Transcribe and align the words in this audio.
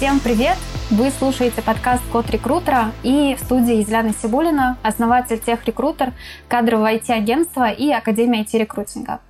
Всем 0.00 0.18
привет! 0.18 0.56
Вы 0.90 1.10
слушаете 1.10 1.60
подкаст 1.60 2.02
«Код 2.10 2.30
рекрутера» 2.30 2.92
и 3.02 3.36
в 3.38 3.44
студии 3.44 3.86
Елены 3.86 4.14
Сибулина, 4.14 4.78
основатель 4.82 5.38
Техрекрутер, 5.38 6.14
кадрового 6.48 6.94
IT-агентства 6.94 7.70
и 7.70 7.92
Академия 7.92 8.44
IT-рекрутинга. 8.44 9.20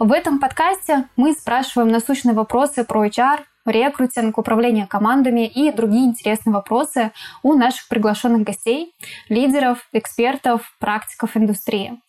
В 0.00 0.10
этом 0.10 0.40
подкасте 0.40 1.04
мы 1.14 1.32
спрашиваем 1.32 1.90
насущные 1.90 2.34
вопросы 2.34 2.82
про 2.82 3.06
HR, 3.06 3.38
рекрутинг, 3.66 4.38
управление 4.38 4.86
командами 4.86 5.46
и 5.46 5.72
другие 5.72 6.06
интересные 6.06 6.52
вопросы 6.54 7.12
у 7.42 7.54
наших 7.54 7.88
приглашенных 7.88 8.42
гостей, 8.42 8.94
лидеров, 9.28 9.88
экспертов, 9.92 10.74
практиков 10.78 11.36
индустрии. 11.36 12.00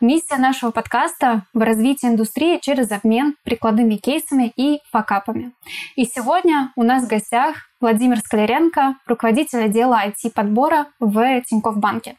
Миссия 0.00 0.36
нашего 0.36 0.70
подкаста— 0.70 1.44
в 1.54 1.60
развитии 1.60 2.08
индустрии 2.08 2.58
через 2.60 2.90
обмен 2.90 3.36
прикладными 3.44 3.96
кейсами 3.96 4.52
и 4.56 4.80
факапами. 4.90 5.52
И 5.96 6.04
сегодня 6.04 6.72
у 6.76 6.82
нас 6.82 7.04
в 7.04 7.08
гостях 7.08 7.56
Владимир 7.80 8.18
Скалеренко, 8.18 8.96
руководитель 9.06 9.62
отдела 9.64 10.00
IT-подбора 10.06 10.86
в 11.00 11.42
Тинькофф 11.42 11.76
Банке. 11.76 12.16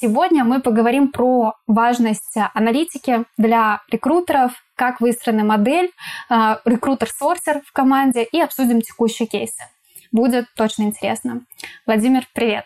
Сегодня 0.00 0.44
мы 0.44 0.60
поговорим 0.60 1.12
про 1.12 1.54
важность 1.66 2.36
аналитики 2.54 3.24
для 3.36 3.82
рекрутеров, 3.90 4.52
как 4.74 5.00
выстроена 5.00 5.44
модель, 5.44 5.90
э, 6.30 6.56
рекрутер-сорсер 6.64 7.60
в 7.66 7.72
команде 7.72 8.22
и 8.24 8.40
обсудим 8.40 8.80
текущие 8.80 9.28
кейсы. 9.28 9.62
Будет 10.12 10.46
точно 10.56 10.84
интересно. 10.84 11.42
Владимир, 11.86 12.26
привет. 12.34 12.64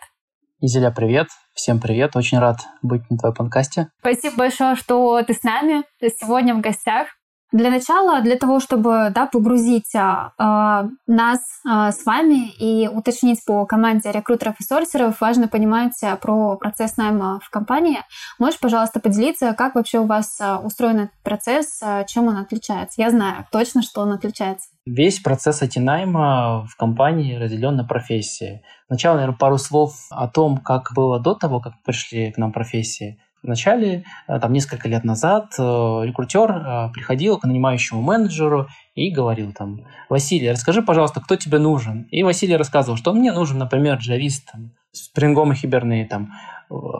Изеля, 0.61 0.91
привет. 0.91 1.27
Всем 1.53 1.79
привет. 1.79 2.15
Очень 2.15 2.39
рад 2.39 2.57
быть 2.81 3.09
на 3.09 3.17
твоем 3.17 3.35
подкасте. 3.35 3.89
Спасибо 3.99 4.35
большое, 4.37 4.75
что 4.75 5.21
ты 5.23 5.33
с 5.33 5.43
нами 5.43 5.83
сегодня 6.01 6.55
в 6.55 6.61
гостях. 6.61 7.09
Для 7.55 7.69
начала, 7.69 8.19
для 8.19 8.35
того, 8.35 8.59
чтобы 8.59 9.13
да, 9.15 9.27
погрузить 9.27 9.95
а, 9.95 10.89
нас 11.07 11.39
а, 11.65 11.93
с 11.93 12.05
вами 12.05 12.49
и 12.59 12.89
уточнить 12.89 13.45
по 13.45 13.65
команде 13.65 14.11
рекрутеров 14.11 14.55
и 14.59 14.63
сорсеров, 14.63 15.21
важно 15.21 15.47
понимать 15.47 15.97
про 16.21 16.57
процесс 16.57 16.97
найма 16.97 17.39
в 17.41 17.49
компании. 17.49 17.99
Можешь, 18.39 18.59
пожалуйста, 18.59 18.99
поделиться, 18.99 19.53
как 19.53 19.75
вообще 19.75 19.99
у 19.99 20.05
вас 20.05 20.37
устроен 20.63 20.97
этот 20.97 21.15
процесс, 21.23 21.81
чем 22.07 22.27
он 22.27 22.35
отличается? 22.39 23.01
Я 23.01 23.09
знаю 23.09 23.45
точно, 23.53 23.83
что 23.83 24.01
он 24.01 24.11
отличается. 24.11 24.67
Весь 24.85 25.21
процесс 25.21 25.61
IT-найма 25.63 26.67
в 26.69 26.75
компании 26.75 27.37
разделен 27.37 27.77
на 27.77 27.85
профессии. 27.85 28.63
Сначала, 28.87 29.15
наверное, 29.15 29.37
пару 29.37 29.57
слов 29.57 29.93
о 30.09 30.27
том, 30.27 30.57
как 30.57 30.91
было 30.93 31.21
до 31.21 31.33
того, 31.33 31.61
как 31.61 31.81
пришли 31.85 32.33
к 32.33 32.37
нам 32.37 32.51
профессии. 32.51 33.17
Вначале, 33.45 34.03
э, 34.27 34.39
там 34.39 34.53
несколько 34.53 34.89
лет 34.89 35.03
назад, 35.03 35.53
э, 35.57 35.61
рекрутер 35.61 36.51
э, 36.51 36.89
приходил 36.93 37.37
к 37.37 37.45
нанимающему 37.45 38.01
менеджеру 38.01 38.67
и 38.95 39.11
говорил 39.11 39.53
там, 39.53 39.81
Василий, 40.09 40.49
расскажи, 40.49 40.81
пожалуйста, 40.81 41.21
кто 41.21 41.35
тебе 41.35 41.59
нужен? 41.59 42.07
И 42.09 42.23
Василий 42.23 42.55
рассказывал, 42.55 42.97
что 42.97 43.13
мне 43.13 43.31
нужен, 43.31 43.59
например, 43.59 43.97
джавист 43.97 44.51
там, 44.51 44.71
с 44.91 45.11
Spring 45.11 45.33
и 45.33 45.67
Hibernate. 45.67 46.27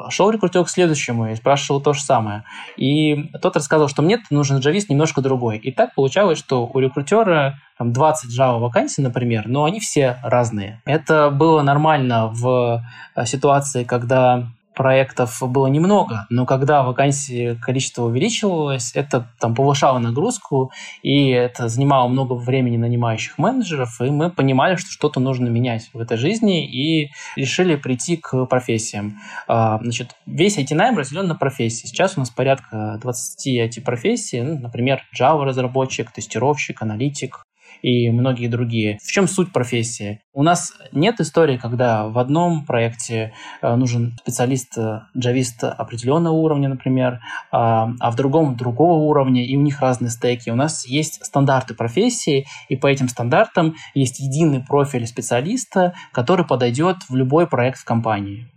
Шел 0.10 0.30
рекрутер 0.30 0.64
к 0.64 0.70
следующему 0.70 1.32
и 1.32 1.36
спрашивал 1.36 1.82
то 1.82 1.94
же 1.94 2.02
самое. 2.02 2.44
И 2.78 3.32
тот 3.42 3.56
рассказывал, 3.56 3.90
что 3.90 4.04
мне 4.04 4.20
нужен 4.30 4.60
джавист 4.60 4.90
немножко 4.90 5.22
другой. 5.22 5.58
И 5.58 5.72
так 5.72 5.96
получалось, 5.96 6.38
что 6.38 6.68
у 6.72 6.80
рекрутера 6.80 7.58
там 7.80 7.92
20 7.92 8.38
Java 8.38 8.60
вакансий, 8.60 9.02
например, 9.02 9.48
но 9.48 9.64
они 9.64 9.80
все 9.80 10.20
разные. 10.22 10.84
Это 10.86 11.32
было 11.32 11.64
нормально 11.64 12.28
в 12.28 12.86
ситуации, 13.26 13.86
когда 13.86 14.50
проектов 14.76 15.42
было 15.42 15.68
немного, 15.68 16.26
но 16.30 16.46
когда 16.46 16.84
вакансии 16.84 17.56
количество 17.56 18.04
увеличивалось, 18.04 18.92
это 18.96 19.28
там 19.40 19.56
повышало 19.56 20.00
нагрузку, 20.00 20.72
и 21.02 21.30
это 21.30 21.70
занимало 21.70 22.08
много 22.08 22.34
времени 22.34 22.78
нанимающих 22.78 23.38
менеджеров, 23.38 24.00
и 24.02 24.10
мы 24.12 24.30
понимали, 24.30 24.76
что 24.76 24.92
что-то 24.92 25.20
нужно 25.20 25.48
менять 25.48 25.90
в 25.94 26.00
этой 26.00 26.18
жизни, 26.18 26.66
и 26.66 27.12
решили 27.36 27.76
прийти 27.76 28.18
к 28.18 28.46
профессиям. 28.46 29.18
А, 29.48 29.80
значит, 29.82 30.16
весь 30.26 30.58
IT-найм 30.58 30.98
разделен 30.98 31.28
на 31.28 31.36
профессии. 31.36 31.88
Сейчас 31.88 32.18
у 32.18 32.20
нас 32.20 32.30
порядка 32.30 33.00
20 33.02 33.48
IT-профессий, 33.48 34.42
ну, 34.42 34.60
например, 34.60 35.02
Java-разработчик, 35.18 36.12
тестировщик, 36.12 36.82
аналитик, 36.82 37.45
и 37.86 38.10
многие 38.10 38.48
другие. 38.48 38.98
В 39.04 39.12
чем 39.12 39.28
суть 39.28 39.54
профессии? 39.54 40.22
У 40.34 40.42
нас 40.42 40.74
нет 40.92 41.20
истории, 41.20 41.58
когда 41.58 42.08
в 42.08 42.18
одном 42.18 42.66
проекте 42.66 43.32
э, 43.62 43.76
нужен 43.76 44.18
специалист, 44.24 44.76
э, 44.76 45.02
джавист 45.16 45.64
определенного 45.64 46.34
уровня, 46.34 46.68
например, 46.68 47.20
а, 47.52 47.92
а 48.00 48.10
в 48.10 48.16
другом 48.16 48.56
другого 48.56 49.04
уровня, 49.04 49.46
и 49.46 49.56
у 49.56 49.62
них 49.62 49.82
разные 49.82 50.10
стеки. 50.10 50.50
У 50.50 50.56
нас 50.56 50.88
есть 50.88 51.24
стандарты 51.24 51.76
профессии, 51.76 52.48
и 52.70 52.76
по 52.76 52.88
этим 52.88 53.08
стандартам 53.08 53.76
есть 53.94 54.20
единый 54.20 54.64
профиль 54.64 55.06
специалиста, 55.06 55.94
который 56.12 56.44
подойдет 56.44 56.98
в 57.08 57.16
любой 57.16 57.46
проект 57.46 57.78
в 57.78 57.86
компании. 57.86 58.48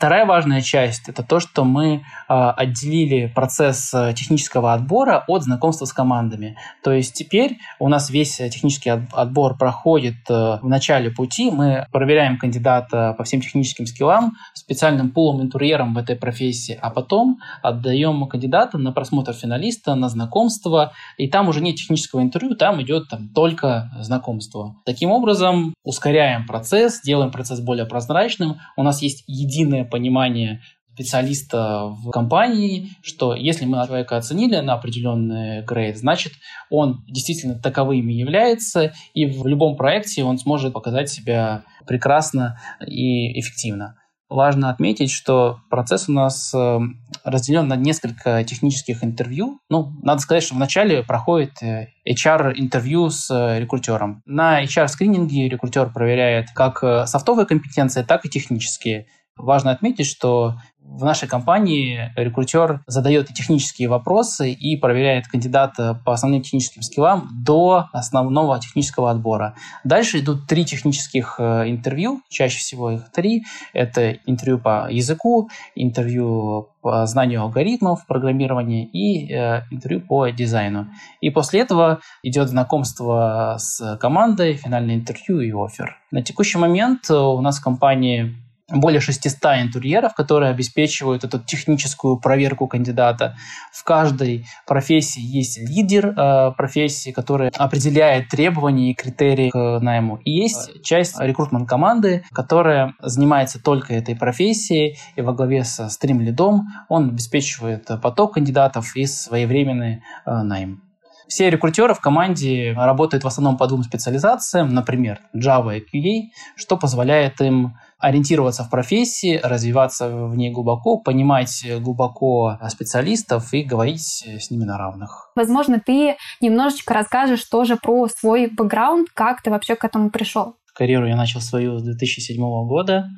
Вторая 0.00 0.24
важная 0.24 0.62
часть– 0.62 1.08
это 1.10 1.22
то, 1.22 1.40
что 1.40 1.62
мы 1.62 1.96
э, 1.96 2.00
отделили 2.32 3.26
процесс 3.26 3.92
э, 3.92 4.14
технического 4.16 4.72
отбора 4.72 5.24
от 5.28 5.42
знакомства 5.42 5.84
с 5.84 5.92
командами. 5.92 6.56
То 6.82 6.90
есть 6.90 7.12
теперь 7.12 7.58
у 7.78 7.86
нас 7.88 8.08
весь 8.08 8.36
технический 8.36 8.88
отбор 8.88 9.58
проходит 9.58 10.14
э, 10.30 10.58
в 10.62 10.66
начале 10.66 11.10
пути. 11.10 11.50
Мы 11.50 11.84
проверяем 11.92 12.38
кандидата 12.38 13.14
по 13.18 13.24
всем 13.24 13.42
техническим 13.42 13.84
скиллам 13.84 14.38
специальным 14.54 15.10
пулом 15.10 15.42
интерьером 15.42 15.92
в 15.92 15.98
этой 15.98 16.16
профессии, 16.16 16.78
а 16.80 16.88
потом 16.88 17.38
отдаем 17.60 18.26
кандидата 18.26 18.78
на 18.78 18.92
просмотр 18.92 19.34
финалиста, 19.34 19.94
на 19.96 20.08
знакомство, 20.08 20.92
и 21.18 21.28
там 21.28 21.50
уже 21.50 21.60
нет 21.60 21.76
технического 21.76 22.22
интервью, 22.22 22.54
там 22.54 22.80
идет 22.80 23.10
там, 23.10 23.28
только 23.34 23.90
знакомство. 24.00 24.76
Таким 24.86 25.10
образом, 25.10 25.74
ускоряем 25.84 26.46
процесс, 26.46 27.02
делаем 27.02 27.30
процесс 27.30 27.60
более 27.60 27.84
прозрачным. 27.84 28.60
У 28.78 28.82
нас 28.82 29.02
есть 29.02 29.24
единое 29.26 29.89
понимание 29.90 30.60
специалиста 30.94 31.86
в 31.86 32.10
компании, 32.10 32.90
что 33.02 33.34
если 33.34 33.64
мы 33.64 33.84
человека 33.86 34.18
оценили 34.18 34.56
на 34.56 34.74
определенный 34.74 35.62
грейд, 35.62 35.96
значит, 35.96 36.32
он 36.68 37.04
действительно 37.06 37.54
таковым 37.58 38.08
является, 38.08 38.92
и 39.14 39.24
в 39.24 39.46
любом 39.46 39.76
проекте 39.76 40.24
он 40.24 40.38
сможет 40.38 40.74
показать 40.74 41.08
себя 41.08 41.62
прекрасно 41.86 42.60
и 42.86 43.38
эффективно. 43.40 43.96
Важно 44.28 44.70
отметить, 44.70 45.10
что 45.10 45.58
процесс 45.70 46.08
у 46.08 46.12
нас 46.12 46.54
э, 46.54 46.78
разделен 47.24 47.66
на 47.66 47.74
несколько 47.74 48.44
технических 48.44 49.02
интервью. 49.02 49.58
Ну, 49.68 49.92
надо 50.04 50.20
сказать, 50.20 50.44
что 50.44 50.54
вначале 50.54 51.02
проходит 51.02 51.60
э, 51.62 51.88
HR-интервью 52.08 53.10
с 53.10 53.28
э, 53.28 53.58
рекрутером. 53.58 54.22
На 54.26 54.62
HR-скрининге 54.62 55.48
рекрутер 55.48 55.92
проверяет 55.92 56.50
как 56.54 57.08
софтовые 57.08 57.44
компетенции, 57.44 58.04
так 58.04 58.24
и 58.24 58.28
технические. 58.28 59.06
Важно 59.42 59.70
отметить, 59.70 60.06
что 60.06 60.56
в 60.90 61.04
нашей 61.04 61.28
компании 61.28 62.12
рекрутер 62.16 62.82
задает 62.86 63.28
технические 63.28 63.88
вопросы 63.88 64.50
и 64.50 64.76
проверяет 64.76 65.28
кандидата 65.28 66.00
по 66.04 66.12
основным 66.12 66.42
техническим 66.42 66.82
скиллам 66.82 67.28
до 67.32 67.86
основного 67.92 68.58
технического 68.58 69.10
отбора. 69.10 69.54
Дальше 69.84 70.18
идут 70.18 70.46
три 70.48 70.64
технических 70.64 71.36
э, 71.38 71.70
интервью, 71.70 72.22
чаще 72.28 72.58
всего 72.58 72.90
их 72.90 73.10
три. 73.12 73.44
Это 73.72 74.12
интервью 74.26 74.58
по 74.58 74.88
языку, 74.90 75.48
интервью 75.76 76.70
по 76.82 77.06
знанию 77.06 77.42
алгоритмов 77.42 78.04
программирования 78.06 78.84
и 78.84 79.32
э, 79.32 79.62
интервью 79.70 80.00
по 80.00 80.28
дизайну. 80.28 80.88
И 81.20 81.30
после 81.30 81.60
этого 81.60 82.00
идет 82.22 82.48
знакомство 82.48 83.56
с 83.58 83.96
командой, 83.98 84.54
финальное 84.54 84.96
интервью 84.96 85.40
и 85.40 85.52
офер. 85.52 85.98
На 86.10 86.22
текущий 86.22 86.58
момент 86.58 87.08
у 87.10 87.40
нас 87.40 87.60
в 87.60 87.62
компании 87.62 88.34
более 88.70 89.00
600 89.00 89.40
интерьеров, 89.60 90.14
которые 90.14 90.50
обеспечивают 90.50 91.24
эту 91.24 91.38
техническую 91.38 92.18
проверку 92.18 92.66
кандидата. 92.66 93.36
В 93.72 93.84
каждой 93.84 94.46
профессии 94.66 95.20
есть 95.20 95.58
лидер 95.58 96.08
э, 96.08 96.52
профессии, 96.56 97.10
который 97.10 97.48
определяет 97.48 98.28
требования 98.28 98.90
и 98.90 98.94
критерии 98.94 99.50
к 99.50 99.80
найму. 99.80 100.16
И 100.24 100.30
есть 100.30 100.82
часть 100.82 101.20
рекрутмент 101.20 101.68
команды, 101.68 102.24
которая 102.32 102.94
занимается 103.00 103.62
только 103.62 103.94
этой 103.94 104.16
профессией, 104.16 104.98
и 105.16 105.22
во 105.22 105.32
главе 105.32 105.64
со 105.64 105.88
стрим-лидом 105.88 106.68
он 106.88 107.10
обеспечивает 107.10 107.88
поток 108.02 108.34
кандидатов 108.34 108.96
и 108.96 109.06
своевременный 109.06 110.02
э, 110.26 110.42
найм. 110.42 110.82
Все 111.30 111.48
рекрутеры 111.48 111.94
в 111.94 112.00
команде 112.00 112.74
работают 112.76 113.22
в 113.22 113.26
основном 113.28 113.56
по 113.56 113.68
двум 113.68 113.84
специализациям, 113.84 114.74
например, 114.74 115.20
Java 115.32 115.78
и 115.78 115.80
QA, 115.80 116.30
что 116.56 116.76
позволяет 116.76 117.40
им 117.40 117.76
ориентироваться 118.00 118.64
в 118.64 118.70
профессии, 118.70 119.40
развиваться 119.42 120.08
в 120.26 120.36
ней 120.36 120.50
глубоко, 120.50 120.98
понимать 120.98 121.64
глубоко 121.80 122.58
специалистов 122.68 123.52
и 123.52 123.62
говорить 123.62 124.24
с 124.26 124.50
ними 124.50 124.64
на 124.64 124.78
равных. 124.78 125.30
Возможно, 125.36 125.80
ты 125.84 126.16
немножечко 126.40 126.94
расскажешь 126.94 127.44
тоже 127.44 127.76
про 127.76 128.08
свой 128.08 128.48
бэкграунд, 128.48 129.08
как 129.14 129.42
ты 129.42 129.50
вообще 129.50 129.76
к 129.76 129.84
этому 129.84 130.10
пришел. 130.10 130.56
Карьеру 130.80 131.06
я 131.06 131.16
начал 131.16 131.42
свою 131.42 131.78
с 131.78 131.82
2007 131.82 132.40
года. 132.66 133.10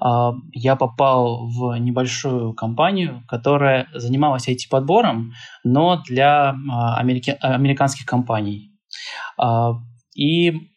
А, 0.00 0.32
я 0.52 0.76
попал 0.76 1.46
в 1.46 1.76
небольшую 1.78 2.54
компанию, 2.54 3.22
которая 3.28 3.86
занималась 3.92 4.48
IT-подбором, 4.48 5.32
но 5.62 6.02
для 6.08 6.54
а, 6.70 6.96
американских 6.98 8.06
компаний. 8.06 8.72
А, 9.36 9.72
и 10.14 10.71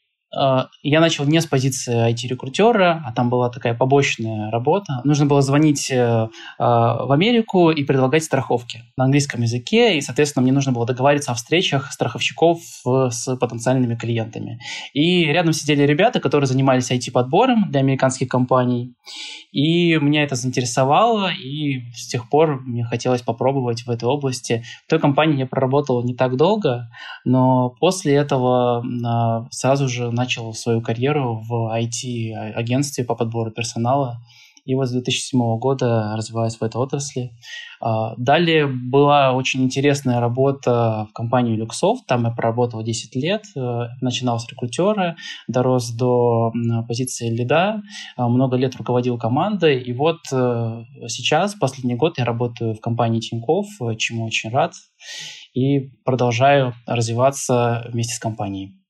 я 0.83 0.99
начал 0.99 1.25
не 1.25 1.41
с 1.41 1.45
позиции 1.45 2.11
IT-рекрутера, 2.11 3.03
а 3.05 3.11
там 3.13 3.29
была 3.29 3.49
такая 3.49 3.73
побочная 3.73 4.51
работа. 4.51 5.01
Нужно 5.03 5.25
было 5.25 5.41
звонить 5.41 5.89
э, 5.89 5.95
э, 5.95 6.27
в 6.59 7.11
Америку 7.11 7.71
и 7.71 7.83
предлагать 7.83 8.23
страховки 8.23 8.83
на 8.97 9.05
английском 9.05 9.41
языке, 9.41 9.97
и, 9.97 10.01
соответственно, 10.01 10.43
мне 10.43 10.51
нужно 10.51 10.71
было 10.71 10.85
договариваться 10.85 11.31
о 11.31 11.35
встречах 11.35 11.91
страховщиков 11.91 12.59
с 12.85 13.35
потенциальными 13.37 13.95
клиентами. 13.95 14.59
И 14.93 15.25
рядом 15.25 15.53
сидели 15.53 15.83
ребята, 15.83 16.19
которые 16.19 16.47
занимались 16.47 16.91
IT-подбором 16.91 17.71
для 17.71 17.79
американских 17.79 18.27
компаний, 18.27 18.93
и 19.51 19.95
меня 19.95 20.23
это 20.23 20.35
заинтересовало, 20.35 21.31
и 21.31 21.91
с 21.93 22.07
тех 22.07 22.29
пор 22.29 22.61
мне 22.61 22.83
хотелось 22.83 23.21
попробовать 23.21 23.83
в 23.85 23.89
этой 23.89 24.05
области. 24.05 24.63
В 24.85 24.89
той 24.89 24.99
компании 24.99 25.39
я 25.39 25.45
проработал 25.45 26.03
не 26.03 26.13
так 26.13 26.35
долго, 26.35 26.89
но 27.23 27.69
после 27.79 28.13
этого 28.15 28.83
сразу 29.51 29.87
же 29.87 30.11
начал 30.11 30.24
свою 30.29 30.81
карьеру 30.81 31.41
в 31.47 31.73
IT-агентстве 31.75 33.03
по 33.03 33.15
подбору 33.15 33.51
персонала. 33.51 34.19
И 34.65 34.73
вот 34.73 34.87
с 34.87 34.91
2007 34.91 35.59
года 35.59 36.15
развиваюсь 36.17 36.55
в 36.55 36.63
этой 36.63 36.77
отрасли. 36.77 37.31
А, 37.79 38.15
далее 38.17 38.65
была 38.65 39.33
очень 39.33 39.63
интересная 39.63 40.19
работа 40.19 41.07
в 41.09 41.13
компании 41.13 41.61
Luxoft. 41.61 41.99
Там 42.07 42.25
я 42.25 42.31
проработал 42.31 42.83
10 42.83 43.15
лет. 43.15 43.43
Э, 43.55 43.89
начинал 44.01 44.39
с 44.39 44.49
рекрутера, 44.49 45.17
дорос 45.47 45.91
до 45.91 46.51
позиции 46.87 47.29
лида. 47.29 47.83
А, 48.17 48.27
много 48.27 48.57
лет 48.57 48.75
руководил 48.75 49.19
командой. 49.19 49.79
И 49.79 49.93
вот 49.93 50.21
э, 50.31 50.83
сейчас, 51.07 51.53
последний 51.53 51.95
год, 51.95 52.17
я 52.17 52.25
работаю 52.25 52.73
в 52.73 52.81
компании 52.81 53.19
Тинькофф, 53.19 53.67
чему 53.99 54.25
очень 54.25 54.49
рад. 54.49 54.73
И 55.53 55.91
продолжаю 56.03 56.73
развиваться 56.87 57.87
вместе 57.91 58.15
с 58.15 58.19
компанией. 58.19 58.84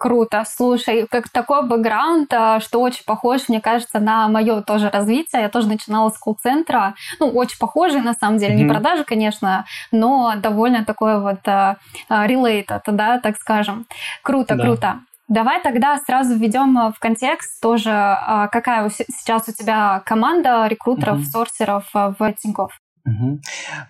Круто. 0.00 0.44
Слушай, 0.48 1.06
как 1.10 1.28
такой 1.28 1.62
бэкграунд, 1.62 2.32
а, 2.32 2.58
что 2.60 2.80
очень 2.80 3.04
похож, 3.04 3.50
мне 3.50 3.60
кажется, 3.60 4.00
на 4.00 4.28
мое 4.28 4.62
тоже 4.62 4.88
развитие. 4.88 5.42
Я 5.42 5.50
тоже 5.50 5.68
начинала 5.68 6.08
с 6.08 6.16
колл-центра. 6.16 6.94
Ну, 7.18 7.28
очень 7.28 7.58
похожий, 7.58 8.00
на 8.00 8.14
самом 8.14 8.38
деле. 8.38 8.54
Mm-hmm. 8.54 8.62
Не 8.62 8.68
продажи, 8.68 9.04
конечно, 9.04 9.66
но 9.92 10.32
довольно 10.38 10.86
такой 10.86 11.20
вот 11.20 11.46
uh, 11.46 11.76
related, 12.08 12.80
да, 12.86 13.20
так 13.20 13.36
скажем. 13.36 13.86
Круто, 14.22 14.54
да. 14.54 14.64
круто. 14.64 15.00
Давай 15.28 15.60
тогда 15.62 15.98
сразу 15.98 16.34
введем 16.34 16.92
в 16.92 16.98
контекст 16.98 17.60
тоже, 17.60 17.90
какая 18.50 18.88
сейчас 18.88 19.48
у 19.48 19.52
тебя 19.52 20.00
команда 20.06 20.66
рекрутеров, 20.66 21.18
mm-hmm. 21.18 21.24
сорсеров 21.24 21.90
в 21.92 22.32
Тинькофф. 22.40 22.72
Угу. 23.04 23.40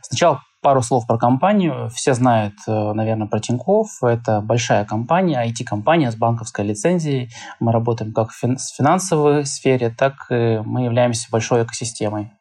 Сначала 0.02 0.42
Пару 0.62 0.82
слов 0.82 1.06
про 1.06 1.16
компанию. 1.16 1.88
Все 1.88 2.12
знают, 2.12 2.52
э, 2.66 2.92
наверное, 2.92 3.26
про 3.26 3.40
Тинькофф. 3.40 4.02
Это 4.02 4.42
большая 4.42 4.84
компания, 4.84 5.42
IT-компания 5.42 6.10
с 6.10 6.16
банковской 6.16 6.66
лицензией. 6.66 7.30
Мы 7.60 7.72
работаем 7.72 8.12
как 8.12 8.30
в 8.30 8.38
финансовой 8.38 9.46
сфере, 9.46 9.88
так 9.88 10.26
и 10.28 10.60
мы 10.62 10.82
являемся 10.82 11.28
большой 11.32 11.62
экосистемой 11.62 12.32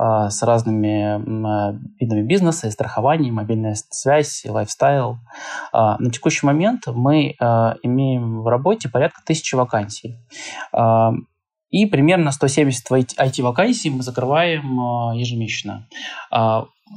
э, 0.00 0.30
с 0.30 0.42
разными 0.42 1.20
э, 1.20 1.78
видами 2.00 2.22
бизнеса, 2.22 2.66
и 2.66 2.72
страхования, 2.72 3.30
мобильная 3.30 3.76
связь, 3.90 4.44
и 4.44 4.50
лайфстайл. 4.50 5.18
На 5.72 6.10
текущий 6.12 6.46
момент 6.46 6.88
мы 6.88 7.36
имеем 7.82 8.42
в 8.42 8.48
работе 8.48 8.88
порядка 8.88 9.20
тысячи 9.24 9.54
вакансий. 9.54 10.18
И 11.70 11.86
примерно 11.86 12.32
170 12.32 12.90
IT-вакансий 12.90 13.90
мы 13.90 14.02
закрываем 14.02 15.14
ежемесячно. 15.14 15.86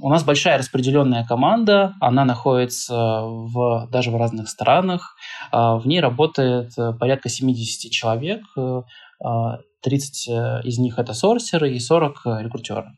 У 0.01 0.09
нас 0.09 0.23
большая 0.23 0.57
распределенная 0.57 1.23
команда, 1.23 1.93
она 2.01 2.25
находится 2.25 3.21
в, 3.21 3.87
даже 3.91 4.09
в 4.09 4.15
разных 4.15 4.49
странах. 4.49 5.15
А, 5.51 5.77
в 5.77 5.85
ней 5.85 5.99
работает 5.99 6.71
э, 6.77 6.93
порядка 6.93 7.29
70 7.29 7.91
человек, 7.91 8.41
30 8.55 10.27
э, 10.27 10.33
а, 10.33 10.59
из 10.61 10.79
них 10.79 10.97
это 10.97 11.13
сорсеры 11.13 11.71
и 11.73 11.79
40 11.79 12.25
рекрутеры. 12.41 12.91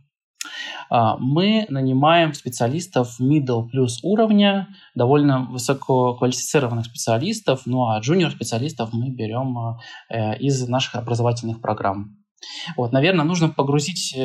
А, 0.89 1.17
мы 1.17 1.65
нанимаем 1.69 2.33
специалистов 2.33 3.19
middle 3.19 3.67
плюс 3.67 3.99
уровня, 4.01 4.69
довольно 4.95 5.41
высококвалифицированных 5.51 6.85
специалистов, 6.85 7.63
ну 7.65 7.87
а 7.87 7.99
junior 7.99 8.29
специалистов 8.29 8.93
мы 8.93 9.09
берем 9.09 9.77
э, 10.09 10.37
из 10.37 10.65
наших 10.67 10.95
образовательных 10.95 11.61
программ. 11.61 12.17
Вот, 12.77 12.93
наверное, 12.93 13.25
нужно 13.25 13.49
погрузить 13.49 14.15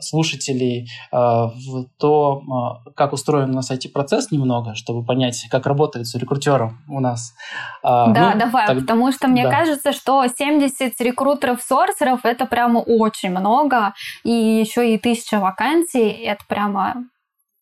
слушателей 0.00 0.90
э, 1.12 1.16
в 1.16 1.86
то, 1.98 2.80
э, 2.86 2.90
как 2.94 3.12
устроен 3.12 3.50
на 3.50 3.62
сайте 3.62 3.88
процесс 3.88 4.30
немного, 4.30 4.74
чтобы 4.74 5.04
понять, 5.04 5.46
как 5.50 5.66
работает 5.66 6.06
с 6.06 6.14
рекрутером 6.14 6.78
у 6.88 7.00
нас. 7.00 7.34
Э, 7.82 8.12
да, 8.12 8.32
ну, 8.34 8.40
давай, 8.40 8.66
так... 8.66 8.80
потому 8.80 9.12
что 9.12 9.28
мне 9.28 9.44
да. 9.44 9.50
кажется, 9.50 9.92
что 9.92 10.24
70 10.26 11.00
рекрутеров-сорсеров– 11.00 12.20
это 12.24 12.46
прямо 12.46 12.78
очень 12.78 13.30
много, 13.30 13.94
и 14.24 14.30
еще 14.30 14.94
и 14.94 14.98
тысяча 14.98 15.40
вакансий– 15.40 16.08
это 16.24 16.44
прямо 16.48 17.04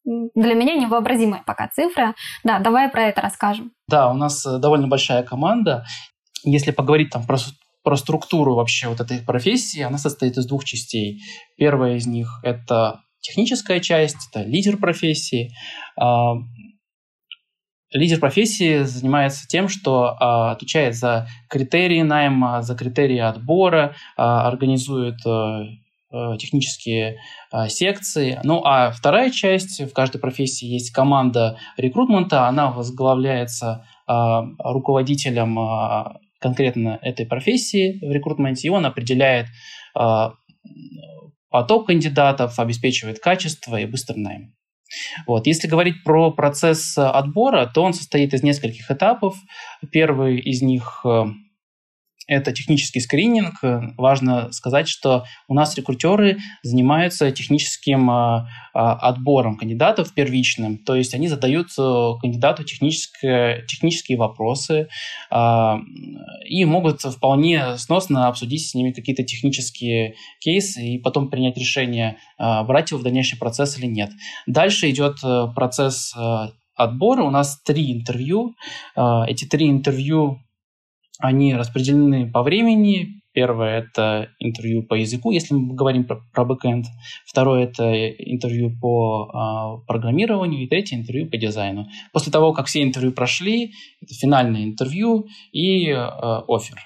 для 0.05 0.55
меня 0.55 0.75
невообразимая 0.75 1.43
пока 1.47 1.69
цифра. 1.69 2.15
Да, 2.43 2.59
давай 2.59 2.89
про 2.89 3.05
это 3.05 3.21
расскажем. 3.21 3.71
Да, 3.87 4.11
у 4.11 4.15
нас 4.15 4.45
довольно 4.45 4.89
большая 4.89 5.23
команда. 5.23 5.85
Если 6.45 6.73
поговорить 6.73 7.11
там 7.11 7.25
про 7.25 7.37
про 7.83 7.97
структуру 7.97 8.55
вообще 8.55 8.89
вот 8.89 9.01
этой 9.01 9.19
профессии, 9.19 9.81
она 9.81 9.99
состоит 9.99 10.37
из 10.39 10.47
двух 10.47 10.65
частей. 10.65 11.21
Первая 11.57 11.97
из 11.97 12.07
них– 12.07 12.41
это 12.43 13.01
техническая 13.23 13.81
часть, 13.81 14.29
это 14.31 14.43
лидер 14.43 14.77
профессии. 14.77 15.53
А, 15.99 16.35
лидер 17.91 18.21
профессии 18.21 18.83
занимается 18.83 19.47
тем, 19.49 19.69
что 19.69 20.17
а, 20.19 20.53
отвечает 20.53 20.95
за 20.95 21.27
критерии 21.49 22.03
найма, 22.03 22.63
за 22.63 22.75
критерии 22.75 23.19
отбора, 23.19 23.95
а, 24.17 24.47
организует 24.47 25.19
технические 26.39 27.17
секции. 27.69 28.39
Ну 28.45 28.61
а 28.67 28.91
вторая 28.91 29.31
часть, 29.31 29.81
в 29.81 29.95
каждой 29.95 30.19
профессии 30.19 30.67
есть 30.67 30.91
команда 30.91 31.57
рекрутмента, 31.79 32.47
она 32.47 32.71
возглавляется 32.71 33.87
руководителем 34.07 35.59
конкретно 36.43 36.99
этой 37.01 37.25
профессии 37.25 37.99
в 38.05 38.13
рекрутменте, 38.13 38.69
и 38.69 38.71
он 38.71 38.85
определяет 38.85 39.47
э, 39.99 40.29
поток 41.49 41.87
кандидатов, 41.87 42.59
обеспечивает 42.59 43.21
качество 43.21 43.81
и 43.81 43.87
быстрый 43.87 44.19
найм. 44.19 44.55
Вот. 45.27 45.47
Если 45.47 45.69
говорить 45.69 46.05
про 46.05 46.33
процесс 46.33 46.99
отбора, 46.99 47.71
то 47.73 47.83
он 47.83 47.95
состоит 47.95 48.35
из 48.35 48.43
нескольких 48.43 48.91
этапов. 48.91 49.37
Первый 49.91 50.39
из 50.39 50.61
них 50.61 51.01
э, 51.05 51.25
это 52.33 52.53
технический 52.53 53.01
скрининг. 53.01 53.55
Важно 53.97 54.51
сказать, 54.53 54.89
что 54.89 55.25
у 55.49 55.55
нас 55.55 55.77
рекрутеры 55.77 56.39
занимаются 56.63 57.31
техническим 57.31 58.11
а, 58.11 58.49
а, 58.75 58.95
отбором 58.95 59.57
кандидатов 59.57 60.15
первичным, 60.15 60.79
то 60.79 60.95
есть 60.95 61.15
они 61.15 61.29
задают 61.29 61.69
э, 61.79 62.11
кандидату 62.21 62.65
технические, 62.65 63.65
вопросы 64.17 64.89
и 65.31 66.65
могут 66.65 67.01
вполне 67.03 67.77
сносно 67.79 68.29
обсудить 68.29 68.69
с 68.69 68.75
ними 68.75 68.93
какие-то 68.93 69.25
технические 69.25 70.15
кейсы 70.41 70.83
и 70.83 70.99
потом 70.99 71.31
принять 71.31 71.57
решение, 71.57 72.19
брать 72.39 72.91
его 72.91 73.01
в 73.01 73.05
дальнейший 73.05 73.39
процесс 73.39 73.79
или 73.79 73.87
нет. 73.87 74.11
Дальше 74.47 74.91
идет 74.91 75.19
э, 75.25 75.47
процесс 75.55 76.15
э, 76.17 76.49
отбора. 76.75 77.23
У 77.23 77.31
нас 77.31 77.61
три 77.63 77.93
интервью. 77.93 78.55
Эти 78.97 79.45
три 79.45 79.69
интервью 79.69 80.41
они 81.19 81.55
распределены 81.55 82.31
по 82.31 82.43
времени. 82.43 83.23
Первое– 83.35 83.79
это 83.81 84.29
интервью 84.39 84.83
по 84.83 84.95
языку, 84.95 85.31
если 85.31 85.55
мы 85.55 85.75
говорим 85.75 86.05
про, 86.05 86.21
про 86.35 86.45
бэкэнд. 86.45 86.85
Второе– 87.27 87.65
это 87.65 88.11
интервью 88.11 88.79
по 88.79 89.27
э, 89.27 89.87
программированию. 89.87 90.65
И 90.65 90.69
третье– 90.69 90.97
интервью 90.99 91.31
по 91.31 91.39
дизайну. 91.39 91.87
После 92.13 92.31
того, 92.31 92.53
как 92.53 92.67
все 92.67 92.83
интервью 92.83 93.13
прошли, 93.13 93.73
это 94.03 94.15
финальное 94.15 94.65
интервью 94.65 95.27
и 95.51 95.89
э, 95.89 96.09
офер. 96.47 96.77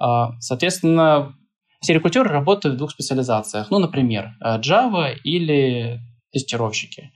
Э, 0.00 0.34
соответственно, 0.38 1.34
все 1.80 1.94
рекрутеры 1.94 2.30
работают 2.30 2.76
в 2.76 2.78
двух 2.78 2.92
специализациях. 2.92 3.68
Ну, 3.72 3.80
например, 3.80 4.34
Java 4.40 5.12
или 5.24 5.98
тестировщики. 6.30 7.10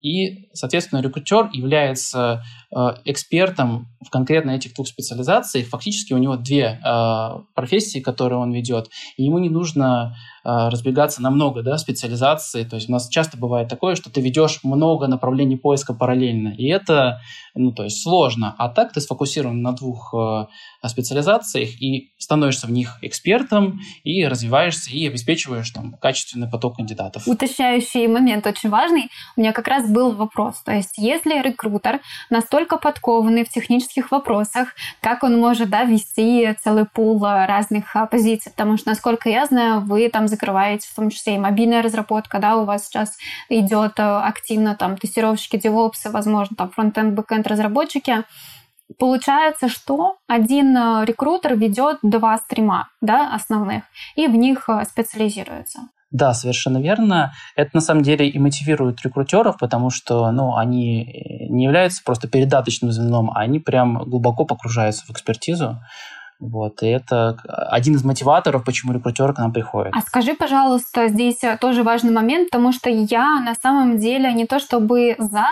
И, 0.00 0.48
соответственно, 0.52 1.00
рекрутер 1.00 1.50
является 1.52 2.42
э, 2.67 2.67
экспертом 2.70 3.88
в 4.04 4.10
конкретно 4.10 4.52
этих 4.52 4.74
двух 4.74 4.86
специализациях. 4.86 5.68
Фактически 5.68 6.12
у 6.12 6.18
него 6.18 6.36
две 6.36 6.80
э, 6.84 7.28
профессии, 7.54 7.98
которые 7.98 8.38
он 8.38 8.52
ведет, 8.52 8.90
и 9.16 9.24
ему 9.24 9.38
не 9.38 9.48
нужно 9.48 10.14
э, 10.44 10.68
разбегаться 10.68 11.22
на 11.22 11.30
много 11.30 11.62
да, 11.62 11.78
специализаций. 11.78 12.64
То 12.64 12.76
есть 12.76 12.88
у 12.88 12.92
нас 12.92 13.08
часто 13.08 13.36
бывает 13.36 13.68
такое, 13.68 13.94
что 13.96 14.10
ты 14.10 14.20
ведешь 14.20 14.60
много 14.62 15.06
направлений 15.06 15.56
поиска 15.56 15.94
параллельно, 15.94 16.48
и 16.48 16.66
это 16.68 17.20
ну, 17.58 17.72
то 17.72 17.84
есть 17.84 18.02
сложно. 18.02 18.54
А 18.56 18.68
так 18.68 18.92
ты 18.92 19.00
сфокусирован 19.00 19.60
на 19.60 19.72
двух 19.72 20.14
э, 20.14 20.46
специализациях 20.88 21.70
и 21.82 22.12
становишься 22.18 22.66
в 22.66 22.70
них 22.70 22.98
экспертом, 23.02 23.80
и 24.04 24.24
развиваешься, 24.26 24.90
и 24.90 25.06
обеспечиваешь 25.06 25.70
там, 25.70 25.94
качественный 25.94 26.48
поток 26.48 26.76
кандидатов. 26.76 27.26
Уточняющий 27.26 28.06
момент 28.06 28.46
очень 28.46 28.70
важный. 28.70 29.08
У 29.36 29.40
меня 29.40 29.52
как 29.52 29.66
раз 29.66 29.90
был 29.90 30.12
вопрос. 30.12 30.62
То 30.62 30.72
есть 30.72 30.96
если 30.98 31.42
рекрутер 31.42 32.00
настолько 32.30 32.57
настолько 32.58 32.78
подкованный 32.78 33.44
в 33.44 33.50
технических 33.50 34.10
вопросах, 34.10 34.74
как 35.00 35.22
он 35.22 35.38
может 35.38 35.70
да, 35.70 35.84
вести 35.84 36.56
целый 36.60 36.86
пул 36.86 37.22
разных 37.22 37.94
а, 37.94 38.06
позиций. 38.06 38.50
Потому 38.50 38.76
что, 38.76 38.88
насколько 38.88 39.28
я 39.28 39.46
знаю, 39.46 39.80
вы 39.80 40.08
там 40.08 40.26
закрываете 40.26 40.88
в 40.88 40.94
том 40.96 41.10
числе 41.10 41.36
и 41.36 41.38
мобильная 41.38 41.82
разработка, 41.82 42.40
да, 42.40 42.56
у 42.56 42.64
вас 42.64 42.86
сейчас 42.86 43.16
идет 43.48 43.92
активно 43.96 44.74
там 44.74 44.96
тестировщики, 44.96 45.56
девопсы, 45.56 46.10
возможно, 46.10 46.56
там 46.56 46.70
фронтенд, 46.70 47.14
бэкенд 47.14 47.46
разработчики. 47.46 48.24
Получается, 48.98 49.68
что 49.68 50.16
один 50.26 50.76
рекрутер 51.04 51.56
ведет 51.56 51.98
два 52.02 52.38
стрима 52.38 52.88
да, 53.00 53.32
основных 53.34 53.84
и 54.16 54.26
в 54.26 54.34
них 54.34 54.68
специализируется. 54.90 55.88
Да, 56.10 56.32
совершенно 56.32 56.78
верно. 56.78 57.32
Это 57.54 57.70
на 57.74 57.80
самом 57.80 58.02
деле 58.02 58.28
и 58.28 58.38
мотивирует 58.38 59.02
рекрутеров, 59.02 59.58
потому 59.58 59.90
что 59.90 60.30
ну, 60.30 60.56
они 60.56 61.02
э, 61.02 61.46
не 61.48 61.64
являются 61.64 62.02
просто 62.02 62.28
передаточным 62.28 62.92
звеном, 62.92 63.30
а 63.30 63.40
они 63.40 63.58
прям 63.58 64.04
глубоко 64.04 64.46
погружаются 64.46 65.04
в 65.06 65.10
экспертизу. 65.10 65.78
Вот, 66.40 66.82
и 66.84 66.86
это 66.86 67.36
один 67.46 67.96
из 67.96 68.04
мотиваторов, 68.04 68.64
почему 68.64 68.92
рекрутеры 68.92 69.34
к 69.34 69.38
нам 69.38 69.52
приходят. 69.52 69.92
А 69.94 70.00
скажи, 70.02 70.34
пожалуйста, 70.34 71.08
здесь 71.08 71.42
э, 71.42 71.58
тоже 71.60 71.82
важный 71.82 72.12
момент, 72.12 72.50
потому 72.50 72.72
что 72.72 72.88
я 72.88 73.40
на 73.40 73.54
самом 73.54 73.98
деле 73.98 74.32
не 74.32 74.46
то 74.46 74.60
чтобы 74.60 75.16
за 75.18 75.46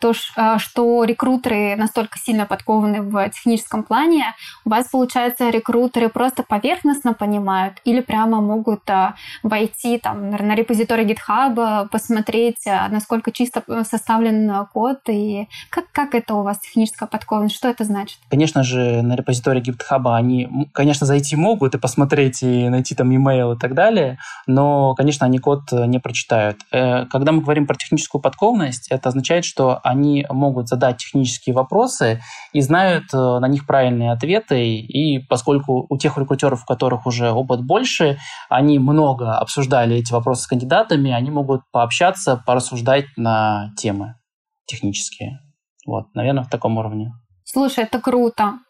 то, 0.00 0.12
э, 0.12 0.58
что 0.58 1.04
рекрутеры 1.04 1.76
настолько 1.76 2.18
сильно 2.18 2.46
подкованы 2.46 3.02
в 3.02 3.28
техническом 3.28 3.82
плане. 3.82 4.34
У 4.64 4.70
вас, 4.70 4.88
получается, 4.88 5.50
рекрутеры 5.50 6.08
просто 6.08 6.42
поверхностно 6.42 7.12
понимают 7.12 7.74
или 7.84 8.00
прямо 8.00 8.40
могут 8.40 8.88
э, 8.88 9.12
войти 9.42 9.98
там, 9.98 10.30
на 10.30 10.54
репозиторий 10.54 11.04
GitHub, 11.04 11.88
посмотреть, 11.88 12.64
насколько 12.64 13.30
чисто 13.30 13.62
составлен 13.84 14.66
код 14.72 15.00
и 15.08 15.48
как, 15.68 15.84
как 15.92 16.14
это 16.14 16.34
у 16.34 16.42
вас 16.42 16.60
техническая 16.60 17.08
подкованность, 17.08 17.56
что 17.56 17.68
это 17.68 17.84
значит? 17.84 18.18
Конечно 18.30 18.62
же, 18.62 19.02
на 19.02 19.16
репозитории 19.16 19.62
GitHub 19.62 20.02
они 20.14 20.29
они, 20.30 20.68
конечно, 20.72 21.06
зайти 21.06 21.36
могут 21.36 21.74
и 21.74 21.78
посмотреть, 21.78 22.42
и 22.42 22.68
найти 22.68 22.94
там 22.94 23.10
email 23.10 23.54
и 23.54 23.58
так 23.58 23.74
далее, 23.74 24.18
но, 24.46 24.94
конечно, 24.94 25.26
они 25.26 25.38
код 25.38 25.72
э, 25.72 25.86
не 25.86 25.98
прочитают. 25.98 26.58
Э, 26.72 27.06
когда 27.06 27.32
мы 27.32 27.42
говорим 27.42 27.66
про 27.66 27.74
техническую 27.74 28.22
подкованность, 28.22 28.88
это 28.90 29.08
означает, 29.08 29.44
что 29.44 29.80
они 29.82 30.26
могут 30.30 30.68
задать 30.68 30.98
технические 30.98 31.54
вопросы 31.54 32.20
и 32.52 32.60
знают 32.60 33.04
э, 33.12 33.16
на 33.16 33.46
них 33.48 33.66
правильные 33.66 34.12
ответы, 34.12 34.76
и 34.76 35.18
поскольку 35.18 35.86
у 35.88 35.98
тех 35.98 36.16
рекрутеров, 36.16 36.62
у 36.62 36.66
которых 36.66 37.06
уже 37.06 37.30
опыт 37.30 37.64
больше, 37.64 38.18
они 38.48 38.78
много 38.78 39.36
обсуждали 39.36 39.96
эти 39.96 40.12
вопросы 40.12 40.44
с 40.44 40.46
кандидатами, 40.46 41.10
они 41.10 41.30
могут 41.30 41.62
пообщаться, 41.72 42.42
порассуждать 42.46 43.06
на 43.16 43.72
темы 43.76 44.14
технические. 44.66 45.40
Вот, 45.86 46.14
наверное, 46.14 46.44
в 46.44 46.50
таком 46.50 46.78
уровне. 46.78 47.12
Слушай, 47.44 47.84
это 47.84 47.98
круто. 48.00 48.60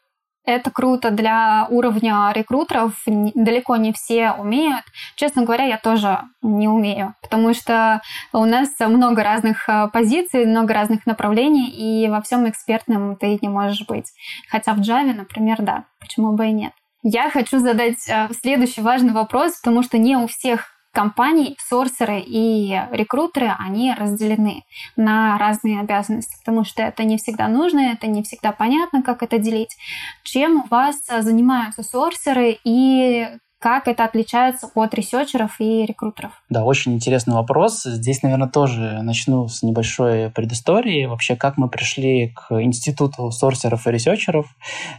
Это 0.44 0.70
круто 0.70 1.10
для 1.10 1.66
уровня 1.70 2.32
рекрутеров. 2.34 2.94
Далеко 3.06 3.76
не 3.76 3.92
все 3.92 4.32
умеют. 4.32 4.84
Честно 5.16 5.42
говоря, 5.42 5.64
я 5.64 5.76
тоже 5.76 6.20
не 6.42 6.66
умею, 6.66 7.14
потому 7.22 7.52
что 7.54 8.00
у 8.32 8.44
нас 8.44 8.70
много 8.80 9.22
разных 9.22 9.68
э, 9.68 9.88
позиций, 9.92 10.46
много 10.46 10.72
разных 10.72 11.04
направлений, 11.06 11.68
и 11.68 12.08
во 12.08 12.22
всем 12.22 12.48
экспертным 12.48 13.16
ты 13.16 13.38
не 13.40 13.48
можешь 13.48 13.86
быть. 13.86 14.10
Хотя 14.48 14.72
в 14.72 14.80
Java, 14.80 15.12
например, 15.14 15.58
да, 15.60 15.84
почему 16.00 16.32
бы 16.32 16.46
и 16.46 16.52
нет. 16.52 16.72
Я 17.02 17.30
хочу 17.30 17.58
задать 17.58 18.08
э, 18.08 18.28
следующий 18.40 18.80
важный 18.80 19.12
вопрос, 19.12 19.58
потому 19.60 19.82
что 19.82 19.98
не 19.98 20.16
у 20.16 20.26
всех 20.26 20.79
компаний, 20.92 21.56
сорсеры 21.58 22.20
и 22.20 22.80
рекрутеры, 22.90 23.54
они 23.58 23.94
разделены 23.94 24.64
на 24.96 25.38
разные 25.38 25.80
обязанности, 25.80 26.36
потому 26.44 26.64
что 26.64 26.82
это 26.82 27.04
не 27.04 27.16
всегда 27.16 27.48
нужно, 27.48 27.80
это 27.92 28.06
не 28.06 28.22
всегда 28.22 28.52
понятно, 28.52 29.02
как 29.02 29.22
это 29.22 29.38
делить. 29.38 29.76
Чем 30.24 30.64
у 30.64 30.66
вас 30.68 30.96
занимаются 31.20 31.82
сорсеры 31.82 32.58
и 32.64 33.26
как 33.60 33.88
это 33.88 34.04
отличается 34.04 34.70
от 34.74 34.94
ресерчеров 34.94 35.60
и 35.60 35.84
рекрутеров? 35.84 36.32
Да, 36.48 36.64
очень 36.64 36.94
интересный 36.94 37.34
вопрос. 37.34 37.82
Здесь, 37.82 38.22
наверное, 38.22 38.48
тоже 38.48 39.00
начну 39.02 39.48
с 39.48 39.62
небольшой 39.62 40.30
предыстории. 40.30 41.04
Вообще, 41.04 41.36
как 41.36 41.58
мы 41.58 41.68
пришли 41.68 42.28
к 42.34 42.58
институту 42.62 43.30
сорсеров 43.30 43.86
и 43.86 43.90
ресерчеров. 43.90 44.46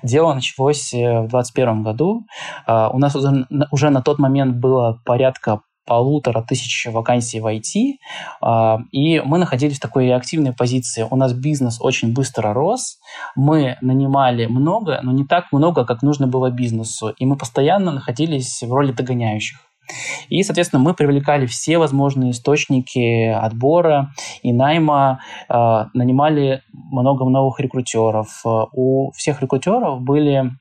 Дело 0.04 0.36
началось 0.36 0.94
в 0.94 1.28
2021 1.28 1.82
году. 1.82 2.28
А, 2.68 2.92
у 2.92 3.00
нас 3.00 3.16
уже 3.16 3.90
на 3.90 4.02
тот 4.04 4.20
момент 4.20 4.58
было 4.58 5.02
порядка 5.06 5.62
полутора 5.86 6.42
тысяч 6.42 6.88
вакансий 6.92 7.40
в 7.40 7.48
IT, 7.48 7.98
а, 8.42 8.80
и 8.92 9.20
мы 9.22 9.38
находились 9.38 9.78
в 9.78 9.82
такой 9.82 10.06
реактивной 10.06 10.54
позиции. 10.54 11.06
У 11.10 11.16
нас 11.16 11.34
бизнес 11.34 11.80
очень 11.82 12.14
быстро 12.14 12.54
рос, 12.54 13.00
мы 13.36 13.78
нанимали 13.82 14.46
много, 14.46 15.00
но 15.04 15.12
не 15.12 15.26
так 15.26 15.52
много, 15.52 15.86
как 15.86 16.02
нужно 16.02 16.28
было 16.28 16.50
бизнесу, 16.50 17.10
и 17.10 17.26
мы 17.26 17.38
постоянно 17.38 17.92
находились 17.92 18.62
в 18.62 18.72
роли 18.72 18.92
догоняющих. 18.92 19.60
И, 20.30 20.42
соответственно, 20.44 20.82
мы 20.82 20.94
привлекали 20.94 21.46
все 21.46 21.78
возможные 21.78 22.32
источники 22.32 23.28
отбора 23.28 24.14
и 24.42 24.54
найма, 24.54 25.20
э, 25.50 25.54
нанимали 25.94 26.62
много 26.72 27.26
новых 27.26 27.60
рекрутеров. 27.60 28.42
У 28.46 29.12
всех 29.12 29.42
рекрутеров 29.42 30.02
были 30.02 30.52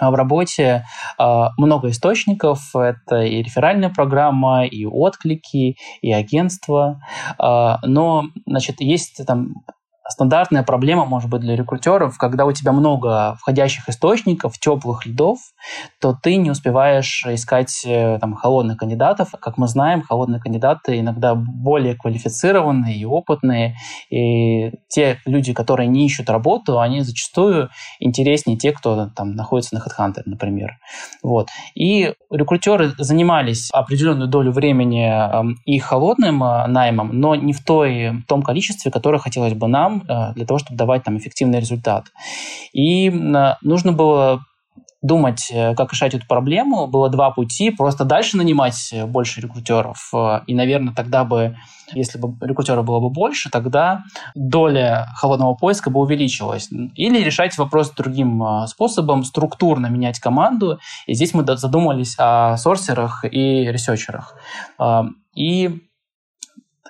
в 0.00 0.14
работе 0.14 0.84
э, 1.18 1.44
много 1.56 1.90
источников. 1.90 2.74
Это 2.74 3.22
и 3.22 3.42
реферальная 3.42 3.90
программа, 3.90 4.66
и 4.66 4.84
отклики, 4.84 5.76
и 6.00 6.12
агентство. 6.12 7.00
Э, 7.38 7.76
но, 7.84 8.24
значит, 8.46 8.80
есть 8.80 9.24
там 9.26 9.64
стандартная 10.12 10.62
проблема, 10.62 11.04
может 11.04 11.28
быть, 11.28 11.40
для 11.40 11.56
рекрутеров, 11.56 12.18
когда 12.18 12.44
у 12.44 12.52
тебя 12.52 12.72
много 12.72 13.36
входящих 13.40 13.88
источников, 13.88 14.58
теплых 14.58 15.06
лидов, 15.06 15.38
то 16.00 16.14
ты 16.14 16.36
не 16.36 16.50
успеваешь 16.50 17.24
искать 17.26 17.82
э, 17.84 18.18
там, 18.20 18.34
холодных 18.34 18.78
кандидатов. 18.78 19.30
Как 19.40 19.58
мы 19.58 19.68
знаем, 19.68 20.02
холодные 20.02 20.40
кандидаты 20.40 21.00
иногда 21.00 21.34
более 21.34 21.94
квалифицированные 21.94 22.96
и 22.96 23.04
опытные. 23.04 23.76
И 24.10 24.72
те 24.88 25.18
люди, 25.24 25.52
которые 25.52 25.88
не 25.88 26.06
ищут 26.06 26.30
работу, 26.30 26.80
они 26.80 27.00
зачастую 27.00 27.70
интереснее 27.98 28.58
те, 28.58 28.72
кто 28.72 29.08
там 29.16 29.34
находится 29.34 29.74
на 29.74 29.80
HeadHunter, 29.80 30.22
например. 30.26 30.78
Вот. 31.22 31.48
И 31.74 32.14
рекрутеры 32.30 32.92
занимались 32.98 33.70
определенную 33.72 34.28
долю 34.28 34.52
времени 34.52 35.08
э, 35.08 35.54
и 35.64 35.78
холодным 35.78 36.44
э, 36.44 36.66
наймом, 36.66 37.10
но 37.12 37.34
не 37.34 37.52
в, 37.52 37.64
той, 37.64 38.22
том 38.28 38.42
количестве, 38.42 38.90
которое 38.90 39.18
хотелось 39.18 39.54
бы 39.54 39.68
нам, 39.68 40.01
Э, 40.08 40.32
для 40.34 40.46
того, 40.46 40.58
чтобы 40.58 40.76
давать 40.76 41.04
там 41.04 41.18
эффективный 41.18 41.60
результат. 41.60 42.06
И 42.72 43.10
нужно 43.10 43.92
было 43.92 44.40
думать, 45.02 45.50
э, 45.50 45.74
как 45.74 45.92
решать 45.92 46.14
эту 46.14 46.26
проблему. 46.26 46.86
Было 46.86 47.08
два 47.08 47.30
пути. 47.30 47.70
Просто 47.70 48.04
дальше 48.04 48.36
нанимать 48.36 48.94
больше 49.06 49.40
рекрутеров. 49.40 50.10
Э, 50.14 50.40
и, 50.46 50.54
наверное, 50.54 50.94
тогда 50.94 51.24
бы, 51.24 51.56
если 51.92 52.18
бы 52.18 52.34
рекрутеров 52.40 52.84
было 52.84 53.00
бы 53.00 53.10
больше, 53.10 53.50
тогда 53.50 54.04
доля 54.34 55.08
холодного 55.16 55.54
поиска 55.54 55.90
бы 55.90 56.00
увеличилась. 56.00 56.68
Или 56.94 57.22
решать 57.22 57.58
вопрос 57.58 57.90
другим 57.90 58.42
способом, 58.66 59.24
структурно 59.24 59.86
менять 59.86 60.20
команду. 60.20 60.78
И 61.06 61.14
здесь 61.14 61.34
мы 61.34 61.44
задумались 61.56 62.14
о 62.18 62.56
сорсерах 62.56 63.24
и 63.24 63.64
ресерчерах. 63.64 64.36
И 65.34 65.80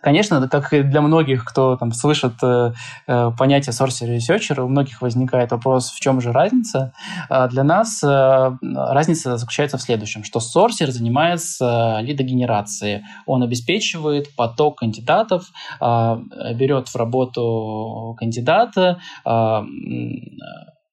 Конечно, 0.02 0.48
как 0.48 0.72
и 0.72 0.82
для 0.82 1.00
многих, 1.00 1.44
кто 1.44 1.76
там 1.76 1.92
слышит 1.92 2.34
э, 2.42 2.72
э, 3.06 3.30
понятие 3.38 3.72
source 3.72 4.02
researcher, 4.02 4.60
у 4.60 4.68
многих 4.68 5.00
возникает 5.00 5.52
вопрос, 5.52 5.92
в 5.92 6.00
чем 6.00 6.20
же 6.20 6.32
разница. 6.32 6.92
А 7.28 7.46
для 7.46 7.62
нас 7.62 8.02
э, 8.02 8.56
разница 8.60 9.36
заключается 9.36 9.78
в 9.78 9.82
следующем, 9.82 10.24
что 10.24 10.40
сорсер 10.40 10.90
занимается 10.90 12.00
лидогенерацией. 12.02 13.04
Он 13.26 13.44
обеспечивает 13.44 14.34
поток 14.34 14.80
кандидатов, 14.80 15.44
э, 15.80 16.16
берет 16.54 16.88
в 16.88 16.96
работу 16.96 18.16
кандидата, 18.18 18.98
э, 19.24 19.62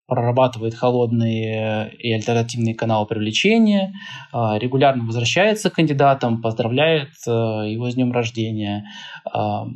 прорабатывает 0.10 0.76
холодные 0.76 1.94
и 1.98 2.12
альтернативные 2.12 2.76
каналы 2.76 3.06
привлечения, 3.06 3.94
а, 4.34 4.58
регулярно 4.58 5.06
возвращается 5.06 5.70
к 5.70 5.76
кандидатам, 5.76 6.42
поздравляет 6.42 7.10
э, 7.28 7.32
его 7.32 7.90
с 7.90 7.96
днем 7.96 8.12
рождения, 8.12 8.86
а, 9.32 9.68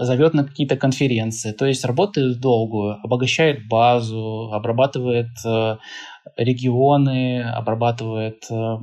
зовет 0.00 0.34
на 0.34 0.44
какие-то 0.44 0.76
конференции, 0.76 1.52
то 1.52 1.66
есть 1.66 1.84
работает 1.84 2.40
долгую, 2.40 2.98
обогащает 3.02 3.68
базу, 3.68 4.50
обрабатывает 4.52 5.28
э, 5.44 5.76
регионы, 6.36 7.42
обрабатывает 7.42 8.44
э, 8.50 8.76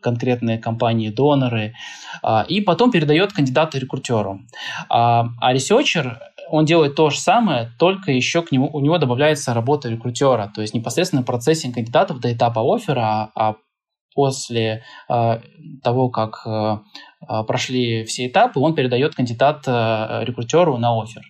конкретные 0.00 0.58
компании-доноры, 0.58 1.74
а, 2.22 2.44
и 2.48 2.60
потом 2.60 2.90
передает 2.90 3.32
кандидата 3.32 3.78
рекрутеру. 3.78 4.40
А 4.88 5.28
ресерчер 5.52 6.18
он 6.48 6.64
делает 6.64 6.94
то 6.94 7.10
же 7.10 7.18
самое, 7.18 7.70
только 7.78 8.12
еще 8.12 8.42
к 8.42 8.52
нему, 8.52 8.68
у 8.72 8.80
него 8.80 8.98
добавляется 8.98 9.54
работа 9.54 9.88
рекрутера, 9.88 10.50
то 10.54 10.60
есть 10.60 10.74
непосредственно 10.74 11.22
процессинг 11.22 11.74
кандидатов 11.74 12.20
до 12.20 12.32
этапа 12.32 12.60
оффера, 12.60 13.00
а, 13.02 13.30
а 13.34 13.56
после 14.14 14.84
э, 15.08 15.40
того, 15.82 16.10
как 16.10 16.42
э, 16.46 16.78
прошли 17.46 18.04
все 18.04 18.26
этапы, 18.26 18.60
он 18.60 18.74
передает 18.74 19.14
кандидат 19.14 19.66
рекрутеру 19.66 20.76
на 20.78 21.00
офер. 21.00 21.22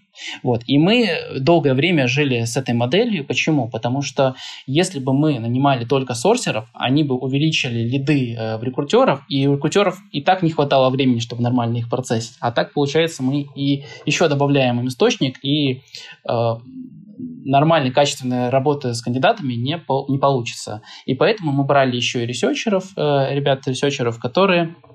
Вот. 0.42 0.62
И 0.66 0.78
мы 0.78 1.08
долгое 1.38 1.74
время 1.74 2.06
жили 2.06 2.44
с 2.44 2.56
этой 2.56 2.74
моделью. 2.74 3.26
Почему? 3.26 3.68
Потому 3.68 4.02
что 4.02 4.34
если 4.66 4.98
бы 4.98 5.12
мы 5.12 5.38
нанимали 5.38 5.84
только 5.84 6.14
сорсеров, 6.14 6.68
они 6.74 7.04
бы 7.04 7.16
увеличили 7.16 7.80
лиды 7.80 8.34
э, 8.34 8.58
в 8.58 8.64
рекрутеров, 8.64 9.22
и 9.28 9.46
у 9.46 9.54
рекрутеров 9.54 9.98
и 10.12 10.20
так 10.20 10.42
не 10.42 10.50
хватало 10.50 10.90
времени, 10.90 11.18
чтобы 11.18 11.42
нормально 11.42 11.78
их 11.78 11.88
процессить. 11.88 12.36
А 12.40 12.52
так, 12.52 12.72
получается, 12.72 13.22
мы 13.22 13.46
и 13.54 13.84
еще 14.04 14.28
добавляем 14.28 14.80
им 14.80 14.88
источник, 14.88 15.42
и 15.42 15.82
э, 16.28 16.54
нормальной, 17.44 17.90
качественной 17.90 18.50
работы 18.50 18.94
с 18.94 19.02
кандидатами 19.02 19.54
не, 19.54 19.78
по, 19.78 20.06
не 20.08 20.18
получится. 20.18 20.82
И 21.06 21.14
поэтому 21.14 21.52
мы 21.52 21.64
брали 21.64 21.96
еще 21.96 22.22
и 22.22 22.26
ресерчеров, 22.26 22.92
э, 22.96 23.34
ребят-ресерчеров, 23.34 24.18
которые 24.18 24.74
э, 24.84 24.91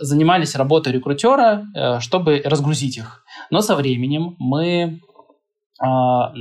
занимались 0.00 0.54
работой 0.54 0.92
рекрутера, 0.92 1.64
э, 1.74 2.00
чтобы 2.00 2.42
разгрузить 2.44 2.96
их. 2.96 3.24
Но 3.50 3.60
со 3.60 3.76
временем 3.76 4.36
мы 4.38 5.00
а, 5.80 6.32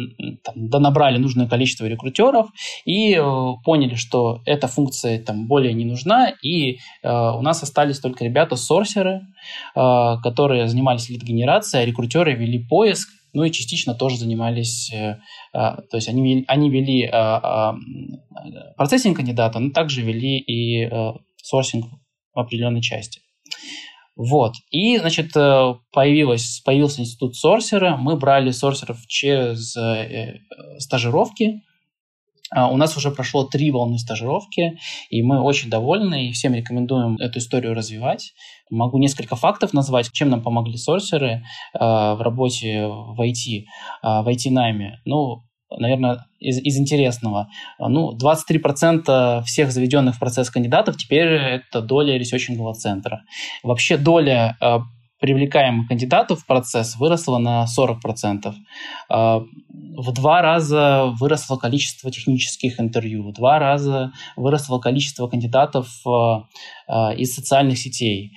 там, 0.44 0.70
донабрали 0.70 1.18
нужное 1.18 1.48
количество 1.48 1.86
рекрутеров 1.86 2.50
и 2.86 3.16
э, 3.16 3.22
поняли, 3.64 3.96
что 3.96 4.42
эта 4.46 4.68
функция 4.68 5.24
там 5.24 5.48
более 5.48 5.74
не 5.74 5.86
нужна, 5.86 6.32
и 6.44 6.74
э, 6.74 6.78
у 7.04 7.42
нас 7.42 7.64
остались 7.64 8.00
только 8.00 8.26
ребята-сорсеры, 8.26 9.22
которые 9.74 10.68
занимались 10.68 11.10
лид-генерацией, 11.10 11.84
а 11.84 11.86
рекрутеры 11.86 12.34
вели 12.34 12.60
поиск, 12.60 13.10
ну 13.34 13.44
и 13.44 13.52
частично 13.52 13.96
тоже 13.96 14.18
занимались, 14.18 14.92
то 15.54 15.94
есть 15.94 16.10
они, 16.10 16.44
они 16.48 16.70
вели 16.70 17.10
процессинг 18.76 19.18
кандидата, 19.18 19.60
но 19.60 19.72
также 19.72 20.02
вели 20.02 20.38
и 20.38 20.90
сорсинг 21.38 21.86
определенной 22.34 22.82
части. 22.82 23.22
Вот. 24.16 24.54
И, 24.70 24.98
значит, 24.98 25.36
э, 25.36 25.74
появилось, 25.92 26.62
появился 26.66 27.02
институт 27.02 27.36
сорсера. 27.36 27.98
Мы 27.98 28.18
брали 28.18 28.52
сорсеров 28.52 29.00
через 29.08 29.76
э, 29.76 29.82
э, 29.82 30.40
стажировки. 30.80 31.62
А 32.54 32.70
у 32.70 32.76
нас 32.76 32.98
уже 32.98 33.12
прошло 33.12 33.46
три 33.46 33.72
волны 33.72 33.98
стажировки, 33.98 34.78
и 35.10 35.24
мы 35.24 35.42
очень 35.42 35.70
довольны, 35.70 36.28
и 36.28 36.32
всем 36.34 36.54
рекомендуем 36.54 37.16
эту 37.16 37.40
историю 37.40 37.74
развивать. 37.74 38.34
Могу 38.70 38.98
несколько 38.98 39.38
фактов 39.38 39.72
назвать, 39.72 40.12
чем 40.12 40.30
нам 40.30 40.44
помогли 40.44 40.76
сорсеры 40.76 41.46
в 41.74 42.18
работе 42.20 42.88
в 42.88 43.22
IT, 43.22 43.64
в 44.04 44.28
IT-найме. 44.28 45.00
Ну, 45.06 45.44
наверное, 45.78 46.26
из, 46.40 46.58
из 46.60 46.78
интересного. 46.78 47.50
Ну, 47.80 48.18
23% 48.18 49.44
всех 49.44 49.72
заведенных 49.72 50.16
в 50.16 50.20
процесс 50.20 50.50
кандидатов 50.50 50.98
теперь 50.98 51.28
это 51.28 51.82
доля 51.82 52.18
ресерчингового 52.18 52.74
центра. 52.74 53.22
Вообще 53.64 53.98
доля 53.98 54.58
э, 54.60 54.80
привлекаемых 55.20 55.88
кандидатов 55.88 56.42
в 56.42 56.46
процесс 56.46 56.96
выросла 56.98 57.38
на 57.38 57.66
40%. 57.66 58.54
Э, 59.10 59.40
в 59.98 60.12
два 60.14 60.42
раза 60.42 61.14
выросло 61.20 61.58
количество 61.58 62.12
технических 62.12 62.80
интервью, 62.80 63.30
в 63.30 63.34
два 63.34 63.60
раза 63.60 64.12
выросло 64.36 64.80
количество 64.80 65.28
кандидатов 65.28 65.88
из 67.18 67.36
социальных 67.36 67.78
сетей. 67.78 68.32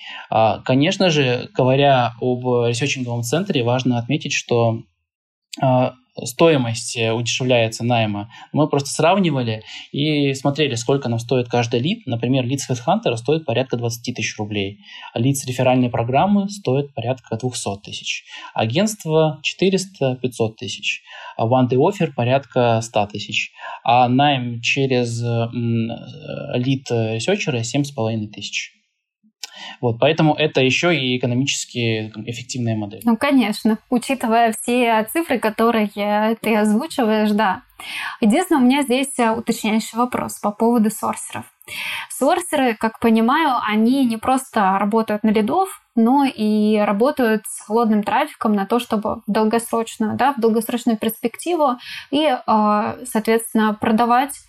Конечно 0.64 1.10
же, 1.10 1.48
говоря 1.54 2.14
об 2.20 2.44
ресерчинговом 2.66 3.22
центре, 3.22 3.62
важно 3.62 3.98
отметить, 3.98 4.32
что 4.32 4.80
стоимость 6.22 6.96
э, 6.96 7.12
удешевляется 7.12 7.84
найма. 7.84 8.30
Мы 8.52 8.68
просто 8.68 8.90
сравнивали 8.90 9.62
и 9.92 10.32
смотрели, 10.34 10.74
сколько 10.74 11.08
нам 11.08 11.18
стоит 11.18 11.48
каждый 11.48 11.80
лид. 11.80 12.06
Например, 12.06 12.44
лид 12.44 12.60
с 12.60 12.70
HeadHunter 12.70 13.16
стоит 13.16 13.44
порядка 13.44 13.76
20 13.76 14.14
тысяч 14.14 14.38
рублей. 14.38 14.78
А 15.12 15.18
лид 15.18 15.36
с 15.36 15.46
реферальной 15.46 15.90
программы 15.90 16.48
стоит 16.48 16.94
порядка 16.94 17.36
200 17.36 17.80
тысяч. 17.82 18.24
Агентство 18.54 19.40
400-500 19.42 20.54
тысяч. 20.56 21.02
А 21.36 21.46
One 21.46 21.68
Day 21.68 21.78
Offer 21.78 22.12
порядка 22.14 22.80
100 22.80 23.06
тысяч. 23.06 23.52
А 23.82 24.08
найм 24.08 24.60
через 24.60 25.20
э, 25.22 25.48
лид 26.58 26.90
ресерчера 26.90 27.58
7,5 27.58 28.28
тысяч. 28.28 28.72
Вот, 29.80 29.98
поэтому 29.98 30.34
это 30.34 30.60
еще 30.60 30.96
и 30.96 31.18
экономически 31.18 32.12
эффективная 32.26 32.76
модель. 32.76 33.00
Ну, 33.04 33.16
конечно, 33.16 33.78
учитывая 33.90 34.52
все 34.52 35.04
цифры, 35.12 35.38
которые 35.38 35.88
ты 36.40 36.56
озвучиваешь, 36.56 37.30
да. 37.30 37.62
Единственное, 38.20 38.62
у 38.62 38.64
меня 38.64 38.82
здесь 38.82 39.12
уточняющий 39.18 39.98
вопрос 39.98 40.38
по 40.38 40.50
поводу 40.52 40.90
сорсеров. 40.90 41.44
Сорсеры, 42.10 42.74
как 42.74 43.00
понимаю, 43.00 43.58
они 43.66 44.04
не 44.04 44.16
просто 44.16 44.78
работают 44.78 45.22
на 45.22 45.30
лидов, 45.30 45.80
но 45.96 46.24
и 46.24 46.78
работают 46.78 47.44
с 47.46 47.60
холодным 47.66 48.02
трафиком 48.02 48.52
на 48.52 48.66
то, 48.66 48.78
чтобы 48.78 49.16
в 49.16 49.22
долгосрочную, 49.26 50.16
да, 50.16 50.32
в 50.32 50.40
долгосрочную 50.40 50.98
перспективу 50.98 51.76
и, 52.10 52.36
а, 52.46 52.96
соответственно, 53.04 53.74
продавать 53.74 54.40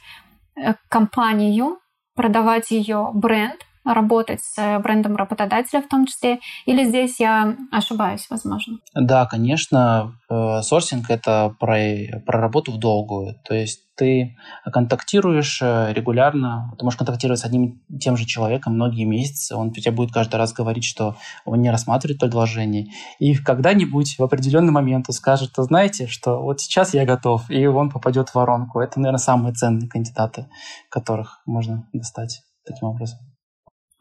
э, 0.55 0.73
компанию, 0.89 1.79
продавать 2.15 2.71
ее 2.71 3.11
бренд 3.13 3.65
работать 3.85 4.41
с 4.41 4.79
брендом 4.79 5.15
работодателя 5.15 5.81
в 5.81 5.87
том 5.87 6.05
числе? 6.05 6.39
Или 6.65 6.83
здесь 6.85 7.19
я 7.19 7.55
ошибаюсь, 7.71 8.27
возможно? 8.29 8.79
Да, 8.93 9.25
конечно. 9.25 10.13
Э, 10.29 10.61
сорсинг— 10.61 11.05
это 11.09 11.55
про, 11.59 11.77
про 12.25 12.41
работу 12.41 12.71
в 12.71 12.79
долгую. 12.79 13.35
То 13.45 13.53
есть 13.53 13.85
ты 13.95 14.35
контактируешь 14.71 15.61
э, 15.61 15.93
регулярно, 15.93 16.73
ты 16.77 16.83
можешь 16.83 16.97
контактировать 16.97 17.39
с 17.39 17.45
одним 17.45 17.81
и 17.89 17.97
тем 17.97 18.17
же 18.17 18.25
человеком 18.25 18.73
многие 18.73 19.05
месяцы, 19.05 19.55
он 19.55 19.71
тебе 19.71 19.91
будет 19.91 20.11
каждый 20.11 20.35
раз 20.35 20.53
говорить, 20.53 20.83
что 20.83 21.15
он 21.45 21.61
не 21.61 21.71
рассматривает 21.71 22.19
предложение, 22.19 22.87
и 23.19 23.35
когда-нибудь 23.35 24.17
в 24.17 24.23
определенный 24.23 24.71
момент 24.71 25.05
он 25.07 25.13
скажет, 25.13 25.51
знаете, 25.55 26.07
что 26.07 26.41
вот 26.41 26.59
сейчас 26.59 26.93
я 26.93 27.05
готов, 27.05 27.49
и 27.49 27.65
он 27.65 27.89
попадет 27.89 28.29
в 28.29 28.35
воронку. 28.35 28.79
Это, 28.79 28.99
наверное, 28.99 29.19
самые 29.19 29.53
ценные 29.53 29.87
кандидаты, 29.87 30.47
которых 30.89 31.41
можно 31.45 31.87
достать 31.93 32.41
таким 32.65 32.89
образом. 32.89 33.19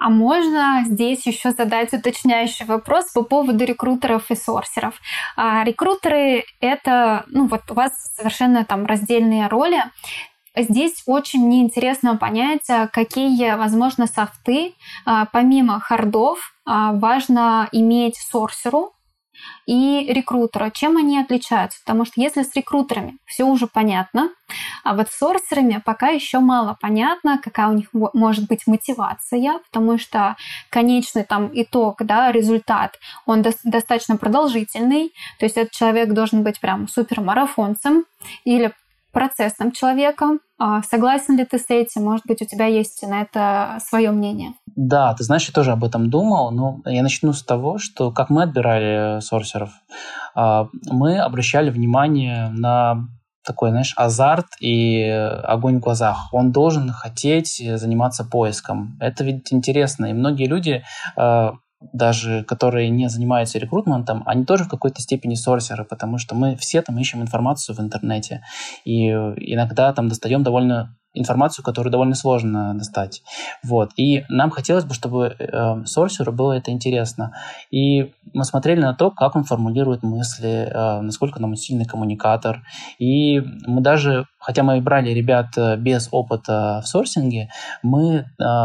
А 0.04 0.10
можно 0.10 0.82
здесь 0.84 1.26
еще 1.26 1.52
задать 1.52 1.94
уточняющий 1.94 2.66
вопрос 2.66 3.10
по 3.12 3.22
поводу 3.22 3.64
рекрутеров 3.64 4.30
и 4.30 4.34
сорсеров. 4.34 5.00
А, 5.34 5.64
рекрутеры— 5.64 6.44
это, 6.60 7.24
ну 7.28 7.46
вот 7.46 7.62
у 7.70 7.74
вас 7.74 8.12
совершенно 8.14 8.66
там 8.66 8.84
раздельные 8.84 9.46
роли. 9.46 9.82
Здесь 10.54 11.04
очень 11.06 11.46
мне 11.46 11.62
интересно 11.62 12.18
понять, 12.18 12.68
а, 12.68 12.86
какие, 12.86 13.56
возможно, 13.56 14.06
софты, 14.06 14.74
а, 15.06 15.24
помимо 15.32 15.80
хардов, 15.80 16.52
а, 16.66 16.92
важно 16.92 17.66
иметь 17.72 18.18
сорсеру, 18.18 18.92
и 19.66 20.06
рекрутера. 20.08 20.70
Чем 20.70 20.96
они 20.96 21.18
отличаются? 21.18 21.78
Потому 21.84 22.04
что 22.04 22.20
если 22.20 22.42
с 22.42 22.54
рекрутерами 22.54 23.18
все 23.26 23.44
уже 23.44 23.66
понятно, 23.66 24.30
а 24.82 24.94
вот 24.94 25.08
с 25.08 25.16
сорсерами 25.16 25.82
пока 25.84 26.08
еще 26.08 26.38
мало 26.38 26.76
понятно, 26.80 27.40
какая 27.42 27.68
у 27.68 27.72
них 27.72 27.88
может 27.92 28.46
быть 28.48 28.66
мотивация, 28.66 29.58
потому 29.70 29.98
что 29.98 30.36
конечный 30.70 31.24
там 31.24 31.50
итог, 31.52 32.02
да, 32.04 32.30
результат, 32.32 32.98
он 33.26 33.42
до- 33.42 33.52
достаточно 33.64 34.16
продолжительный, 34.16 35.12
то 35.38 35.46
есть 35.46 35.56
этот 35.56 35.72
человек 35.72 36.10
должен 36.10 36.42
быть 36.42 36.60
прям 36.60 36.88
супермарафонцем 36.88 38.04
или 38.44 38.72
процессным 39.14 39.72
человеком. 39.72 40.40
А 40.58 40.82
согласен 40.82 41.38
ли 41.38 41.44
ты 41.44 41.58
с 41.58 41.66
этим? 41.68 42.04
Может 42.04 42.26
быть, 42.26 42.42
у 42.42 42.44
тебя 42.44 42.66
есть 42.66 43.02
на 43.02 43.22
это 43.22 43.78
свое 43.80 44.10
мнение? 44.10 44.52
Да, 44.76 45.14
ты 45.14 45.24
знаешь, 45.24 45.46
я 45.46 45.54
тоже 45.54 45.72
об 45.72 45.84
этом 45.84 46.10
думал, 46.10 46.50
но 46.50 46.80
я 46.84 47.02
начну 47.02 47.32
с 47.32 47.42
того, 47.42 47.78
что 47.78 48.10
как 48.10 48.28
мы 48.28 48.42
отбирали 48.42 49.20
сорсеров, 49.20 49.70
а, 50.34 50.68
мы 50.90 51.18
обращали 51.18 51.70
внимание 51.70 52.48
на 52.50 53.06
такой, 53.46 53.70
знаешь, 53.70 53.92
азарт 53.96 54.46
и 54.60 55.02
огонь 55.44 55.76
в 55.76 55.80
глазах. 55.80 56.28
Он 56.32 56.50
должен 56.50 56.90
хотеть 56.90 57.62
заниматься 57.76 58.24
поиском. 58.24 58.96
Это 59.00 59.22
ведь 59.22 59.52
интересно. 59.52 60.06
И 60.06 60.12
многие 60.12 60.46
люди 60.46 60.82
а, 61.16 61.54
даже 61.92 62.44
которые 62.44 62.90
не 62.90 63.08
занимаются 63.08 63.58
рекрутментом, 63.58 64.22
они 64.26 64.44
тоже 64.44 64.64
в 64.64 64.68
какой-то 64.68 65.00
степени 65.00 65.34
сорсеры, 65.34 65.84
потому 65.84 66.18
что 66.18 66.34
мы 66.34 66.56
все 66.56 66.82
там 66.82 66.98
ищем 66.98 67.22
информацию 67.22 67.76
в 67.76 67.80
интернете. 67.80 68.42
И 68.84 69.08
иногда 69.08 69.92
там 69.92 70.08
достаем 70.08 70.42
довольно 70.42 70.94
информацию, 71.14 71.64
которую 71.64 71.92
довольно 71.92 72.14
сложно 72.14 72.74
достать. 72.74 73.22
Вот. 73.62 73.92
И 73.96 74.24
нам 74.28 74.50
хотелось 74.50 74.84
бы, 74.84 74.94
чтобы 74.94 75.36
э, 75.38 75.84
сорсеру 75.86 76.32
было 76.32 76.52
это 76.52 76.72
интересно. 76.72 77.32
И 77.70 78.12
мы 78.32 78.44
смотрели 78.44 78.80
на 78.80 78.94
то, 78.94 79.10
как 79.10 79.36
он 79.36 79.44
формулирует 79.44 80.02
мысли, 80.02 80.68
э, 80.68 81.00
насколько 81.00 81.40
нам 81.40 81.54
сильный 81.54 81.84
коммуникатор. 81.84 82.62
И 82.98 83.40
мы 83.66 83.80
даже, 83.80 84.26
хотя 84.44 84.62
мы 84.62 84.80
брали 84.80 85.10
ребят 85.10 85.56
э, 85.56 85.76
без 85.76 86.08
опыта 86.12 86.82
в 86.84 86.86
сорсинге, 86.86 87.48
мы 87.82 88.04
э, 88.16 88.24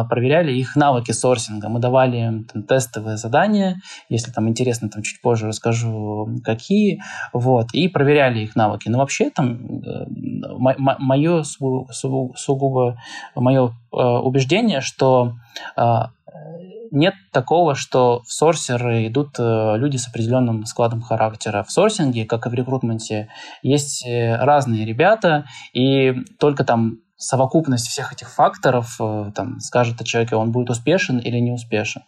проверяли 0.10 0.52
их 0.52 0.76
навыки 0.76 1.12
сорсинга. 1.14 1.70
Мы 1.70 1.80
давали 1.80 2.18
им 2.18 2.44
там, 2.44 2.64
тестовые 2.64 3.16
задания, 3.16 3.78
если 4.10 4.32
там 4.32 4.50
интересно, 4.50 4.90
там 4.90 5.04
чуть 5.04 5.22
позже 5.22 5.48
расскажу, 5.48 6.28
какие, 6.44 7.02
вот, 7.32 7.68
и 7.74 7.88
проверяли 7.88 8.40
их 8.40 8.58
навыки. 8.58 8.90
Но 8.90 8.98
вообще 8.98 9.30
там 9.30 9.82
э, 9.82 10.06
мое 11.00 11.44
сугубо 11.44 12.98
мое 13.36 13.74
убеждение, 13.92 14.82
что 14.82 15.34
нет 16.92 17.14
такого, 17.32 17.76
что 17.76 18.22
в 18.26 18.32
сорсеры 18.32 19.08
идут 19.08 19.36
э, 19.40 19.78
люди 19.78 19.98
с 19.98 20.08
определенным 20.08 20.66
складом 20.66 21.02
характера. 21.02 21.64
В 21.64 21.72
сорсинге, 21.72 22.26
как 22.26 22.46
и 22.46 22.50
в 22.50 22.54
рекрутменте, 22.54 23.30
есть 23.62 24.06
э, 24.06 24.36
разные 24.38 24.86
ребята, 24.86 25.46
и 25.74 26.14
только 26.40 26.64
там 26.64 27.00
совокупность 27.18 27.88
всех 27.88 28.14
этих 28.14 28.30
факторов 28.30 28.96
э, 29.00 29.32
там, 29.36 29.60
скажет 29.60 30.00
о 30.02 30.06
человеке, 30.06 30.36
он 30.36 30.52
будет 30.52 30.70
успешен 30.70 31.20
или 31.20 31.38
не 31.40 31.52
успешен. 31.52 32.04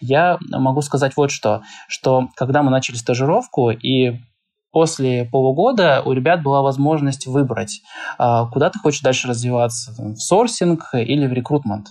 Я 0.00 0.38
могу 0.50 0.82
сказать 0.82 1.12
вот 1.16 1.30
что, 1.30 1.62
что 1.88 2.28
когда 2.34 2.62
мы 2.62 2.70
начали 2.70 2.96
стажировку 2.96 3.70
и 3.70 4.18
после 4.72 5.24
полугода 5.24 6.02
у 6.04 6.12
ребят 6.12 6.42
была 6.42 6.62
возможность 6.62 7.26
выбрать, 7.26 7.80
а, 8.18 8.46
куда 8.46 8.68
ты 8.68 8.78
хочешь 8.78 9.00
дальше 9.00 9.28
развиваться, 9.28 9.94
в 9.96 10.16
сорсинг 10.16 10.90
или 10.92 11.26
в 11.26 11.32
рекрутмент. 11.32 11.88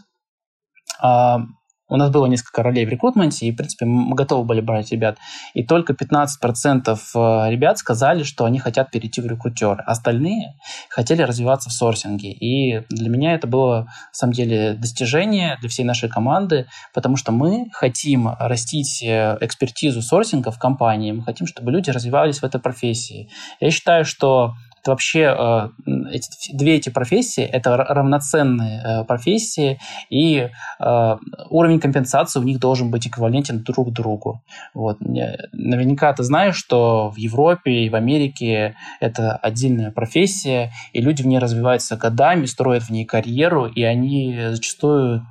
У 1.87 1.97
нас 1.97 2.09
было 2.09 2.25
несколько 2.25 2.63
ролей 2.63 2.85
в 2.85 2.89
рекрутменте, 2.89 3.45
и, 3.45 3.51
в 3.51 3.55
принципе, 3.55 3.85
мы 3.85 4.15
готовы 4.15 4.43
были 4.43 4.59
брать 4.59 4.91
ребят. 4.91 5.17
И 5.53 5.63
только 5.63 5.93
15% 5.93 6.97
э, 6.97 7.51
ребят 7.51 7.77
сказали, 7.77 8.23
что 8.23 8.45
они 8.45 8.57
хотят 8.57 8.89
перейти 8.89 9.21
в 9.21 9.27
рекрутеры. 9.27 9.83
Остальные 9.85 10.55
хотели 10.89 11.21
развиваться 11.21 11.69
в 11.69 11.73
сорсинге. 11.73 12.31
И 12.31 12.81
для 12.89 13.09
меня 13.09 13.35
это 13.35 13.45
было, 13.45 13.81
на 13.81 14.13
самом 14.13 14.33
деле, 14.33 14.73
достижение 14.73 15.57
для 15.59 15.69
всей 15.69 15.83
нашей 15.83 16.09
команды, 16.09 16.65
потому 16.91 17.17
что 17.17 17.31
мы 17.31 17.67
хотим 17.71 18.29
растить 18.39 19.03
э, 19.03 19.37
экспертизу 19.41 20.01
сорсинга 20.01 20.49
в 20.49 20.57
компании, 20.57 21.11
мы 21.11 21.23
хотим, 21.23 21.45
чтобы 21.45 21.71
люди 21.71 21.91
развивались 21.91 22.39
в 22.39 22.43
этой 22.43 22.59
профессии. 22.59 23.29
Я 23.59 23.69
считаю, 23.69 24.05
что 24.05 24.55
вообще 24.87 25.35
э, 25.37 25.69
эти, 26.11 26.55
две 26.55 26.75
эти 26.75 26.89
профессии 26.89 27.43
это 27.43 27.77
равноценные 27.77 28.81
э, 28.81 29.03
профессии, 29.05 29.79
и 30.09 30.49
э, 30.79 31.17
уровень 31.49 31.79
компенсации 31.79 32.39
у 32.39 32.43
них 32.43 32.59
должен 32.59 32.91
быть 32.91 33.07
эквивалентен 33.07 33.63
друг 33.63 33.91
другу. 33.91 34.41
Вот. 34.73 34.97
Наверняка 34.99 36.13
ты 36.13 36.23
знаешь, 36.23 36.55
что 36.55 37.09
в 37.09 37.17
Европе 37.17 37.71
и 37.85 37.89
в 37.89 37.95
Америке 37.95 38.75
это 38.99 39.35
отдельная 39.35 39.91
профессия, 39.91 40.71
и 40.93 41.01
люди 41.01 41.21
в 41.21 41.27
ней 41.27 41.39
развиваются 41.39 41.97
годами, 41.97 42.45
строят 42.45 42.83
в 42.83 42.89
ней 42.89 43.05
карьеру, 43.05 43.67
и 43.67 43.83
они 43.83 44.39
зачастую 44.49 45.25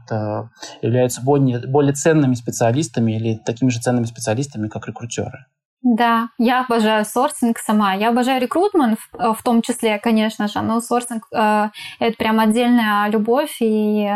являются 0.83 1.23
более, 1.23 1.61
более 1.67 1.93
ценными 1.93 2.35
специалистами 2.35 3.13
или 3.13 3.35
такими 3.35 3.71
же 3.71 3.81
ценными 3.81 4.05
специалистами, 4.05 4.69
как 4.69 4.87
рекрутеры. 4.87 5.47
Да, 5.87 6.31
я 6.39 6.63
обожаю 6.63 7.05
сорсинг 7.05 7.59
сама. 7.59 7.93
Я 7.93 8.09
обожаю 8.09 8.41
рекрутмент 8.41 8.99
в, 8.99 9.17
э, 9.21 9.35
в 9.35 9.43
том 9.43 9.61
числе, 9.61 9.99
конечно 9.99 10.49
же, 10.49 10.63
но 10.63 10.81
сорсинг 10.81 11.27
э, 11.31 11.69
это 11.99 12.17
прям 12.17 12.41
отдельная 12.41 13.07
любовь 13.11 13.59
и 13.61 14.11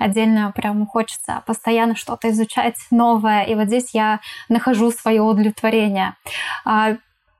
отдельно 0.00 0.50
прям 0.52 0.84
хочется 0.84 1.42
постоянно 1.46 1.94
что-то 1.94 2.28
изучать 2.30 2.74
новое. 2.90 3.44
И 3.44 3.54
вот 3.54 3.66
здесь 3.68 3.90
я 3.94 4.18
нахожу 4.48 4.90
свое 4.90 5.22
удовлетворение. 5.22 6.16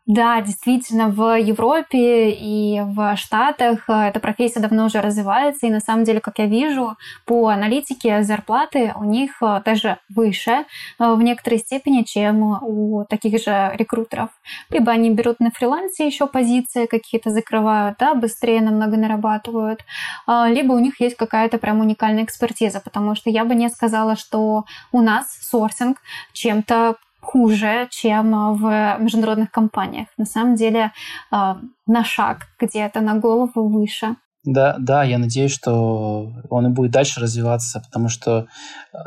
Да, 0.07 0.41
действительно, 0.41 1.11
в 1.11 1.39
Европе 1.39 2.31
и 2.33 2.81
в 2.81 3.17
Штатах 3.17 3.85
э, 3.89 4.09
эта 4.09 4.19
профессия 4.19 4.59
давно 4.59 4.87
уже 4.87 5.01
развивается, 5.01 5.69
и 5.69 5.71
на 5.71 5.79
самом 5.79 6.03
деле, 6.03 6.19
как 6.21 6.41
я 6.41 6.47
вижу, 6.47 6.97
по 7.25 7.47
аналитике 7.47 8.25
зарплаты 8.25 8.93
у 8.97 9.05
них 9.05 9.41
э, 9.41 9.63
даже 9.65 9.99
выше 10.09 10.51
э, 10.51 10.65
в 10.99 11.23
некоторой 11.23 11.61
степени, 11.61 12.03
чем 12.03 12.43
у 12.43 13.05
таких 13.09 13.41
же 13.45 13.71
рекрутеров. 13.77 14.31
Либо 14.71 14.91
они 14.91 15.11
берут 15.11 15.39
на 15.39 15.53
фрилансе 15.53 16.05
еще 16.05 16.27
позиции 16.27 16.87
какие-то 16.87 17.31
закрывают, 17.31 17.97
да, 18.01 18.15
быстрее 18.15 18.61
намного 18.61 18.97
нарабатывают, 18.97 19.85
либо 20.27 20.73
у 20.73 20.79
них 20.79 21.01
есть 21.01 21.17
какая-то 21.17 21.59
прям 21.59 21.81
уникальная 21.81 22.25
экспертиза, 22.25 22.81
потому 22.81 23.15
что 23.15 23.31
я 23.31 23.45
бы 23.45 23.55
не 23.55 23.69
сказала, 23.69 24.17
что 24.17 24.65
у 24.91 25.01
нас 25.01 25.39
сорсинг 25.41 25.99
чем-то 26.33 26.97
хуже, 27.23 27.89
чем 27.91 28.57
в 28.57 28.97
международных 28.99 29.51
компаниях. 29.51 30.09
На 30.19 30.25
самом 30.25 30.57
деле 30.57 30.93
э, 31.33 31.55
на 31.87 32.05
шаг 32.05 32.49
где-то, 32.59 33.01
на 33.01 33.15
голову 33.15 33.69
выше. 33.69 34.17
Да, 34.45 34.77
да, 34.79 35.05
я 35.05 35.19
надеюсь, 35.19 35.53
что 35.53 36.33
он 36.51 36.67
и 36.67 36.71
будет 36.71 36.91
дальше 36.91 37.21
развиваться, 37.21 37.81
потому 37.81 38.09
что 38.09 38.49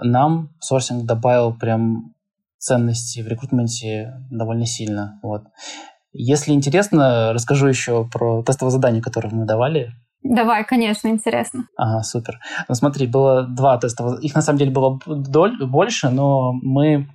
нам 0.02 0.50
сорсинг 0.60 1.06
добавил 1.06 1.54
прям 1.54 2.14
ценности 2.58 3.22
в 3.22 3.28
рекрутменте 3.28 4.14
довольно 4.32 4.66
сильно. 4.66 5.20
Вот. 5.22 5.44
Если 6.14 6.54
интересно, 6.54 7.34
расскажу 7.34 7.68
еще 7.68 8.06
про 8.06 8.42
тестовое 8.44 8.72
задание, 8.72 9.02
которое 9.02 9.30
мы 9.30 9.46
давали. 9.46 9.92
Давай, 10.24 10.64
конечно, 10.64 11.10
интересно. 11.10 11.68
Ага, 11.78 12.02
супер. 12.02 12.40
Ну 12.68 12.74
смотри, 12.74 13.06
было 13.06 13.44
два 13.44 13.78
тестовых, 13.78 14.24
их 14.24 14.34
на 14.34 14.42
самом 14.42 14.58
деле 14.58 14.72
было 14.72 15.00
больше, 15.68 16.10
но 16.10 16.54
мы 16.54 17.10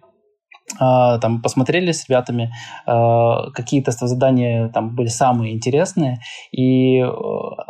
там 0.79 1.43
посмотрели 1.43 1.93
с 1.93 2.09
ребятами, 2.09 2.53
а, 2.87 3.51
какие 3.51 3.83
тестовые 3.83 4.11
задания 4.11 4.69
там 4.69 4.95
были 4.95 5.09
самые 5.09 5.55
интересные. 5.55 6.21
И 6.53 6.99
э, 7.01 7.09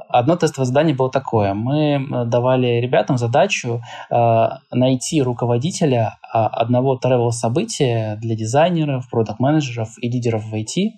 одно 0.09 0.37
тестовое 0.37 0.67
задание 0.67 0.95
было 0.95 1.11
такое. 1.11 1.55
Мы 1.55 2.25
давали 2.27 2.81
ребятам 2.81 3.19
задачу 3.19 3.81
а, 4.11 4.59
найти 4.71 5.23
руководителя 5.23 6.19
одного 6.33 6.99
travel-события 7.03 8.17
для 8.17 8.37
дизайнеров, 8.37 9.09
продакт-менеджеров 9.11 9.91
и 10.01 10.09
лидеров 10.09 10.45
в 10.45 10.55
IT. 10.55 10.91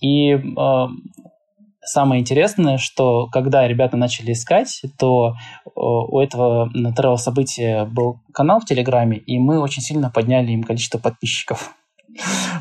И 0.00 0.34
Самое 1.88 2.20
интересное, 2.20 2.76
что 2.76 3.28
когда 3.28 3.66
ребята 3.66 3.96
начали 3.96 4.32
искать, 4.32 4.82
то 4.98 5.36
у 5.74 6.20
этого 6.20 6.70
travel 6.74 7.16
события 7.16 7.86
был 7.86 8.20
канал 8.34 8.60
в 8.60 8.66
Телеграме, 8.66 9.16
и 9.16 9.38
мы 9.38 9.58
очень 9.58 9.80
сильно 9.80 10.10
подняли 10.10 10.52
им 10.52 10.64
количество 10.64 10.98
подписчиков. 10.98 11.74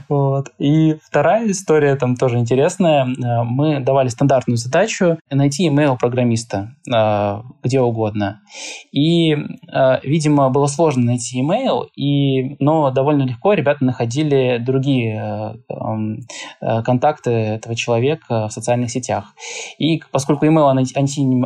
Вот. 0.10 0.52
И 0.58 0.96
вторая 1.04 1.52
история 1.52 1.96
там 1.96 2.16
тоже 2.16 2.38
интересная. 2.38 3.06
Э, 3.06 3.44
мы 3.44 3.80
давали 3.80 4.08
стандартную 4.08 4.58
задачу 4.58 5.18
найти 5.30 5.68
email 5.68 5.98
программиста 5.98 6.76
э, 6.92 7.42
где 7.64 7.82
угодно. 7.82 8.42
И, 8.92 9.34
э, 9.34 9.38
видимо, 10.04 10.50
было 10.50 10.68
сложно 10.68 11.06
найти 11.06 11.42
email, 11.42 11.86
и, 11.96 12.56
но 12.60 12.92
довольно 12.92 13.24
легко 13.24 13.54
ребята 13.54 13.84
находили 13.84 14.58
другие 14.60 15.58
эм, 15.70 16.20
контакты 16.60 17.32
этого 17.32 17.76
человека 17.76 18.48
в 18.48 18.52
социальных 18.52 18.92
сетях. 18.92 19.34
И 19.78 20.02
поскольку 20.12 20.46
email 20.46 20.70
они 20.70 20.86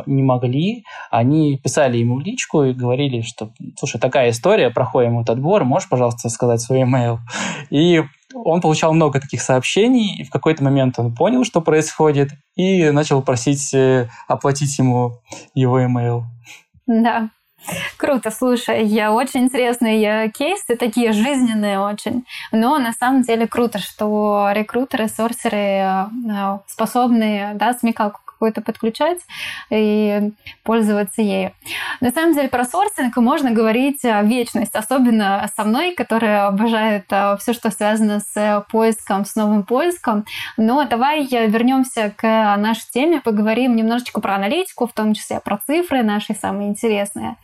не 0.06 0.22
могли, 0.22 0.84
они 1.10 1.56
писали 1.58 1.98
ему 1.98 2.16
в 2.16 2.20
личку 2.20 2.64
и 2.64 2.72
говорили, 2.72 3.22
что, 3.22 3.50
слушай, 3.78 4.00
такая 4.00 4.30
история, 4.30 4.70
проходим 4.70 5.16
вот 5.18 5.30
отбор, 5.30 5.64
можешь, 5.64 5.88
пожалуйста, 5.88 6.28
сказать 6.28 6.60
свой 6.60 6.82
email? 6.82 7.18
И 7.70 8.02
он 8.34 8.60
получал 8.60 8.92
много 8.92 9.20
таких 9.20 9.42
сообщений, 9.42 10.16
и 10.20 10.24
в 10.24 10.30
какой-то 10.30 10.62
момент 10.64 10.98
он 10.98 11.14
понял, 11.14 11.44
что 11.44 11.60
происходит, 11.60 12.30
и 12.56 12.90
начал 12.90 13.22
просить 13.22 13.72
э, 13.74 14.08
оплатить 14.28 14.78
ему 14.78 15.18
его 15.54 15.80
email. 15.80 16.22
Да. 16.86 17.30
Круто, 17.96 18.30
слушай, 18.30 18.84
я 18.84 19.12
очень 19.12 19.44
интересные 19.44 20.30
кейсы, 20.30 20.76
такие 20.76 21.12
жизненные 21.12 21.78
очень. 21.78 22.24
Но 22.50 22.78
на 22.78 22.92
самом 22.92 23.22
деле 23.22 23.46
круто, 23.46 23.78
что 23.78 24.50
рекрутеры, 24.52 25.08
сорсеры 25.08 25.56
э, 25.56 26.58
способны 26.66 27.52
да, 27.54 27.72
смекалку 27.74 28.20
какой-то 28.42 28.60
подключать 28.60 29.20
и 29.70 30.32
пользоваться 30.64 31.22
ею. 31.22 31.52
На 32.00 32.10
самом 32.10 32.34
деле 32.34 32.48
про 32.48 32.64
сорсинг 32.64 33.16
можно 33.18 33.52
говорить 33.52 34.00
вечность, 34.02 34.74
особенно 34.74 35.48
со 35.56 35.62
мной, 35.62 35.94
которая 35.94 36.48
обожает 36.48 37.04
а, 37.10 37.36
все, 37.36 37.52
что 37.52 37.70
связано 37.70 38.18
с 38.18 38.66
поиском, 38.68 39.24
с 39.24 39.36
новым 39.36 39.62
поиском. 39.62 40.24
Но 40.56 40.84
давай 40.84 41.24
вернемся 41.24 42.12
к 42.16 42.56
нашей 42.56 42.90
теме, 42.92 43.20
поговорим 43.20 43.76
немножечко 43.76 44.20
про 44.20 44.34
аналитику, 44.34 44.88
в 44.88 44.92
том 44.92 45.14
числе 45.14 45.38
про 45.38 45.60
цифры 45.64 46.02
наши 46.02 46.34
самые 46.34 46.70
интересные. 46.70 47.36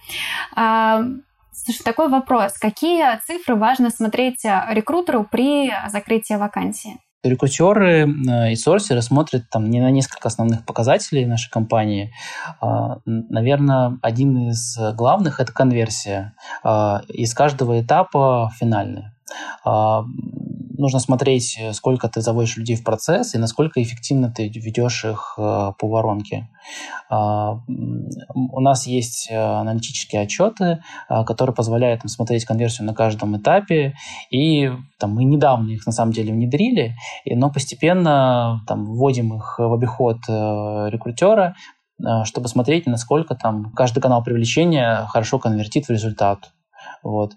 А, 0.57 1.05
слушай, 1.53 1.85
такой 1.85 2.09
вопрос. 2.09 2.59
Какие 2.59 3.21
цифры 3.25 3.55
важно 3.55 3.91
смотреть 3.91 4.45
рекрутеру 4.45 5.23
при 5.23 5.73
закрытии 5.89 6.35
вакансии? 6.35 6.99
Рекрутеры 7.25 8.07
э, 8.07 8.53
и 8.53 8.57
сорсеры 8.57 9.03
смотрят 9.03 9.51
там 9.51 9.69
не 9.71 9.81
на 9.81 9.91
несколько 9.91 10.29
основных 10.29 10.65
показателей 10.65 11.27
нашей 11.27 11.51
компании. 11.51 12.13
А, 12.61 12.99
наверное, 13.05 13.99
один 14.03 14.51
из 14.51 14.79
главных– 14.95 15.41
это 15.41 15.53
конверсия. 15.53 16.35
А, 16.63 17.03
из 17.09 17.35
каждого 17.35 17.81
этапа 17.81 18.53
финальный. 18.59 19.07
А, 19.64 20.05
нужно 20.79 21.01
смотреть, 21.01 21.59
сколько 21.73 22.09
ты 22.09 22.21
заводишь 22.21 22.57
людей 22.57 22.77
в 22.77 22.85
процесс 22.85 23.35
и 23.35 23.38
насколько 23.38 23.83
эффективно 23.83 24.31
ты 24.31 24.49
ведешь 24.49 25.05
их 25.05 25.35
э, 25.37 25.73
по 25.79 25.88
воронке. 25.88 26.49
А, 27.11 27.61
у 28.37 28.61
нас 28.61 28.87
есть 28.87 29.29
э, 29.31 29.37
аналитические 29.37 30.23
отчеты, 30.23 30.81
э, 31.11 31.25
которые 31.25 31.55
позволяют 31.55 32.05
им 32.05 32.09
смотреть 32.09 32.45
конверсию 32.45 32.87
на 32.87 32.95
каждом 32.95 33.37
этапе, 33.37 33.95
и 34.31 34.71
там, 34.99 35.14
мы 35.14 35.25
недавно 35.25 35.71
их 35.71 35.85
на 35.85 35.93
самом 35.93 36.12
деле 36.12 36.33
внедрили, 36.33 36.95
но 37.27 37.51
постепенно 37.51 38.62
там, 38.67 38.87
вводим 38.87 39.37
их 39.37 39.59
в 39.59 39.73
обиход 39.73 40.19
рекрутера, 40.29 41.55
чтобы 42.25 42.49
смотреть, 42.49 42.87
насколько 42.87 43.35
там 43.35 43.73
каждый 43.73 44.01
канал 44.01 44.23
привлечения 44.23 45.07
хорошо 45.09 45.38
конвертит 45.38 45.87
в 45.87 45.91
результат. 45.91 46.51
Вот. 47.03 47.33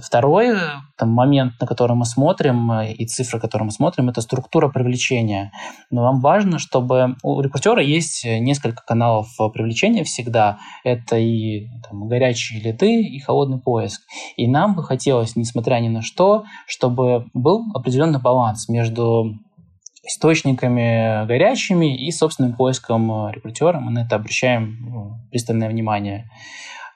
Второй 0.00 0.56
там, 0.96 1.10
момент, 1.10 1.54
на 1.60 1.66
который 1.66 1.96
мы 1.96 2.04
смотрим, 2.04 2.72
и 2.80 3.06
цифры, 3.06 3.40
которые 3.40 3.66
мы 3.66 3.72
смотрим, 3.72 4.08
это 4.08 4.20
структура 4.20 4.68
привлечения. 4.68 5.52
Но 5.90 6.02
нам 6.02 6.20
важно, 6.20 6.58
чтобы 6.58 7.16
у 7.22 7.40
рекрутера 7.40 7.82
есть 7.82 8.24
несколько 8.24 8.82
каналов 8.84 9.28
привлечения 9.52 10.04
всегда. 10.04 10.58
Это 10.84 11.16
и 11.16 11.68
там, 11.88 12.08
горячие 12.08 12.60
лиды, 12.60 13.02
и 13.02 13.18
холодный 13.20 13.60
поиск. 13.60 14.02
И 14.36 14.46
нам 14.46 14.74
бы 14.74 14.82
хотелось, 14.82 15.36
несмотря 15.36 15.76
ни 15.80 15.88
на 15.88 16.02
что, 16.02 16.44
чтобы 16.66 17.26
был 17.34 17.64
определенный 17.74 18.20
баланс 18.20 18.68
между 18.68 19.34
источниками 20.04 21.26
горячими 21.26 22.06
и 22.06 22.10
собственным 22.10 22.54
поиском 22.54 23.30
рекрутера. 23.30 23.78
Мы 23.78 23.90
на 23.90 24.04
это 24.04 24.16
обращаем 24.16 25.26
пристальное 25.30 25.68
внимание. 25.68 26.30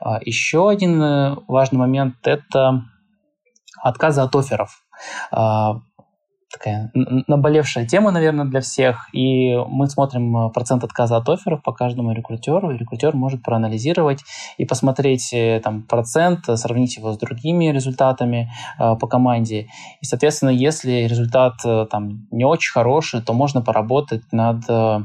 А, 0.04 0.18
Еще 0.24 0.68
один 0.68 1.00
э, 1.00 1.36
важный 1.46 1.78
момент– 1.78 2.16
это 2.24 2.82
отказы 3.80 4.20
от 4.20 4.34
офферов. 4.34 4.84
Такая 6.52 6.90
наболевшая 6.92 7.86
тема, 7.86 8.10
наверное, 8.10 8.44
для 8.44 8.60
всех. 8.60 9.08
И 9.14 9.56
мы 9.68 9.88
смотрим 9.88 10.36
э, 10.36 10.50
процент 10.50 10.84
отказа 10.84 11.16
от 11.16 11.28
офферов 11.28 11.62
по 11.62 11.72
каждому 11.72 12.12
рекрутеру. 12.12 12.70
И 12.70 12.78
рекрутер 12.78 13.16
может 13.16 13.42
проанализировать 13.42 14.20
и 14.58 14.66
посмотреть 14.66 15.32
э, 15.32 15.60
там, 15.64 15.82
процент, 15.82 16.48
э, 16.48 16.56
сравнить 16.56 16.96
его 16.96 17.12
с 17.12 17.18
другими 17.18 17.66
результатами 17.66 18.50
э, 18.78 18.96
по 18.96 19.06
команде. 19.06 19.68
И, 20.02 20.04
соответственно, 20.04 20.50
если 20.50 21.06
результат 21.08 21.54
там, 21.90 22.26
не 22.30 22.44
очень 22.44 22.72
хороший, 22.72 23.22
то 23.22 23.32
можно 23.32 23.62
поработать 23.62 24.22
над 24.30 24.62
э, 24.68 24.98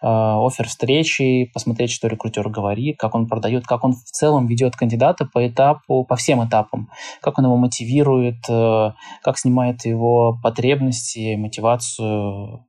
офер 0.00 0.68
встречей, 0.68 1.50
посмотреть, 1.52 1.90
что 1.90 2.08
рекрутер 2.08 2.48
говорит, 2.48 2.98
как 2.98 3.14
он 3.14 3.26
продает, 3.26 3.66
как 3.66 3.84
он 3.84 3.92
в 3.92 4.04
целом 4.04 4.46
ведет 4.46 4.76
кандидата 4.76 5.24
по 5.24 5.46
этапу, 5.46 6.04
по 6.04 6.16
всем 6.16 6.46
этапам, 6.46 6.90
как 7.20 7.38
он 7.38 7.46
его 7.46 7.56
мотивирует, 7.56 8.44
э, 8.48 8.92
как 9.22 9.38
снимает 9.38 9.84
его 9.84 10.38
потребности 10.42 10.91
ценности, 10.92 11.36
мотивацию 11.36 12.66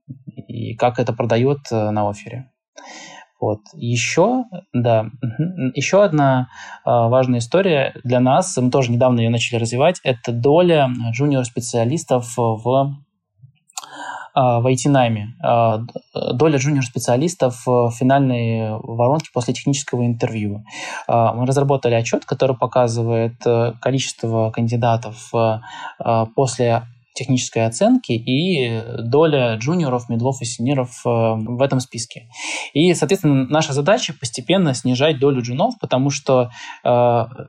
и 0.48 0.76
как 0.76 1.00
это 1.00 1.14
продает 1.14 1.60
э, 1.72 1.92
на 1.92 2.10
офере. 2.10 2.50
Вот. 3.40 3.60
Еще, 3.74 4.46
да, 4.74 5.08
еще 5.76 6.04
одна 6.04 6.48
э, 6.86 6.90
важная 6.90 7.40
история 7.40 7.94
для 8.04 8.20
нас, 8.20 8.58
мы 8.58 8.72
тоже 8.72 8.92
недавно 8.92 9.20
ее 9.20 9.30
начали 9.30 9.60
развивать, 9.60 10.00
это 10.04 10.32
доля 10.32 10.90
джуниор-специалистов 11.12 12.38
в 12.38 12.96
в 14.36 14.66
IT-найме. 14.66 15.36
Доля 16.34 16.58
джуниор-специалистов 16.58 17.68
в 17.68 17.92
финальной 17.92 18.80
воронке 18.82 19.30
после 19.32 19.54
технического 19.54 20.08
интервью. 20.08 20.66
Мы 21.08 21.46
разработали 21.46 21.94
отчет, 21.94 22.26
который 22.26 22.58
показывает 22.58 23.36
э, 23.46 23.74
количество 23.80 24.50
кандидатов 24.50 25.32
после 26.36 26.88
технической 27.14 27.66
оценки 27.66 28.12
и 28.12 28.82
доля 29.00 29.56
джуниоров, 29.58 30.10
медлов 30.10 30.42
и 30.42 30.46
синеров 30.46 31.02
э, 31.06 31.10
в 31.10 31.62
этом 31.62 31.80
списке. 31.80 32.30
И, 32.74 32.94
соответственно, 32.94 33.46
наша 33.48 33.74
задача 33.74 34.14
постепенно 34.20 34.74
снижать 34.74 35.20
долю 35.20 35.42
джунов, 35.42 35.76
потому 35.80 36.10
что 36.10 36.50
э, 36.84 36.88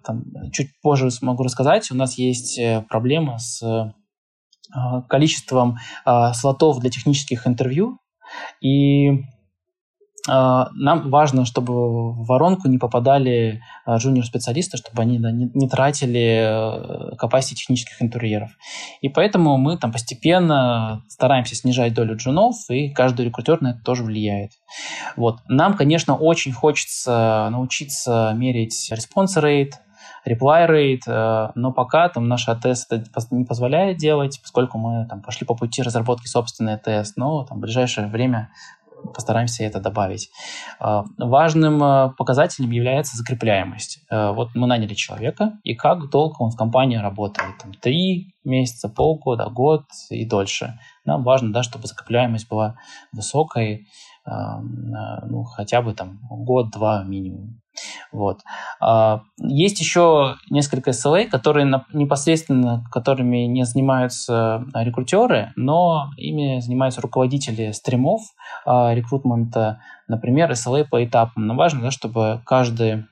там, 0.04 0.24
чуть 0.52 0.68
позже 0.82 1.10
смогу 1.10 1.42
рассказать, 1.42 1.90
у 1.90 1.94
нас 1.94 2.18
есть 2.18 2.58
э, 2.58 2.84
проблема 2.88 3.38
с 3.38 3.92
количеством 5.08 5.76
слотов 6.32 6.80
для 6.80 6.90
технических 6.90 7.46
интервью, 7.46 7.98
и 8.60 9.10
нам 10.26 11.10
важно, 11.10 11.44
чтобы 11.44 12.12
в 12.12 12.26
воронку 12.26 12.68
не 12.68 12.78
попадали 12.78 13.60
а, 13.84 13.96
джуниор-специалисты, 13.96 14.78
чтобы 14.78 15.02
они 15.02 15.18
да, 15.18 15.30
не, 15.30 15.50
не 15.52 15.68
тратили 15.68 17.14
capacity 17.16 17.52
э, 17.52 17.56
технических 17.56 18.00
интерьеров. 18.00 18.50
И 19.02 19.10
поэтому 19.10 19.58
мы 19.58 19.76
там 19.76 19.92
постепенно 19.92 21.02
стараемся 21.08 21.54
снижать 21.54 21.92
долю 21.92 22.16
джунов, 22.16 22.56
и 22.70 22.88
каждый 22.88 23.26
рекрутер 23.26 23.60
на 23.60 23.72
это 23.72 23.80
тоже 23.84 24.02
влияет. 24.02 24.52
Вот. 25.16 25.40
Нам, 25.48 25.74
конечно, 25.74 26.16
очень 26.16 26.52
хочется 26.52 27.48
научиться 27.50 28.32
мерить 28.34 28.90
response 28.90 29.36
rate, 29.36 29.72
reply 30.26 30.68
rate, 30.68 31.00
э, 31.06 31.50
но 31.54 31.72
пока 31.72 32.08
там 32.08 32.28
наш 32.28 32.48
АТС 32.48 32.86
это 32.90 33.04
не 33.30 33.44
позволяет 33.44 33.98
делать, 33.98 34.40
поскольку 34.40 34.78
мы 34.78 35.06
там 35.06 35.22
пошли 35.22 35.46
по 35.46 35.54
пути 35.54 35.82
разработки 35.82 36.26
собственной 36.26 36.74
АТС, 36.74 37.16
но 37.16 37.44
там 37.44 37.58
в 37.58 37.60
ближайшее 37.60 38.06
время 38.06 38.50
постараемся 39.12 39.64
это 39.64 39.80
добавить. 39.80 40.30
А, 40.78 41.04
важным 41.18 41.82
а, 41.82 42.08
показателем 42.16 42.70
является 42.70 43.16
закрепляемость. 43.16 44.00
А, 44.10 44.32
вот 44.32 44.50
мы 44.54 44.66
наняли 44.66 44.94
человека, 44.94 45.58
и 45.64 45.74
как 45.74 46.10
долго 46.10 46.36
он 46.38 46.50
в 46.50 46.56
компании 46.56 46.96
работает. 46.96 47.58
Там, 47.58 47.74
три 47.74 48.34
месяца, 48.44 48.88
полгода, 48.88 49.48
год 49.48 49.84
и 50.10 50.24
дольше. 50.24 50.78
Нам 51.04 51.22
важно, 51.22 51.52
да, 51.52 51.62
чтобы 51.62 51.86
закрепляемость 51.86 52.48
была 52.48 52.76
высокой, 53.12 53.86
ну, 54.26 55.44
хотя 55.44 55.82
бы 55.82 55.94
там 55.94 56.20
год-два 56.30 57.04
минимум. 57.04 57.60
Вот. 58.12 58.40
А, 58.80 59.22
есть 59.38 59.80
еще 59.80 60.36
несколько 60.50 60.90
SLA, 60.90 61.26
которые 61.26 61.66
непосредственно 61.92 62.84
которыми 62.90 63.46
не 63.46 63.64
занимаются 63.64 64.64
рекрутеры, 64.74 65.52
но 65.56 66.10
ими 66.16 66.60
занимаются 66.60 67.00
руководители 67.00 67.72
стримов 67.72 68.22
а, 68.64 68.94
рекрутмента, 68.94 69.80
например, 70.08 70.50
SLA 70.52 70.84
по 70.84 71.04
этапам. 71.04 71.46
Но 71.46 71.54
важно, 71.54 71.82
да, 71.82 71.90
чтобы 71.90 72.40
каждый 72.44 72.92
а, 72.94 73.04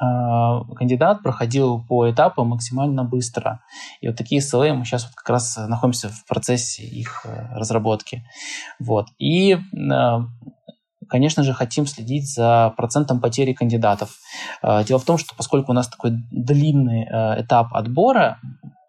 кандидат 0.00 1.22
проходил 1.22 1.84
по 1.86 2.10
этапам 2.10 2.48
максимально 2.48 3.04
быстро. 3.04 3.60
И 4.00 4.08
вот 4.08 4.16
такие 4.16 4.40
SLA 4.40 4.72
мы 4.72 4.84
сейчас 4.84 5.04
вот 5.04 5.14
как 5.14 5.28
раз 5.28 5.56
находимся 5.56 6.08
в 6.08 6.24
процессе 6.26 6.82
их 6.82 7.24
э, 7.24 7.54
разработки. 7.54 8.24
Вот. 8.78 9.08
И 9.18 9.58
конечно 11.10 11.42
же, 11.42 11.52
хотим 11.52 11.86
следить 11.86 12.32
за 12.32 12.72
процентом 12.76 13.20
потери 13.20 13.52
кандидатов. 13.52 14.16
Э, 14.62 14.84
дело 14.84 14.98
в 14.98 15.04
том, 15.04 15.18
что 15.18 15.34
поскольку 15.36 15.72
у 15.72 15.74
нас 15.74 15.88
такой 15.88 16.12
длинный 16.30 17.04
э, 17.04 17.42
этап 17.42 17.74
отбора, 17.74 18.38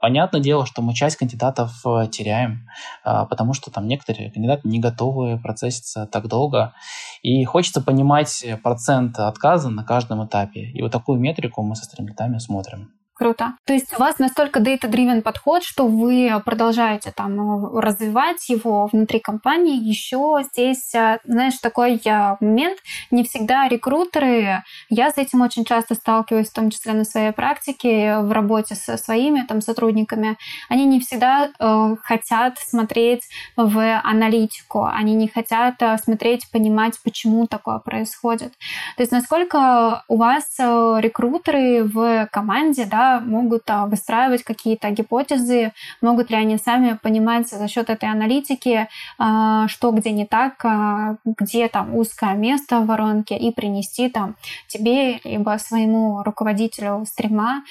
Понятное 0.01 0.41
дело, 0.41 0.65
что 0.65 0.81
мы 0.81 0.93
часть 0.93 1.17
кандидатов 1.17 1.85
э, 1.85 2.07
теряем, 2.11 2.67
потому 3.03 3.53
что 3.53 3.71
там 3.71 3.87
некоторые 3.87 4.31
кандидаты 4.31 4.67
не 4.67 4.79
готовы 4.79 5.39
процесситься 5.39 6.07
так 6.07 6.27
долго. 6.27 6.73
И 7.21 7.43
хочется 7.45 7.81
понимать 7.81 8.43
процент 8.63 9.19
отказа 9.19 9.69
на 9.69 9.83
каждом 9.83 10.25
этапе. 10.25 10.61
И 10.61 10.81
вот 10.81 10.91
такую 10.91 11.19
метрику 11.19 11.61
мы 11.61 11.75
со 11.75 11.85
стримлетами 11.85 12.39
смотрим. 12.39 12.89
Круто. 13.13 13.53
То 13.65 13.73
есть 13.73 13.93
у 13.95 13.99
вас 13.99 14.17
настолько 14.19 14.59
data-driven 14.59 15.21
подход, 15.21 15.63
что 15.63 15.85
вы 15.85 16.41
продолжаете 16.43 17.11
там 17.15 17.67
э, 17.67 17.79
развивать 17.79 18.49
его 18.49 18.87
внутри 18.91 19.19
компании. 19.19 19.77
Еще 19.77 20.41
здесь, 20.51 20.95
э, 20.95 21.19
знаешь, 21.25 21.57
такой 21.61 22.01
э, 22.03 22.35
момент, 22.39 22.79
не 23.11 23.23
всегда 23.23 23.67
рекрутеры, 23.67 24.63
я 24.89 25.11
с 25.11 25.17
этим 25.17 25.41
очень 25.41 25.65
часто 25.65 25.93
сталкиваюсь, 25.93 26.49
в 26.49 26.53
том 26.53 26.71
числе 26.71 26.93
на 26.93 27.03
своей 27.03 27.31
практике, 27.31 28.19
в 28.19 28.31
работе 28.31 28.73
со 28.73 28.97
своими 28.97 29.41
там 29.41 29.61
сотрудниками, 29.61 30.37
они 30.67 30.85
не 30.85 30.99
всегда 30.99 31.49
э, 31.59 31.95
хотят 32.01 32.57
смотреть 32.59 33.27
в 33.55 34.01
аналитику, 34.03 34.85
они 34.85 35.13
не 35.13 35.27
хотят 35.27 35.75
смотреть, 36.03 36.49
понимать, 36.49 36.97
почему 37.03 37.45
такое 37.45 37.77
происходит. 37.79 38.53
То 38.95 39.03
есть 39.03 39.11
насколько 39.11 40.03
у 40.07 40.17
вас 40.17 40.57
рекрутеры 40.57 41.83
в 41.83 42.27
команде, 42.31 42.85
да, 42.85 43.10
могут 43.19 43.69
а, 43.69 43.85
выстраивать 43.85 44.43
какие-то 44.43 44.89
гипотезы, 44.91 45.73
могут 46.01 46.29
ли 46.29 46.37
они 46.37 46.57
сами 46.57 46.97
понимать 47.01 47.49
за 47.49 47.67
счет 47.67 47.89
этой 47.89 48.09
аналитики, 48.09 48.87
а, 49.17 49.67
что 49.67 49.91
где 49.91 50.11
не 50.11 50.25
так, 50.25 50.63
а, 50.65 51.17
где 51.25 51.67
там 51.67 51.95
узкое 51.95 52.35
место 52.35 52.79
в 52.79 52.87
воронке, 52.87 53.37
и 53.37 53.51
принести 53.51 54.09
там 54.09 54.35
тебе 54.67 55.19
либо 55.23 55.57
своему 55.57 56.23
руководителю 56.23 57.05
стрима 57.05 57.63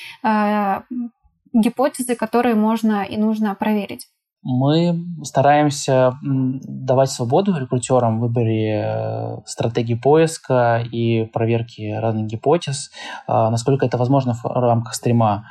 гипотезы, 1.52 2.14
которые 2.14 2.54
можно 2.54 3.02
и 3.02 3.16
нужно 3.16 3.54
проверить 3.54 4.06
мы 4.42 5.04
стараемся 5.22 6.18
давать 6.22 7.10
свободу 7.10 7.56
рекрутерам 7.56 8.18
в 8.18 8.22
выборе 8.22 8.84
э, 8.84 9.36
стратегии 9.44 9.94
поиска 9.94 10.82
и 10.90 11.24
проверки 11.24 11.92
разных 11.92 12.26
гипотез, 12.26 12.90
а, 13.26 13.50
насколько 13.50 13.84
это 13.84 13.98
возможно 13.98 14.34
в 14.34 14.44
рамках 14.44 14.94
стрима. 14.94 15.46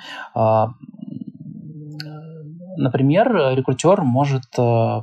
Например, 2.81 3.55
рекрутер 3.57 4.03
может 4.03 4.45
э, 4.57 5.01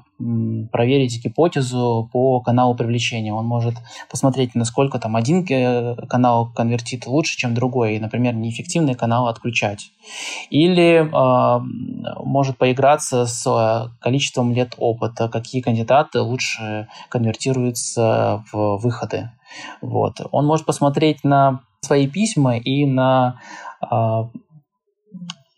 проверить 0.72 1.22
гипотезу 1.22 2.08
по 2.10 2.40
каналу 2.40 2.74
привлечения. 2.74 3.34
Он 3.34 3.44
может 3.44 3.74
посмотреть, 4.10 4.54
насколько 4.54 4.98
там 4.98 5.14
один 5.14 5.44
э, 5.44 5.94
канал 6.08 6.50
конвертит 6.54 7.06
лучше, 7.06 7.36
чем 7.36 7.52
другой, 7.52 7.96
и, 7.96 8.00
например, 8.00 8.34
неэффективный 8.34 8.94
канал 8.94 9.28
отключать. 9.28 9.90
Или 10.48 11.04
э, 11.04 11.60
может 12.24 12.56
поиграться 12.56 13.26
с 13.26 13.92
количеством 14.00 14.54
лет 14.54 14.72
опыта, 14.78 15.28
какие 15.28 15.60
кандидаты 15.60 16.22
лучше 16.22 16.88
конвертируются 17.10 18.42
в 18.50 18.78
выходы. 18.78 19.32
Вот. 19.82 20.14
Он 20.32 20.46
может 20.46 20.64
посмотреть 20.64 21.24
на 21.24 21.60
свои 21.82 22.08
письма 22.08 22.56
и 22.56 22.86
на 22.86 23.38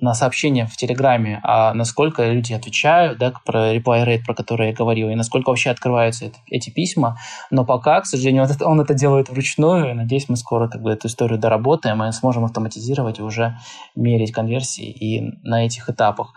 на 0.01 0.15
сообщения 0.15 0.67
в 0.67 0.77
Телеграме, 0.77 1.41
а 1.43 1.75
насколько 1.75 2.25
люди 2.31 2.53
отвечают, 2.53 3.19
да, 3.19 3.33
про 3.45 3.75
reply 3.75 4.07
rate, 4.07 4.25
про 4.25 4.35
который 4.35 4.69
я 4.69 4.73
говорил, 4.73 5.09
и 5.09 5.15
насколько 5.15 5.51
вообще 5.51 5.71
открываются 5.71 6.27
это, 6.27 6.39
эти 6.51 6.71
письма. 6.71 7.19
Но 7.51 7.65
пока, 7.65 8.01
к 8.01 8.07
сожалению, 8.07 8.45
он 8.45 8.51
это, 8.51 8.67
он 8.67 8.81
это 8.81 8.95
делает 8.95 9.29
вручную. 9.29 9.95
Надеюсь, 9.95 10.29
мы 10.29 10.37
скоро 10.37 10.69
как 10.69 10.83
бы, 10.83 10.93
эту 10.93 11.09
историю 11.09 11.39
доработаем 11.39 12.03
и 12.05 12.13
сможем 12.13 12.45
автоматизировать 12.45 13.19
и 13.19 13.23
уже 13.23 13.59
мерить 13.97 14.33
конверсии 14.33 14.89
и 14.89 15.21
на 15.43 15.67
этих 15.67 15.91
этапах. 15.91 16.33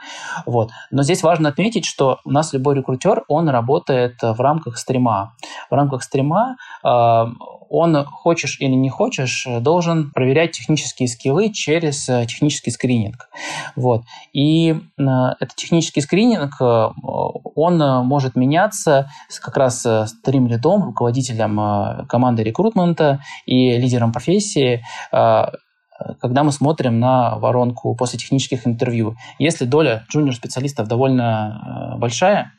Вот. 0.45 0.71
Но 0.89 1.03
здесь 1.03 1.21
важно 1.21 1.49
отметить, 1.49 1.85
что 1.85 2.19
у 2.25 2.31
нас 2.31 2.53
любой 2.53 2.75
рекрутер, 2.75 3.23
он 3.27 3.47
работает 3.49 4.15
в 4.21 4.39
рамках 4.41 4.77
стрима. 4.77 5.35
В 5.69 5.75
рамках 5.75 6.01
стрима 6.01 6.55
э, 6.83 7.25
он, 7.69 8.05
хочешь 8.05 8.57
или 8.59 8.73
не 8.73 8.89
хочешь, 8.89 9.47
должен 9.61 10.11
проверять 10.11 10.51
технические 10.51 11.07
скиллы 11.07 11.49
через 11.53 12.09
э, 12.09 12.25
технический 12.27 12.71
скрининг. 12.71 13.29
Вот. 13.75 14.03
И 14.33 14.71
э, 14.71 15.03
этот 15.39 15.55
технический 15.55 16.01
скрининг, 16.01 16.53
э, 16.61 16.87
он 17.55 17.77
может 18.05 18.35
меняться 18.35 19.09
как 19.41 19.57
раз 19.57 19.79
стрим-лидом, 19.79 20.83
руководителем 20.83 22.05
команды 22.07 22.43
рекрутмента 22.43 23.19
и 23.45 23.77
лидером 23.77 24.11
профессии 24.11 24.83
когда 26.19 26.43
мы 26.43 26.51
смотрим 26.51 26.99
на 26.99 27.37
воронку 27.37 27.95
после 27.95 28.19
технических 28.19 28.67
интервью. 28.67 29.15
Если 29.39 29.65
доля 29.65 30.05
джуниор-специалистов 30.09 30.87
довольно 30.87 31.95
большая, 31.97 32.53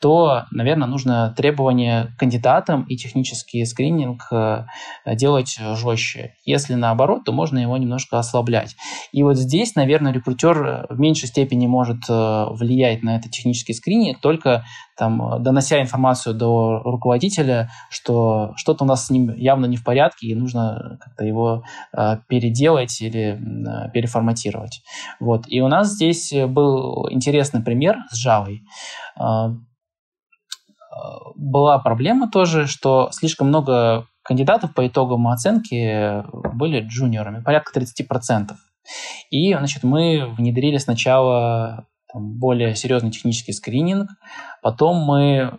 то, 0.00 0.44
наверное, 0.50 0.88
нужно 0.88 1.34
требования 1.36 2.14
кандидатам 2.18 2.84
и 2.84 2.96
технический 2.96 3.64
скрининг 3.64 4.28
э, 4.32 4.64
делать 5.06 5.58
жестче. 5.74 6.34
Если 6.44 6.74
наоборот, 6.74 7.24
то 7.24 7.32
можно 7.32 7.58
его 7.58 7.76
немножко 7.76 8.18
ослаблять. 8.18 8.76
И 9.12 9.22
вот 9.22 9.36
здесь, 9.36 9.74
наверное, 9.74 10.12
рекрутер 10.12 10.86
в 10.88 10.98
меньшей 10.98 11.28
степени 11.28 11.66
может 11.66 11.98
э, 12.08 12.46
влиять 12.50 13.02
на 13.02 13.16
этот 13.16 13.32
технический 13.32 13.74
скрининг, 13.74 14.20
только 14.20 14.64
там, 14.98 15.42
донося 15.42 15.80
информацию 15.80 16.34
до 16.34 16.80
руководителя, 16.84 17.70
что 17.88 18.52
что-то 18.56 18.84
у 18.84 18.86
нас 18.86 19.06
с 19.06 19.10
ним 19.10 19.32
явно 19.36 19.66
не 19.66 19.76
в 19.76 19.84
порядке, 19.84 20.26
и 20.26 20.34
нужно 20.34 20.98
как-то 21.00 21.24
его 21.24 21.62
э, 21.96 22.16
переделать 22.28 23.00
или 23.00 23.38
э, 23.38 23.90
переформатировать. 23.92 24.82
Вот. 25.20 25.44
И 25.46 25.60
у 25.60 25.68
нас 25.68 25.92
здесь 25.92 26.32
был 26.48 27.08
интересный 27.10 27.62
пример 27.62 27.96
с 28.10 28.26
Java. 28.26 28.56
А, 29.16 29.52
была 31.36 31.78
проблема 31.78 32.28
тоже, 32.28 32.66
что 32.66 33.10
слишком 33.12 33.48
много 33.48 34.06
кандидатов 34.22 34.74
по 34.74 34.86
итогам 34.86 35.28
оценки 35.28 36.24
были 36.54 36.80
джуниорами, 36.80 37.42
порядка 37.42 37.78
30%. 37.78 38.50
И, 39.30 39.54
значит, 39.54 39.84
мы 39.84 40.26
внедрили 40.36 40.78
сначала 40.78 41.86
там, 42.12 42.38
более 42.38 42.74
серьезный 42.74 43.10
технический 43.10 43.52
скрининг, 43.52 44.10
потом 44.62 44.96
мы 44.96 45.58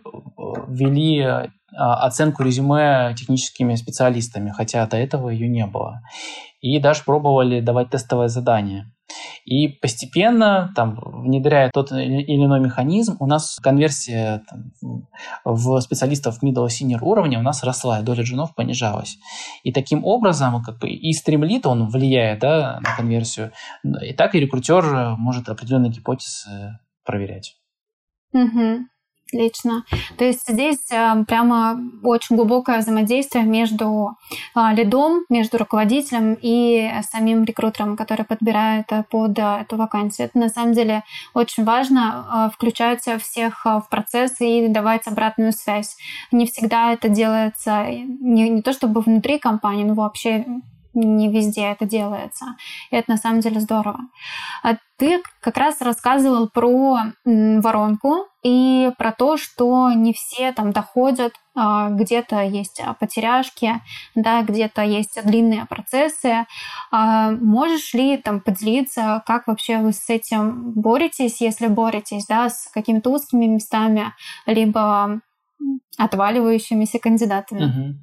ввели 0.68 1.20
а, 1.20 1.50
оценку 1.76 2.42
резюме 2.42 3.14
техническими 3.16 3.74
специалистами, 3.74 4.50
хотя 4.50 4.86
до 4.86 4.96
этого 4.96 5.30
ее 5.30 5.48
не 5.48 5.66
было. 5.66 6.02
И 6.60 6.78
даже 6.78 7.04
пробовали 7.04 7.60
давать 7.60 7.90
тестовое 7.90 8.28
задание. 8.28 8.92
И 9.44 9.68
постепенно, 9.68 10.72
там, 10.76 10.98
внедряя 11.02 11.70
тот 11.72 11.90
или 11.92 12.44
иной 12.44 12.60
механизм, 12.60 13.16
у 13.20 13.26
нас 13.26 13.58
конверсия 13.62 14.42
там, 14.48 14.72
в 15.44 15.80
специалистов 15.80 16.42
middle 16.42 16.66
senior 16.66 17.00
уровня 17.00 17.38
у 17.38 17.42
нас 17.42 17.64
росла, 17.64 18.00
и 18.00 18.02
доля 18.02 18.22
джунов 18.22 18.54
понижалась. 18.54 19.16
И 19.64 19.72
таким 19.72 20.04
образом, 20.04 20.62
как 20.62 20.78
бы, 20.78 20.88
и 20.88 21.12
стримлит 21.12 21.66
он 21.66 21.88
влияет 21.88 22.40
да, 22.40 22.80
на 22.82 22.96
конверсию, 22.96 23.52
и 24.02 24.12
так 24.12 24.34
и 24.34 24.40
рекрутер 24.40 25.16
может 25.16 25.48
определенные 25.48 25.90
гипотезы 25.90 26.78
проверять. 27.04 27.56
Угу. 28.32 28.86
Отлично. 29.32 29.84
То 30.18 30.24
есть 30.24 30.48
здесь 30.48 30.90
э, 30.90 31.24
прямо 31.26 31.80
очень 32.02 32.36
глубокое 32.36 32.78
взаимодействие 32.78 33.44
между 33.44 34.16
э, 34.56 34.74
лидом, 34.74 35.24
между 35.28 35.58
руководителем 35.58 36.36
и 36.40 36.90
самим 37.08 37.44
рекрутером, 37.44 37.96
который 37.96 38.24
подбирает 38.24 38.86
э, 38.90 39.04
под 39.08 39.38
эту 39.38 39.76
вакансию. 39.76 40.26
Это 40.26 40.38
на 40.38 40.48
самом 40.48 40.72
деле 40.72 41.04
очень 41.32 41.64
важно 41.64 42.50
включать 42.54 43.02
всех 43.22 43.64
в 43.64 43.86
процесс 43.88 44.40
и 44.40 44.66
давать 44.68 45.06
обратную 45.06 45.52
связь. 45.52 45.96
Не 46.32 46.46
всегда 46.46 46.92
это 46.92 47.08
делается 47.08 47.84
не, 47.86 48.48
не 48.48 48.62
то 48.62 48.72
чтобы 48.72 49.00
внутри 49.00 49.38
компании, 49.38 49.84
но 49.84 49.94
вообще 49.94 50.44
не 50.92 51.28
везде 51.28 51.66
это 51.66 51.84
делается. 51.86 52.56
И 52.90 52.96
это 52.96 53.12
на 53.12 53.16
самом 53.16 53.40
деле 53.40 53.60
здорово. 53.60 54.00
А 55.00 55.02
ты 55.02 55.22
как 55.40 55.56
раз 55.56 55.80
рассказывал 55.80 56.48
про 56.48 56.98
воронку 57.24 58.26
и 58.42 58.90
про 58.98 59.12
то, 59.12 59.36
что 59.36 59.90
не 59.92 60.12
все 60.12 60.52
там 60.52 60.72
доходят, 60.72 61.32
а, 61.54 61.88
где-то 61.90 62.42
есть 62.42 62.80
потеряшки, 62.98 63.80
да, 64.14 64.42
где-то 64.42 64.82
есть 64.82 65.18
длинные 65.24 65.66
процессы. 65.66 66.46
А 66.90 67.30
можешь 67.30 67.94
ли 67.94 68.16
там 68.18 68.40
поделиться, 68.40 69.22
как 69.26 69.46
вообще 69.46 69.78
вы 69.78 69.92
с 69.92 70.08
этим 70.08 70.72
боретесь, 70.72 71.40
если 71.40 71.66
боретесь, 71.66 72.26
да, 72.26 72.50
с 72.50 72.68
какими-то 72.72 73.10
узкими 73.10 73.46
местами, 73.46 74.12
либо 74.46 75.20
отваливающимися 75.98 76.98
кандидатами. 76.98 77.64
Угу. 77.64 77.98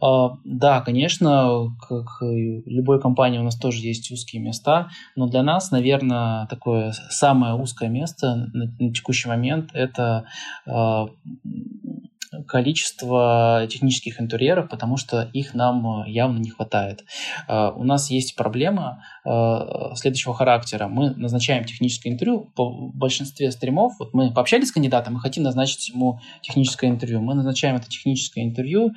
А, 0.00 0.36
да, 0.44 0.80
конечно, 0.80 1.68
как 1.88 2.06
любой 2.20 3.00
компании 3.00 3.38
у 3.38 3.44
нас 3.44 3.56
тоже 3.56 3.78
есть 3.86 4.10
узкие 4.10 4.42
места, 4.42 4.88
но 5.16 5.28
для 5.28 5.42
нас, 5.42 5.70
наверное, 5.70 6.46
такое 6.46 6.92
самое 7.10 7.54
узкое 7.54 7.88
место 7.88 8.48
на, 8.52 8.72
на 8.78 8.92
текущий 8.92 9.28
момент 9.28 9.70
это 9.74 10.24
а, 10.66 11.08
количество 12.48 13.66
технических 13.68 14.20
интерьеров, 14.20 14.68
потому 14.68 14.96
что 14.96 15.28
их 15.32 15.54
нам 15.54 16.04
э, 16.04 16.10
явно 16.10 16.38
не 16.38 16.50
хватает. 16.50 17.04
Э, 17.48 17.70
у 17.74 17.84
нас 17.84 18.10
есть 18.10 18.36
проблема 18.36 19.04
э, 19.24 19.94
следующего 19.94 20.34
характера. 20.34 20.88
Мы 20.88 21.10
назначаем 21.10 21.64
техническое 21.64 22.10
интервью. 22.10 22.50
По 22.56 22.70
большинстве 22.70 23.50
стримов, 23.50 23.94
вот 23.98 24.14
мы 24.14 24.32
пообщались 24.32 24.68
с 24.68 24.72
кандидатом, 24.72 25.14
мы 25.14 25.20
хотим 25.20 25.42
назначить 25.42 25.88
ему 25.88 26.20
техническое 26.40 26.88
интервью. 26.88 27.20
Мы 27.20 27.34
назначаем 27.34 27.76
это 27.76 27.88
техническое 27.88 28.42
интервью 28.44 28.92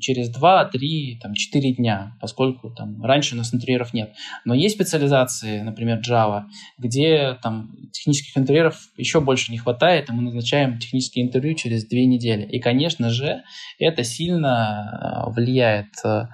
через 0.00 0.30
2, 0.30 0.64
3, 0.66 1.18
там, 1.22 1.34
4 1.34 1.74
дня, 1.74 2.16
поскольку 2.20 2.70
там, 2.70 3.02
раньше 3.04 3.34
у 3.34 3.38
нас 3.38 3.54
интерьеров 3.54 3.92
нет. 3.92 4.12
Но 4.44 4.54
есть 4.54 4.74
специализации, 4.74 5.60
например, 5.60 6.00
Java, 6.00 6.44
где 6.78 7.38
там 7.42 7.70
технических 7.92 8.36
интерьеров 8.36 8.76
еще 8.96 9.20
больше 9.20 9.52
не 9.52 9.58
хватает, 9.58 10.08
и 10.08 10.12
мы 10.12 10.22
назначаем 10.22 10.78
технические 10.78 11.24
интервью 11.24 11.54
через 11.54 11.84
две 11.92 12.06
недели. 12.06 12.44
И, 12.44 12.58
конечно 12.58 13.10
же, 13.10 13.42
это 13.78 14.02
сильно 14.02 15.26
э, 15.28 15.30
влияет 15.30 15.92
э, 16.04 16.24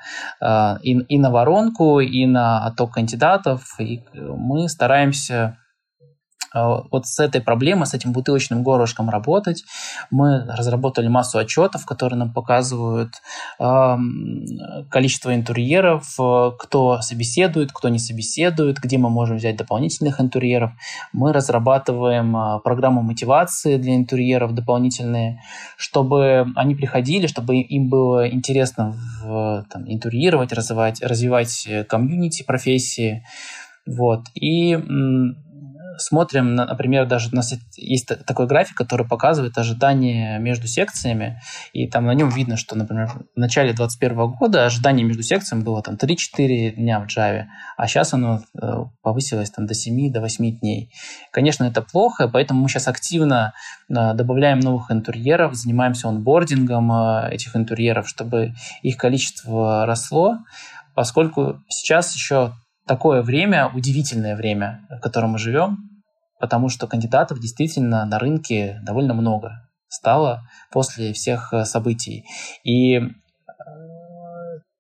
и, 0.83 0.93
и 0.93 1.19
на 1.19 1.31
воронку, 1.31 2.01
и 2.01 2.27
на 2.27 2.65
отток 2.67 2.95
кандидатов. 2.95 3.79
И 3.81 4.05
мы 4.15 4.69
стараемся 4.69 5.59
вот 6.55 7.07
с 7.07 7.19
этой 7.21 7.41
проблемой, 7.41 7.87
с 7.87 7.95
этим 7.95 8.13
бутылочным 8.13 8.63
горлышком 8.63 9.11
работать. 9.11 9.65
Мы 10.11 10.45
разработали 10.47 11.09
массу 11.09 11.39
отчетов, 11.39 11.87
которые 11.87 12.19
нам 12.19 12.33
показывают 12.33 13.15
количество 14.91 15.35
интерьеров, 15.35 16.15
э, 16.19 16.51
кто 16.59 17.01
собеседует, 17.01 17.73
кто 17.73 17.89
не 17.89 17.99
собеседует, 17.99 18.79
где 18.79 18.99
мы 18.99 19.11
можем 19.11 19.37
взять 19.37 19.57
дополнительных 19.57 20.21
интерьеров. 20.21 20.73
Мы 21.13 21.33
разрабатываем 21.33 22.37
э, 22.37 22.61
программу 22.61 23.03
мотивации 23.03 23.77
для 23.77 23.95
интерьеров 23.97 24.55
дополнительные, 24.55 25.41
чтобы 25.77 26.47
они 26.57 26.75
приходили, 26.75 27.27
чтобы 27.27 27.61
им 27.61 27.89
было 27.89 28.29
интересно 28.29 28.95
в, 29.23 29.65
там, 29.71 29.91
интерьерировать, 29.91 30.53
развивать, 30.53 31.03
развивать 31.03 31.67
э, 31.67 31.85
комьюнити 31.85 32.43
профессии. 32.43 33.25
Вот. 33.87 34.27
И 34.35 34.77
смотрим, 35.99 36.55
например, 36.55 37.07
даже 37.07 37.31
у 37.31 37.37
нас 37.37 37.55
есть 37.77 38.07
такой 38.27 38.47
график, 38.47 38.77
который 38.77 39.07
показывает 39.07 39.57
ожидания 39.59 40.39
между 40.39 40.67
секциями, 40.67 41.41
и 41.73 41.87
там 41.89 42.07
на 42.07 42.15
нем 42.15 42.29
видно, 42.29 42.57
что, 42.57 42.77
например, 42.77 43.09
в 43.09 43.39
начале 43.39 43.73
2021 43.73 44.33
года 44.33 44.65
ожидание 44.65 45.07
между 45.07 45.23
секциями 45.23 45.63
было 45.63 45.83
там 45.83 45.95
3-4 45.97 46.71
дня 46.73 47.01
в 47.01 47.07
Java, 47.07 47.45
а 47.77 47.87
сейчас 47.87 48.15
оно 48.15 48.41
э, 48.61 48.85
повысилось 49.03 49.51
там 49.51 49.67
до 49.67 49.75
7, 49.75 50.13
до 50.13 50.21
8 50.21 50.59
дней. 50.59 50.91
Конечно, 51.33 51.65
это 51.65 51.83
плохо, 51.83 52.29
поэтому 52.29 52.63
мы 52.63 52.69
сейчас 52.69 52.89
активно 52.89 53.53
э, 53.89 54.15
добавляем 54.15 54.61
новых 54.61 54.91
интерьеров, 54.91 55.55
занимаемся 55.55 56.09
онбордингом 56.09 56.93
э, 56.93 57.31
этих 57.33 57.57
интерьеров, 57.57 58.09
чтобы 58.09 58.55
их 58.83 58.97
количество 58.97 59.87
росло, 59.87 60.39
поскольку 60.95 61.61
сейчас 61.69 62.15
еще 62.15 62.53
такое 62.89 63.23
время, 63.23 63.69
удивительное 63.69 64.35
время, 64.35 64.81
в 64.91 65.01
котором 65.01 65.33
мы 65.33 65.39
живем, 65.39 65.88
потому 66.39 66.69
что 66.69 66.87
кандидатов 66.87 67.41
действительно 67.41 68.05
на 68.05 68.19
рынке 68.19 68.81
довольно 68.83 69.15
много 69.15 69.69
стало 69.89 70.43
после 70.71 71.13
всех 71.13 71.53
э, 71.53 71.65
событий. 71.65 72.25
И 72.63 72.97
э, 72.97 73.03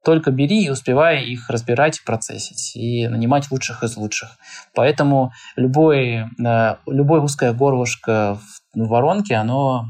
только 0.04 0.30
бери 0.30 0.64
и 0.64 0.70
успевай 0.70 1.24
их 1.24 1.50
разбирать 1.50 1.98
и 1.98 2.04
процессить, 2.04 2.76
и 2.76 3.08
нанимать 3.08 3.50
лучших 3.50 3.82
из 3.82 3.96
лучших. 3.96 4.30
Поэтому 4.74 5.32
любое, 5.56 6.30
любое 6.86 7.20
узкое 7.20 7.52
горлышко 7.52 8.38
в 8.74 8.86
воронке, 8.86 9.34
оно 9.34 9.86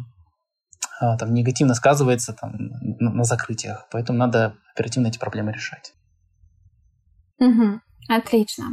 там, 0.99 1.33
негативно 1.35 1.75
сказывается 1.75 2.33
там, 2.33 2.53
на, 2.99 3.23
закрытиях. 3.25 3.87
Поэтому 3.93 4.19
надо 4.19 4.55
оперативно 4.75 5.09
эти 5.09 5.19
проблемы 5.19 5.53
решать. 5.53 5.93
Угу. 7.39 7.81
Отлично. 8.09 8.65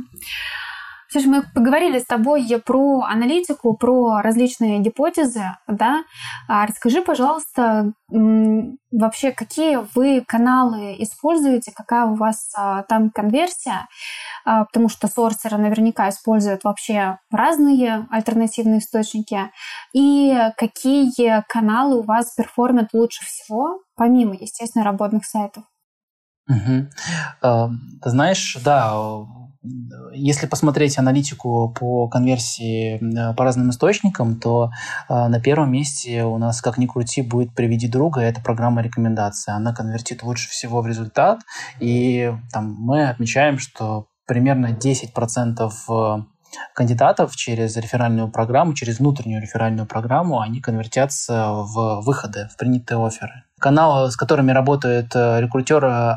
Слушай, 1.15 1.27
мы 1.27 1.43
поговорили 1.43 1.99
с 1.99 2.05
тобой 2.05 2.45
про 2.65 3.03
аналитику, 3.03 3.73
про 3.77 4.21
различные 4.21 4.79
гипотезы, 4.79 5.43
да? 5.65 6.03
А 6.49 6.65
расскажи, 6.65 7.01
пожалуйста, 7.01 7.93
вообще, 8.09 9.31
какие 9.31 9.79
вы 9.95 10.25
каналы 10.27 10.93
используете, 10.99 11.71
какая 11.73 12.03
у 12.07 12.15
вас 12.15 12.51
а, 12.53 12.83
там 12.83 13.11
конверсия, 13.11 13.87
а, 14.43 14.65
потому 14.65 14.89
что 14.89 15.07
сорсеры 15.07 15.57
наверняка 15.57 16.09
используют 16.09 16.65
вообще 16.65 17.17
разные 17.31 18.07
альтернативные 18.11 18.79
источники, 18.79 19.39
и 19.93 20.37
какие 20.57 21.45
каналы 21.47 21.99
у 21.99 22.03
вас 22.03 22.33
перформят 22.35 22.89
лучше 22.91 23.23
всего, 23.23 23.79
помимо, 23.95 24.35
естественно, 24.35 24.83
работных 24.83 25.23
сайтов? 25.23 25.63
Угу. 26.49 26.89
Ты 28.03 28.09
знаешь, 28.09 28.57
да, 28.65 28.93
если 30.15 30.47
посмотреть 30.47 30.97
аналитику 30.97 31.73
по 31.77 32.07
конверсии 32.07 33.33
по 33.33 33.43
разным 33.43 33.69
источникам, 33.69 34.39
то 34.39 34.71
э, 35.09 35.27
на 35.27 35.39
первом 35.39 35.71
месте 35.71 36.23
у 36.23 36.37
нас, 36.37 36.61
как 36.61 36.77
ни 36.77 36.85
крути, 36.85 37.21
будет 37.21 37.53
«Приведи 37.53 37.87
друга», 37.87 38.21
это 38.21 38.41
программа 38.41 38.81
рекомендации. 38.81 39.51
Она 39.51 39.73
конвертит 39.73 40.23
лучше 40.23 40.49
всего 40.49 40.81
в 40.81 40.87
результат, 40.87 41.39
и 41.79 42.33
там, 42.51 42.75
мы 42.79 43.07
отмечаем, 43.07 43.59
что 43.59 44.07
примерно 44.25 44.67
10% 44.67 45.71
э, 45.89 46.23
кандидатов 46.73 47.35
через 47.35 47.75
реферальную 47.77 48.29
программу, 48.29 48.73
через 48.73 48.99
внутреннюю 48.99 49.41
реферальную 49.41 49.87
программу, 49.87 50.39
они 50.39 50.61
конвертятся 50.61 51.51
в 51.53 52.01
выходы, 52.01 52.49
в 52.51 52.57
принятые 52.57 53.05
оферы. 53.05 53.44
Каналы, 53.65 54.11
с 54.11 54.15
которыми 54.15 54.51
работают 54.51 55.15
э, 55.15 55.41
рекрутеры 55.41 55.87
э, 55.87 56.15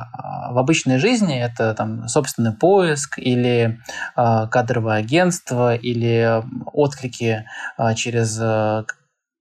в 0.50 0.58
обычной 0.58 0.98
жизни, 0.98 1.40
это 1.40 1.72
там 1.72 2.06
собственный 2.06 2.52
поиск 2.52 3.18
или 3.18 3.80
э, 4.16 4.46
кадровое 4.50 4.98
агентство 4.98 5.74
или 5.74 6.42
отклики 6.66 7.46
через 7.96 8.38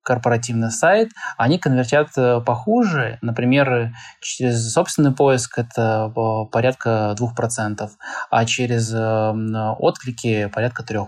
корпоративный 0.08 0.72
сайт, 0.72 1.10
они 1.38 1.60
конвертят 1.60 2.12
э, 2.16 2.39
похуже. 2.39 3.20
Например, 3.22 3.91
через 4.22 4.72
собственный 4.72 5.12
поиск 5.12 5.60
это 5.60 6.10
порядка 6.49 7.14
2%, 7.20 7.89
а 8.30 8.45
через 8.45 8.93
э, 8.93 9.76
отклики 9.78 10.49
порядка 10.53 10.84
3%. 10.84 11.08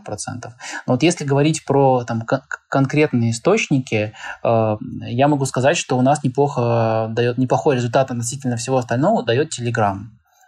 Но 0.85 0.93
вот 0.93 1.03
если 1.03 1.23
говорить 1.23 1.63
про 1.65 2.03
там, 2.03 2.23
конкретные 2.69 3.31
источники, 3.31 4.11
э, 4.43 4.77
я 5.07 5.27
могу 5.29 5.45
сказать, 5.45 5.77
что 5.77 5.97
у 5.97 6.01
нас 6.01 6.21
неплохо 6.25 7.07
дает, 7.09 7.37
неплохой 7.37 7.77
результат 7.77 8.11
относительно 8.11 8.57
всего 8.57 8.79
остального 8.79 9.23
дает 9.23 9.57
Telegram. 9.57 9.99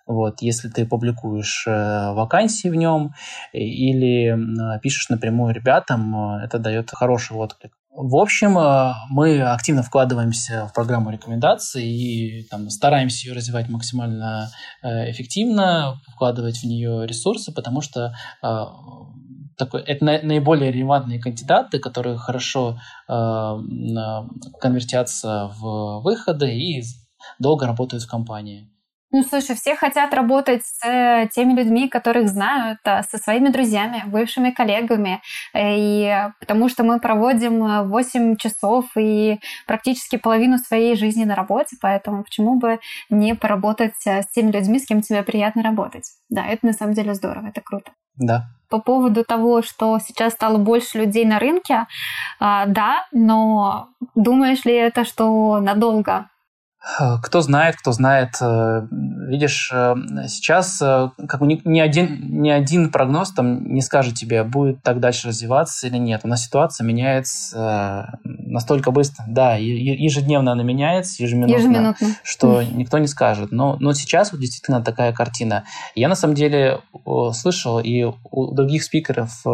Вот, 0.07 0.41
если 0.41 0.67
ты 0.67 0.85
публикуешь 0.85 1.65
э, 1.67 2.11
вакансии 2.11 2.67
в 2.67 2.75
нем 2.75 3.13
или 3.53 4.75
э, 4.75 4.79
пишешь 4.81 5.07
напрямую 5.07 5.53
ребятам, 5.53 6.35
э, 6.35 6.43
это 6.43 6.59
дает 6.59 6.91
хороший 6.91 7.37
отклик. 7.37 7.71
В 7.93 8.15
общем, 8.15 8.57
э, 8.57 8.93
мы 9.09 9.41
активно 9.41 9.83
вкладываемся 9.83 10.65
в 10.67 10.73
программу 10.73 11.11
рекомендаций 11.11 11.85
и 11.85 12.47
там, 12.49 12.69
стараемся 12.69 13.27
ее 13.27 13.35
развивать 13.35 13.67
максимально 13.67 14.49
э, 14.81 15.11
эффективно, 15.11 15.99
вкладывать 16.07 16.59
в 16.59 16.63
нее 16.63 17.05
ресурсы, 17.05 17.53
потому 17.53 17.81
что 17.81 18.13
э, 18.41 18.65
такой, 19.57 19.81
это 19.81 20.05
наиболее 20.05 20.71
релевантные 20.71 21.19
кандидаты, 21.19 21.79
которые 21.79 22.17
хорошо 22.17 22.79
конвертятся 23.07 25.51
в 25.59 25.99
выходы 26.01 26.55
и 26.55 26.81
долго 27.39 27.67
работают 27.67 28.03
в 28.03 28.09
компании. 28.09 28.71
Ну, 29.13 29.23
слушай, 29.23 29.55
все 29.55 29.75
хотят 29.75 30.13
работать 30.13 30.63
с 30.65 30.85
э, 30.87 31.27
теми 31.33 31.53
людьми, 31.53 31.89
которых 31.89 32.29
знают, 32.29 32.79
а, 32.85 33.03
со 33.03 33.17
своими 33.17 33.49
друзьями, 33.49 34.03
бывшими 34.07 34.51
коллегами. 34.51 35.21
Э, 35.53 35.75
и 35.75 36.29
потому 36.39 36.69
что 36.69 36.83
мы 36.83 36.99
проводим 36.99 37.89
8 37.89 38.33
э, 38.33 38.35
часов 38.37 38.85
и 38.97 39.39
практически 39.67 40.15
половину 40.15 40.57
своей 40.57 40.95
жизни 40.95 41.25
на 41.25 41.35
работе, 41.35 41.75
поэтому 41.81 42.23
почему 42.23 42.57
бы 42.57 42.79
не 43.09 43.35
поработать 43.35 43.95
с 44.05 44.27
теми 44.33 44.51
людьми, 44.51 44.79
с 44.79 44.85
кем 44.85 45.01
тебе 45.01 45.23
приятно 45.23 45.61
работать. 45.61 46.05
Да, 46.29 46.45
это 46.45 46.65
на 46.65 46.73
самом 46.73 46.93
деле 46.93 47.13
здорово, 47.13 47.47
это 47.47 47.59
круто. 47.59 47.91
Да. 48.15 48.45
По 48.69 48.79
поводу 48.79 49.25
того, 49.25 49.61
что 49.61 49.99
сейчас 49.99 50.33
стало 50.33 50.57
больше 50.57 50.99
людей 50.99 51.25
на 51.25 51.39
рынке, 51.39 51.87
а, 52.39 52.65
да, 52.65 53.05
но 53.11 53.89
думаешь 54.15 54.63
ли 54.63 54.73
это, 54.73 55.03
что 55.03 55.59
надолго? 55.59 56.29
Э, 56.99 57.17
кто 57.21 57.41
знает, 57.41 57.75
кто 57.75 57.91
знает. 57.91 58.37
Э, 58.41 58.87
видишь, 58.91 59.71
э, 59.73 59.95
сейчас 60.27 60.77
как 60.79 61.41
ни, 61.41 61.61
ни, 61.63 61.79
один, 61.79 62.41
ни 62.41 62.49
один 62.49 62.91
прогноз 62.91 63.31
там 63.31 63.73
не 63.73 63.81
скажет 63.81 64.15
тебе, 64.15 64.43
будет 64.43 64.81
так 64.81 64.99
дальше 64.99 65.27
развиваться 65.27 65.87
или 65.87 65.97
нет. 65.97 66.21
У 66.23 66.27
нас 66.27 66.43
ситуация 66.45 66.85
меняется 66.85 68.19
настолько 68.51 68.91
быстро. 68.91 69.23
Да, 69.27 69.55
ежедневно 69.55 70.51
она 70.51 70.63
меняется, 70.63 71.23
ежеминутно, 71.23 71.55
ежеминутно. 71.55 72.07
что 72.23 72.61
никто 72.61 72.97
не 72.97 73.07
скажет. 73.07 73.51
Но, 73.51 73.77
но 73.79 73.93
сейчас 73.93 74.31
вот 74.31 74.41
действительно 74.41 74.83
такая 74.83 75.13
картина. 75.13 75.63
Я 75.95 76.09
на 76.09 76.15
самом 76.15 76.35
деле 76.35 76.81
слышал 77.33 77.79
и 77.79 78.03
у 78.03 78.53
других 78.53 78.83
спикеров 78.83 79.45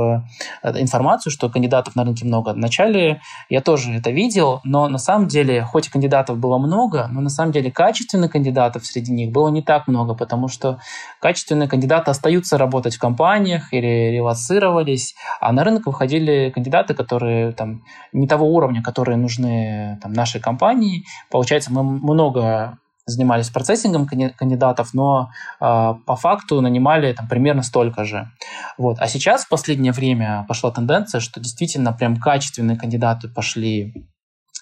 информацию, 0.63 1.31
что 1.31 1.49
кандидатов 1.49 1.95
на 1.95 2.03
рынке 2.03 2.25
много. 2.25 2.53
Вначале 2.53 3.21
я 3.49 3.61
тоже 3.61 3.93
это 3.93 4.09
видел, 4.09 4.61
но 4.63 4.89
на 4.89 4.97
самом 4.97 5.27
деле, 5.27 5.63
хоть 5.63 5.89
кандидатов 5.89 6.37
было 6.37 6.57
много, 6.57 7.07
но 7.11 7.21
на 7.21 7.29
самом 7.29 7.51
деле 7.51 7.71
качественных 7.71 8.31
кандидатов 8.31 8.85
среди 8.85 9.11
них 9.11 9.31
было 9.31 9.49
не 9.49 9.61
так 9.61 9.87
много, 9.87 10.15
потому 10.15 10.47
что 10.47 10.79
качественные 11.21 11.69
кандидаты 11.69 12.11
остаются 12.11 12.57
работать 12.57 12.95
в 12.95 12.99
компаниях 12.99 13.73
или 13.73 14.11
релацировались, 14.11 15.15
а 15.39 15.51
на 15.51 15.63
рынок 15.63 15.85
выходили 15.85 16.51
кандидаты, 16.53 16.93
которые 16.93 17.51
там 17.51 17.83
не 18.11 18.27
того 18.27 18.53
уровня, 18.53 18.83
которые 18.87 19.17
нужны 19.17 19.99
там, 20.01 20.13
нашей 20.13 20.39
компании. 20.39 21.03
Получается, 21.29 21.73
мы 21.73 21.83
много 21.83 22.77
занимались 23.05 23.49
процессингом 23.49 24.07
кандидатов, 24.07 24.93
но 24.93 25.29
э, 25.59 25.93
по 26.05 26.15
факту 26.15 26.61
нанимали 26.61 27.11
там, 27.11 27.27
примерно 27.27 27.63
столько 27.63 28.05
же. 28.05 28.31
Вот. 28.77 28.97
А 29.01 29.07
сейчас 29.09 29.43
в 29.43 29.49
последнее 29.49 29.91
время 29.91 30.45
пошла 30.47 30.71
тенденция, 30.71 31.19
что 31.19 31.41
действительно 31.41 31.91
прям 31.91 32.15
качественные 32.15 32.77
кандидаты 32.77 33.27
пошли 33.27 34.07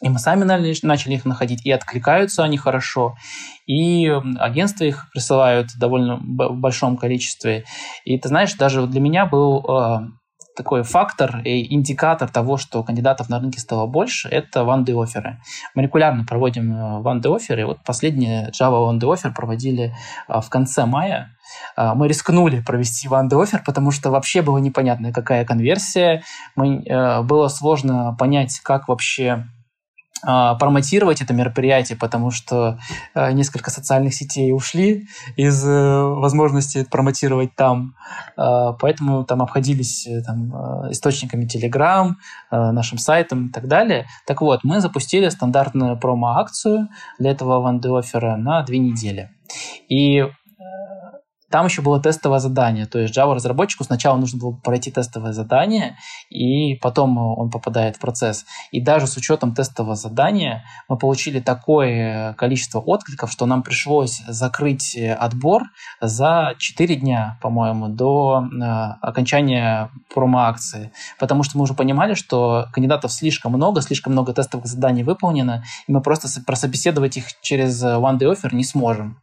и 0.01 0.09
мы 0.09 0.19
сами 0.19 0.43
начали 0.43 1.13
их 1.13 1.23
находить, 1.23 1.65
и 1.65 1.71
откликаются 1.71 2.43
они 2.43 2.57
хорошо, 2.57 3.15
и 3.65 4.07
агентства 4.39 4.83
их 4.83 5.09
присылают 5.13 5.71
в 5.71 5.79
довольно 5.79 6.17
большом 6.17 6.97
количестве. 6.97 7.63
И 8.03 8.19
ты 8.19 8.27
знаешь, 8.27 8.53
даже 8.55 8.87
для 8.87 8.99
меня 8.99 9.25
был 9.25 9.63
э, 9.63 9.99
такой 10.55 10.83
фактор 10.83 11.41
и 11.43 11.73
индикатор 11.73 12.29
того, 12.29 12.57
что 12.57 12.83
кандидатов 12.83 13.29
на 13.29 13.39
рынке 13.39 13.59
стало 13.59 13.85
больше, 13.85 14.29
это 14.29 14.61
one-day 14.61 15.01
оферы. 15.01 15.39
Мы 15.73 15.83
регулярно 15.83 16.23
проводим 16.23 16.73
э, 16.73 17.01
one-day 17.01 17.35
оферы. 17.35 17.65
Вот 17.65 17.79
последний 17.85 18.47
Java 18.49 18.91
one-day 18.91 19.13
offer 19.13 19.33
проводили 19.33 19.95
э, 20.27 20.41
в 20.41 20.49
конце 20.49 20.85
мая. 20.85 21.35
Э, 21.77 21.93
мы 21.93 22.07
рискнули 22.07 22.61
провести 22.61 23.07
one-day 23.07 23.41
offer, 23.41 23.61
потому 23.65 23.91
что 23.91 24.11
вообще 24.11 24.41
было 24.41 24.57
непонятно, 24.57 25.11
какая 25.11 25.45
конверсия. 25.45 26.23
Мы, 26.55 26.83
было 27.23 27.47
сложно 27.47 28.15
понять, 28.17 28.59
как 28.61 28.87
вообще 28.87 29.25
а, 29.31 29.54
промотировать 30.25 31.21
это 31.21 31.33
мероприятие, 31.33 31.97
потому 31.97 32.31
что 32.31 32.79
а, 33.13 33.31
несколько 33.31 33.69
социальных 33.69 34.13
сетей 34.13 34.51
ушли 34.53 35.07
из 35.35 35.65
э, 35.65 36.03
возможности 36.03 36.85
промотировать 36.89 37.55
там, 37.55 37.95
а, 38.35 38.73
поэтому 38.73 39.23
там 39.23 39.41
обходились 39.41 40.07
э, 40.07 40.21
там, 40.21 40.51
источниками 40.91 41.45
Telegram, 41.45 42.13
нашим 42.51 42.97
сайтом 42.97 43.47
и 43.47 43.51
так 43.51 43.67
далее. 43.67 44.07
Так 44.25 44.41
вот, 44.41 44.63
мы 44.63 44.81
запустили 44.81 45.29
стандартную 45.29 45.99
промо-акцию 45.99 46.89
для 47.19 47.31
этого 47.31 47.59
ванды-оффера 47.59 48.35
на 48.37 48.63
две 48.63 48.79
недели. 48.79 49.29
И 49.89 50.25
там 51.55 51.67
еще 51.67 51.81
было 51.81 52.01
тестовое 52.01 52.39
задание, 52.39 52.85
то 52.85 52.99
есть 52.99 53.17
Java-разработчику 53.17 53.85
сначала 53.85 54.17
нужно 54.17 54.39
было 54.39 54.51
пройти 54.51 54.91
тестовое 54.91 55.31
задание, 55.31 55.95
и 56.29 56.75
потом 56.75 57.17
он 57.17 57.49
попадает 57.49 57.95
в 57.95 57.99
процесс. 57.99 58.45
И 58.73 58.81
даже 58.81 59.07
с 59.07 59.15
учетом 59.15 59.55
тестового 59.55 59.95
задания 59.95 60.65
мы 60.89 60.97
получили 60.97 61.39
такое 61.39 62.33
количество 62.33 62.79
откликов, 62.79 63.31
что 63.31 63.45
нам 63.45 63.63
пришлось 63.63 64.21
закрыть 64.27 64.97
отбор 64.97 65.63
за 66.01 66.55
4 66.57 66.95
дня, 66.97 67.39
по-моему, 67.41 67.87
до 67.87 68.43
э, 68.43 68.63
окончания 68.99 69.91
промо-акции. 70.13 70.91
Потому 71.19 71.43
что 71.43 71.57
мы 71.57 71.63
уже 71.63 71.73
понимали, 71.73 72.15
что 72.15 72.67
кандидатов 72.73 73.13
слишком 73.13 73.53
много, 73.53 73.79
слишком 73.81 74.11
много 74.11 74.33
тестовых 74.33 74.65
заданий 74.65 75.03
выполнено, 75.03 75.63
и 75.87 75.93
мы 75.93 76.01
просто 76.01 76.27
прособеседовать 76.45 77.15
их 77.15 77.27
через 77.41 77.81
One 77.81 78.19
Day 78.19 78.29
Offer 78.29 78.53
не 78.53 78.65
сможем. 78.65 79.21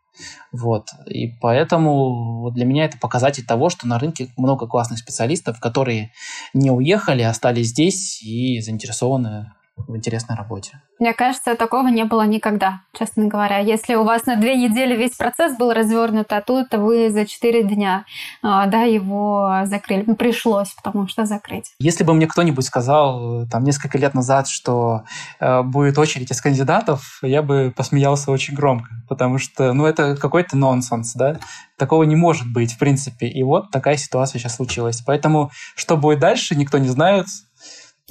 Вот. 0.51 0.89
И 1.07 1.29
поэтому 1.41 2.51
для 2.55 2.65
меня 2.65 2.85
это 2.85 2.99
показатель 2.99 3.45
того, 3.45 3.71
что 3.71 3.87
на 3.87 3.99
рынке 3.99 4.29
много 4.37 4.67
классных 4.67 4.99
специалистов, 4.99 5.61
которые 5.61 6.13
не 6.53 6.71
уехали, 6.71 7.23
остались 7.23 7.69
здесь 7.69 8.23
и 8.23 8.61
заинтересованы 8.61 9.53
в 9.77 9.97
интересной 9.97 10.37
работе. 10.37 10.81
Мне 10.99 11.14
кажется, 11.14 11.57
такого 11.57 11.89
не 11.89 12.05
было 12.05 12.27
никогда, 12.27 12.83
честно 12.97 13.27
говоря. 13.27 13.59
Если 13.59 13.95
у 13.95 14.05
вас 14.05 14.27
на 14.27 14.37
две 14.37 14.55
недели 14.57 14.97
весь 14.97 15.16
процесс 15.16 15.57
был 15.57 15.73
развернут, 15.73 16.33
а 16.33 16.41
тут 16.41 16.73
вы 16.75 17.11
за 17.11 17.27
четыре 17.27 17.64
дня 17.64 18.05
а, 18.43 18.66
да, 18.66 18.83
его 18.83 19.62
закрыли. 19.64 20.05
Ну, 20.07 20.14
пришлось, 20.14 20.73
потому 20.75 21.09
что 21.09 21.25
закрыть. 21.25 21.73
Если 21.79 22.05
бы 22.05 22.14
мне 22.14 22.27
кто-нибудь 22.27 22.64
сказал 22.64 23.47
там 23.49 23.64
несколько 23.64 23.99
лет 23.99 24.14
назад, 24.14 24.47
что 24.47 25.03
э, 25.41 25.62
будет 25.62 25.99
очередь 25.99 26.31
из 26.31 26.41
кандидатов, 26.41 27.18
я 27.23 27.43
бы 27.43 27.73
посмеялся 27.75 28.31
очень 28.31 28.55
громко, 28.55 28.91
потому 29.09 29.39
что, 29.39 29.73
ну, 29.73 29.87
это 29.87 30.16
какой-то 30.16 30.57
нонсенс, 30.57 31.14
да? 31.14 31.39
Такого 31.79 32.05
не 32.05 32.14
может 32.14 32.53
быть, 32.53 32.75
в 32.75 32.79
принципе. 32.79 33.27
И 33.27 33.43
вот 33.43 33.70
такая 33.70 33.97
ситуация 33.97 34.39
сейчас 34.39 34.57
случилась. 34.57 35.03
Поэтому, 35.05 35.51
что 35.75 35.97
будет 35.97 36.20
дальше, 36.20 36.55
никто 36.55 36.79
не 36.79 36.89
знает. 36.89 37.27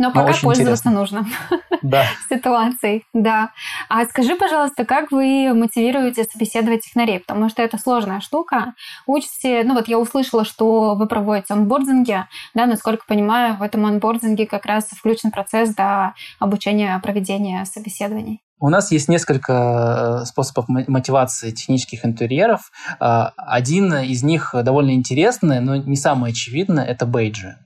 Но, 0.02 0.08
Но 0.08 0.14
пока 0.14 0.34
пользоваться 0.34 0.90
интересно. 0.90 0.92
нужно 0.92 1.28
да. 1.84 2.06
ситуацией. 2.30 3.04
Да. 3.14 3.52
А 3.88 4.04
скажи, 4.06 4.36
пожалуйста, 4.36 4.84
как 4.84 5.12
вы 5.12 5.54
мотивируете 5.54 6.24
собеседовать 6.24 6.82
технарей? 6.82 7.20
Потому 7.20 7.50
что 7.50 7.62
это 7.62 7.78
сложная 7.78 8.20
штука. 8.20 8.74
Учите, 9.06 9.62
ну 9.64 9.76
вот 9.76 9.88
я 9.88 10.00
услышала, 10.00 10.44
что 10.44 10.96
вы 10.96 11.06
проводите 11.06 11.54
онбординги, 11.54 12.26
да, 12.56 12.66
насколько 12.66 13.06
понимаю, 13.08 13.58
в 13.58 13.62
этом 13.62 13.86
онбординге 13.86 14.48
как 14.48 14.66
раз 14.66 14.86
включен 14.86 15.30
процесс 15.30 15.76
до 15.76 16.16
обучения 16.40 17.00
проведения 17.04 17.64
собеседований. 17.66 18.42
У 18.60 18.70
нас 18.70 18.92
есть 18.92 19.08
несколько 19.08 20.22
э, 20.24 20.26
способов 20.26 20.66
мотивации 20.68 21.52
технических 21.52 22.06
интерьеров. 22.06 22.72
А, 23.00 23.34
один 23.38 23.94
из 23.94 24.24
них 24.24 24.56
довольно 24.64 24.92
интересный, 24.92 25.60
но 25.60 25.76
не 25.76 25.96
самый 25.96 26.32
очевидный– 26.32 26.86
это 26.88 27.06
бейджи. 27.06 27.58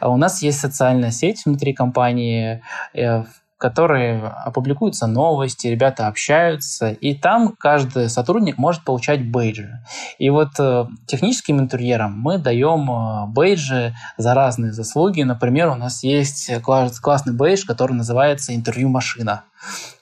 А 0.00 0.08
у 0.08 0.16
нас 0.16 0.42
есть 0.42 0.60
социальная 0.60 1.10
сеть 1.10 1.44
внутри 1.44 1.72
компании, 1.72 2.62
э, 2.94 3.24
которые 3.58 4.26
опубликуются 4.26 5.06
новости, 5.06 5.68
ребята 5.68 6.08
общаются, 6.08 6.90
и 6.90 7.14
там 7.14 7.54
каждый 7.56 8.08
сотрудник 8.08 8.58
может 8.58 8.82
получать 8.82 9.24
бейджи. 9.30 9.84
И 10.18 10.30
вот 10.30 10.48
э, 10.58 10.86
техническим 11.06 11.60
интерьерам 11.60 12.18
мы 12.18 12.38
даем 12.38 12.90
э, 12.90 13.26
бейджи 13.28 13.94
за 14.16 14.34
разные 14.34 14.72
заслуги. 14.72 15.22
Например, 15.22 15.68
у 15.68 15.76
нас 15.76 16.02
есть 16.02 16.50
класс, 16.62 16.98
классный 16.98 17.34
бейдж, 17.34 17.64
который 17.64 17.92
называется 17.92 18.52
«Интервью-машина». 18.52 19.44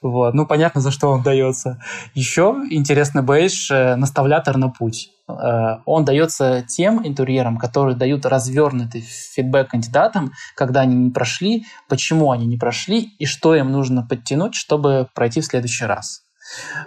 Вот. 0.03 0.35
Ну, 0.35 0.47
понятно, 0.47 0.81
за 0.81 0.91
что 0.91 1.11
он 1.11 1.23
дается. 1.23 1.81
Еще 2.15 2.65
интересный 2.71 3.23
бейдж 3.23 3.71
э, 3.71 3.97
«Наставлятор 3.97 4.57
на 4.57 4.69
путь». 4.69 5.11
Э, 5.29 5.79
он 5.85 6.05
дается 6.05 6.63
тем 6.63 7.07
интерьерам, 7.07 7.59
которые 7.59 7.97
дают 7.97 8.27
развернутый 8.27 9.03
фидбэк 9.03 9.71
кандидатам, 9.71 10.33
когда 10.57 10.81
они 10.81 10.97
не 10.97 11.11
прошли, 11.11 11.67
почему 11.89 12.31
они 12.31 12.47
не 12.47 12.57
прошли 12.57 13.15
и 13.19 13.27
что 13.27 13.55
им 13.55 13.71
нужно 13.71 14.07
подтянуть, 14.07 14.55
чтобы 14.55 15.09
пройти 15.15 15.41
в 15.41 15.47
следующий 15.47 15.85
раз. 15.85 16.23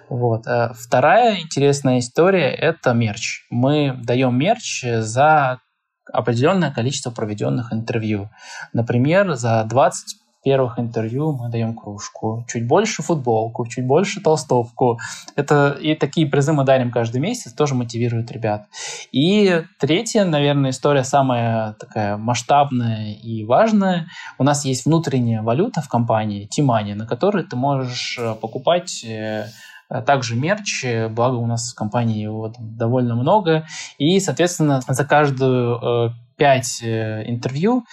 Вот. 0.09 0.47
Э, 0.47 0.71
вторая 0.73 1.39
интересная 1.39 1.99
история– 1.99 2.49
это 2.51 2.93
мерч. 2.93 3.45
Мы 3.49 3.95
даем 4.03 4.37
мерч 4.37 4.83
за 4.83 5.59
определенное 6.11 6.71
количество 6.71 7.11
проведенных 7.11 7.71
интервью. 7.71 8.29
Например, 8.73 9.35
за 9.35 9.63
20 9.63 10.22
первых 10.43 10.77
интервью 10.77 11.31
мы 11.31 11.49
даем 11.49 11.73
кружку, 11.73 12.45
чуть 12.47 12.67
больше 12.67 13.01
футболку, 13.01 13.65
чуть 13.65 13.85
больше 13.85 14.21
толстовку. 14.21 14.99
Это 15.35 15.77
и 15.79 15.95
такие 15.95 16.27
призы 16.27 16.53
мы 16.53 16.65
дарим 16.65 16.91
каждый 16.91 17.21
месяц, 17.21 17.53
тоже 17.53 17.75
мотивирует 17.75 18.31
ребят. 18.31 18.67
И 19.11 19.63
третья, 19.79 20.25
наверное, 20.25 20.71
история 20.71 21.03
самая 21.03 21.73
такая 21.73 22.17
масштабная 22.17 23.13
и 23.13 23.45
важная. 23.45 24.07
У 24.37 24.43
нас 24.43 24.65
есть 24.65 24.85
внутренняя 24.85 25.41
валюта 25.41 25.81
в 25.81 25.87
компании, 25.87 26.45
Тимани, 26.45 26.93
на 26.93 27.07
которой 27.07 27.43
ты 27.43 27.55
можешь 27.55 28.17
э, 28.19 28.35
покупать 28.35 29.03
э, 29.05 29.45
также 30.05 30.35
мерч, 30.35 30.85
благо 31.09 31.35
у 31.35 31.45
нас 31.45 31.71
в 31.71 31.75
компании 31.75 32.21
его 32.21 32.51
довольно 32.59 33.15
много. 33.15 33.65
И, 33.97 34.19
соответственно, 34.19 34.81
за 34.85 35.05
каждую 35.05 35.77
э, 35.77 36.09
пять 36.35 36.81
интервью 36.83 37.85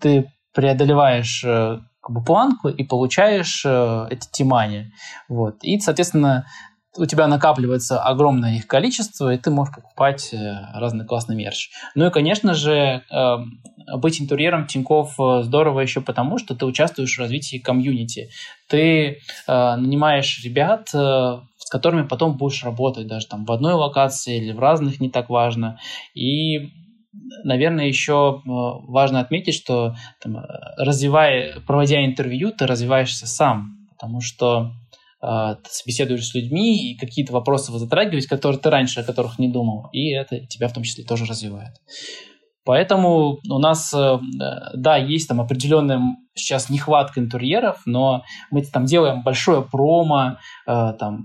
ты 0.00 0.30
преодолеваешь 0.54 1.44
как 2.10 2.14
бы 2.14 2.24
планку 2.24 2.68
и 2.68 2.82
получаешь 2.82 3.62
э, 3.64 4.06
эти 4.10 4.28
тимани. 4.32 4.92
Вот. 5.28 5.62
И, 5.62 5.78
соответственно, 5.78 6.44
у 6.96 7.06
тебя 7.06 7.28
накапливается 7.28 8.02
огромное 8.02 8.56
их 8.56 8.66
количество, 8.66 9.32
и 9.32 9.38
ты 9.38 9.50
можешь 9.50 9.74
покупать 9.74 10.34
э, 10.34 10.56
разный 10.74 11.06
классный 11.06 11.36
мерч. 11.36 11.70
Ну 11.94 12.06
и, 12.06 12.10
конечно 12.10 12.54
же, 12.54 12.72
э, 13.08 13.36
быть 13.96 14.20
интерьером 14.20 14.66
Тиньков 14.66 15.14
э, 15.20 15.42
здорово 15.44 15.80
еще 15.80 16.00
потому, 16.00 16.38
что 16.38 16.56
ты 16.56 16.66
участвуешь 16.66 17.16
в 17.16 17.20
развитии 17.20 17.58
комьюнити. 17.58 18.30
Ты 18.68 18.86
э, 18.86 19.16
нанимаешь 19.46 20.42
ребят, 20.44 20.88
с 20.88 21.70
которыми 21.70 22.08
потом 22.08 22.36
будешь 22.36 22.64
работать 22.64 23.06
даже 23.06 23.28
там 23.28 23.44
в 23.44 23.52
одной 23.52 23.74
локации 23.74 24.36
или 24.36 24.52
в 24.52 24.58
разных, 24.58 24.98
не 25.00 25.10
так 25.10 25.30
важно. 25.30 25.78
И 26.14 26.70
наверное, 27.12 27.86
еще 27.86 28.40
э, 28.44 28.48
важно 28.48 29.20
отметить, 29.20 29.54
что 29.54 29.94
там, 30.20 30.38
э, 30.38 30.42
развивая, 30.76 31.60
проводя 31.66 32.04
интервью, 32.04 32.52
ты 32.52 32.66
развиваешься 32.66 33.26
сам, 33.26 33.88
потому 33.90 34.20
что 34.20 34.72
э, 35.22 35.56
ты 35.62 35.70
беседуешь 35.86 36.26
с 36.26 36.34
людьми 36.34 36.92
и 36.92 36.96
какие-то 36.96 37.32
вопросы 37.32 37.72
вы 37.72 37.78
затрагиваешь, 37.78 38.26
которые 38.26 38.60
ты 38.60 38.70
раньше 38.70 39.00
о 39.00 39.04
которых 39.04 39.38
не 39.38 39.48
думал, 39.48 39.88
и 39.92 40.10
это 40.10 40.46
тебя 40.46 40.68
в 40.68 40.72
том 40.72 40.82
числе 40.82 41.04
тоже 41.04 41.24
развивает. 41.26 41.74
Поэтому 42.64 43.38
у 43.48 43.58
нас, 43.58 43.92
э, 43.94 44.18
да, 44.74 44.96
есть 44.96 45.28
там 45.28 45.40
определенная 45.40 46.00
сейчас 46.34 46.70
нехватка 46.70 47.20
интерьеров, 47.20 47.82
но 47.86 48.22
мы 48.50 48.62
там 48.62 48.84
делаем 48.84 49.22
большое 49.22 49.62
промо 49.62 50.38
э, 50.66 50.92
там, 50.98 51.24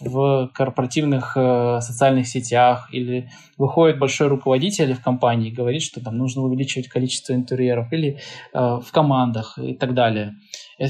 в 0.00 0.50
корпоративных 0.54 1.36
э, 1.36 1.80
социальных 1.80 2.28
сетях 2.28 2.88
или 2.92 3.28
выходит 3.58 3.98
большой 3.98 4.28
руководитель 4.28 4.94
в 4.94 5.02
компании 5.02 5.50
и 5.50 5.54
говорит, 5.54 5.82
что 5.82 6.02
там 6.02 6.16
нужно 6.16 6.42
увеличивать 6.42 6.88
количество 6.88 7.34
интерьеров 7.34 7.92
или 7.92 8.20
в 8.52 8.86
командах 8.92 9.58
и 9.58 9.74
так 9.74 9.94
далее. 9.94 10.32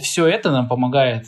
Все 0.02 0.26
это 0.26 0.50
нам 0.50 0.68
помогает 0.68 1.26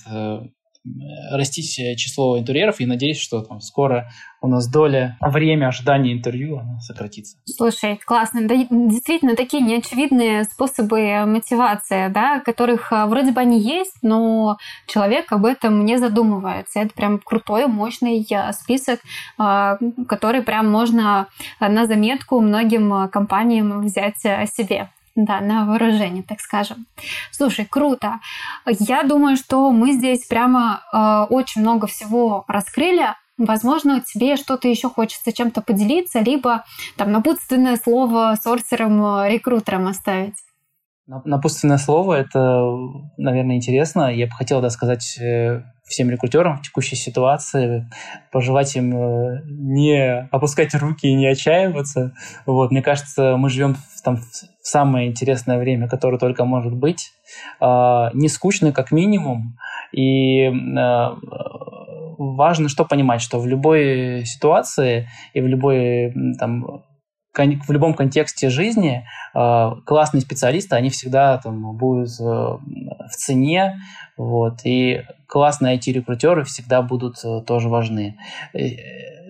растить 1.31 1.75
число 1.97 2.39
интерьеров, 2.39 2.81
и 2.81 2.87
надеюсь, 2.87 3.19
что 3.19 3.43
там 3.43 3.61
скоро 3.61 4.11
у 4.41 4.49
нас 4.49 4.69
доля 4.69 5.17
время 5.21 5.69
ожидания 5.69 6.13
интервью 6.13 6.59
она 6.59 6.79
сократится. 6.81 7.37
Слушай, 7.47 7.99
классно. 8.05 8.47
Да, 8.47 8.55
действительно, 8.71 9.35
такие 9.35 9.63
неочевидные 9.63 10.45
способы 10.45 11.25
мотивации, 11.27 12.09
да, 12.09 12.41
которых 12.41 12.93
а, 12.93 13.07
вроде 13.07 13.33
бы 13.33 13.41
они 13.41 13.61
есть, 13.61 13.97
но 14.03 14.59
человек 14.87 15.33
об 15.33 15.47
этом 15.47 15.85
не 15.85 15.99
задумывается. 15.99 16.81
Это 16.81 16.95
прям 16.95 17.19
крутой, 17.19 17.67
мощный 17.67 18.27
а, 18.33 18.53
список, 18.53 19.01
который 19.37 20.43
прям 20.43 20.71
можно 20.71 21.29
на 21.61 21.87
заметку 21.87 22.41
многим 22.41 23.09
компаниям 23.09 23.81
взять 23.81 24.19
себе 24.19 24.91
да, 25.17 25.41
на 25.41 25.65
вооружение, 25.65 26.23
так 26.23 26.41
скажем. 26.41 26.87
Слушай, 27.33 27.65
круто. 27.65 28.21
Я 28.67 29.03
думаю, 29.03 29.37
что 29.37 29.73
мы 29.73 29.93
здесь 29.93 30.27
прямо 30.27 30.83
э, 30.93 31.33
очень 31.35 31.63
много 31.63 31.87
всего 31.87 32.45
раскрыли. 32.47 33.15
Возможно, 33.39 34.01
тебе 34.01 34.37
что-то 34.37 34.69
еще 34.69 34.89
хочется 34.89 35.33
чем-то 35.33 35.63
поделиться, 35.63 36.21
либо 36.21 36.65
там 36.97 37.13
напутственное 37.13 37.77
слово 37.77 38.37
сорсером, 38.41 39.27
рекрутером 39.27 39.89
оставить. 39.89 40.37
Напутственное 41.07 41.79
слово– 41.79 42.15
это, 42.15 42.69
наверное, 43.17 43.57
интересно. 43.57 44.13
Я 44.13 44.27
бы 44.27 44.33
хотел 44.33 44.61
да, 44.61 44.71
сказать 44.71 45.17
э, 45.21 45.63
всем 45.85 46.11
рекрутерам 46.11 46.59
в 46.59 46.63
текущей 46.63 46.97
ситуации, 46.97 47.89
пожелать 48.33 48.75
им 48.75 48.93
э, 48.97 49.43
не 49.45 50.29
опускать 50.33 50.75
руки 50.75 51.07
и 51.07 51.15
не 51.15 51.29
отчаиваться. 51.29 52.13
Вот, 52.45 52.73
мне 52.73 52.83
кажется, 52.83 53.37
мы 53.37 53.51
живем 53.51 53.75
в, 53.75 54.03
там, 54.03 54.17
в 54.17 54.23
самое 54.63 55.09
интересное 55.09 55.59
время, 55.59 55.89
которое 55.89 56.19
только 56.19 56.45
может 56.45 56.75
быть. 56.75 57.13
А, 57.61 58.11
не 58.13 58.29
скучно, 58.29 58.73
как 58.73 58.91
минимум. 58.91 59.59
И 59.93 60.47
а, 60.49 61.17
важно 62.19 62.69
что 62.69 62.85
понимать, 62.85 63.21
что 63.21 63.39
в 63.39 63.47
любой 63.47 64.25
ситуации 64.25 65.09
и 65.35 65.41
в 65.41 65.47
любой 65.47 66.13
там, 66.39 66.83
в 67.39 67.71
любом 67.71 67.95
контексте 67.95 68.49
жизни 68.49 69.07
э, 69.35 69.71
классные 69.85 70.21
специалисты, 70.21 70.77
они 70.77 70.91
всегда 70.91 71.39
там, 71.39 71.77
будут 71.77 72.11
э, 72.21 72.23
в 72.23 73.11
цене, 73.11 73.81
вот, 74.17 74.61
и 74.65 75.05
классные 75.27 75.77
IT-рекрутеры 75.77 76.45
всегда 76.45 76.83
будут 76.83 77.25
э, 77.25 77.43
тоже 77.47 77.69
важны. 77.69 78.17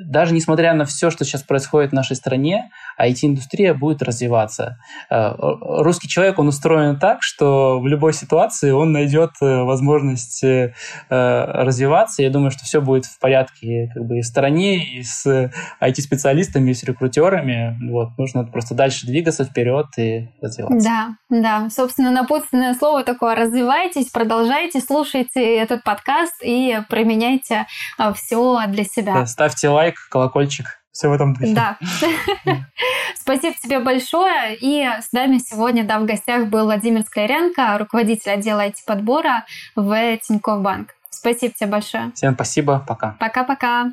Даже 0.07 0.32
несмотря 0.34 0.72
на 0.74 0.84
все, 0.84 1.11
что 1.11 1.24
сейчас 1.24 1.42
происходит 1.42 1.90
в 1.90 1.94
нашей 1.94 2.16
стране, 2.16 2.70
IT-индустрия 3.00 3.74
будет 3.74 4.02
развиваться. 4.02 4.78
Э, 5.11 5.32
русский 5.36 6.09
человек, 6.09 6.38
он 6.38 6.48
устроен 6.48 6.98
так, 6.98 7.22
что 7.22 7.80
в 7.80 7.86
любой 7.86 8.12
ситуации 8.12 8.70
он 8.70 8.92
найдет 8.92 9.32
э, 9.42 9.62
возможность 9.62 10.44
э, 10.44 10.72
развиваться. 11.09 12.22
Я 12.22 12.30
думаю, 12.30 12.50
что 12.52 12.64
все 12.64 12.80
будет 12.80 13.04
в 13.04 13.18
порядке 13.18 13.90
как 13.92 14.04
бы 14.04 14.18
и 14.18 14.22
в 14.22 14.26
стране, 14.26 14.98
и 14.98 15.02
с 15.02 15.26
IT-специалистами, 15.80 16.70
и 16.70 16.74
с 16.74 16.84
рекрутерами. 16.84 17.76
Вот, 17.90 18.16
нужно 18.16 18.44
просто 18.44 18.74
дальше 18.74 19.07
двигаться 19.07 19.44
вперед 19.44 19.86
и 19.98 20.28
развиваться. 20.40 20.88
Да, 20.88 21.09
да. 21.28 21.70
Собственно, 21.70 22.12
напутственное 22.12 22.74
слово 22.74 23.02
такое. 23.02 23.34
Развивайтесь, 23.34 24.11
продолжайте, 24.11 24.80
слушайте 24.80 25.57
этот 25.57 25.82
подкаст 25.82 26.34
и 26.42 26.78
применяйте 26.88 27.66
все 28.14 28.61
для 28.68 28.84
себя. 28.84 29.14
Да, 29.14 29.26
ставьте 29.26 29.68
лайк, 29.68 29.95
колокольчик. 30.11 30.66
Все 30.92 31.09
в 31.09 31.12
этом 31.12 31.34
духе. 31.34 31.55
Да. 31.55 31.76
Спасибо 33.20 33.55
тебе 33.62 33.80
большое. 33.80 34.57
И 34.59 34.82
с 34.82 35.12
нами 35.12 35.38
сегодня 35.38 35.84
да, 35.84 35.99
в 35.99 36.07
гостях 36.07 36.47
был 36.49 36.64
Владимир 36.64 37.03
Скляренко, 37.03 37.76
руководитель 37.78 38.30
отдела 38.30 38.66
IT-подбора 38.66 39.44
в 39.74 40.16
Тинькофф 40.18 40.62
Банк. 40.62 40.94
Спасибо 41.11 41.53
тебе 41.55 41.70
большое. 41.70 42.12
Всем 42.14 42.34
спасибо. 42.34 42.84
Пока. 42.86 43.16
Пока-пока. 43.20 43.92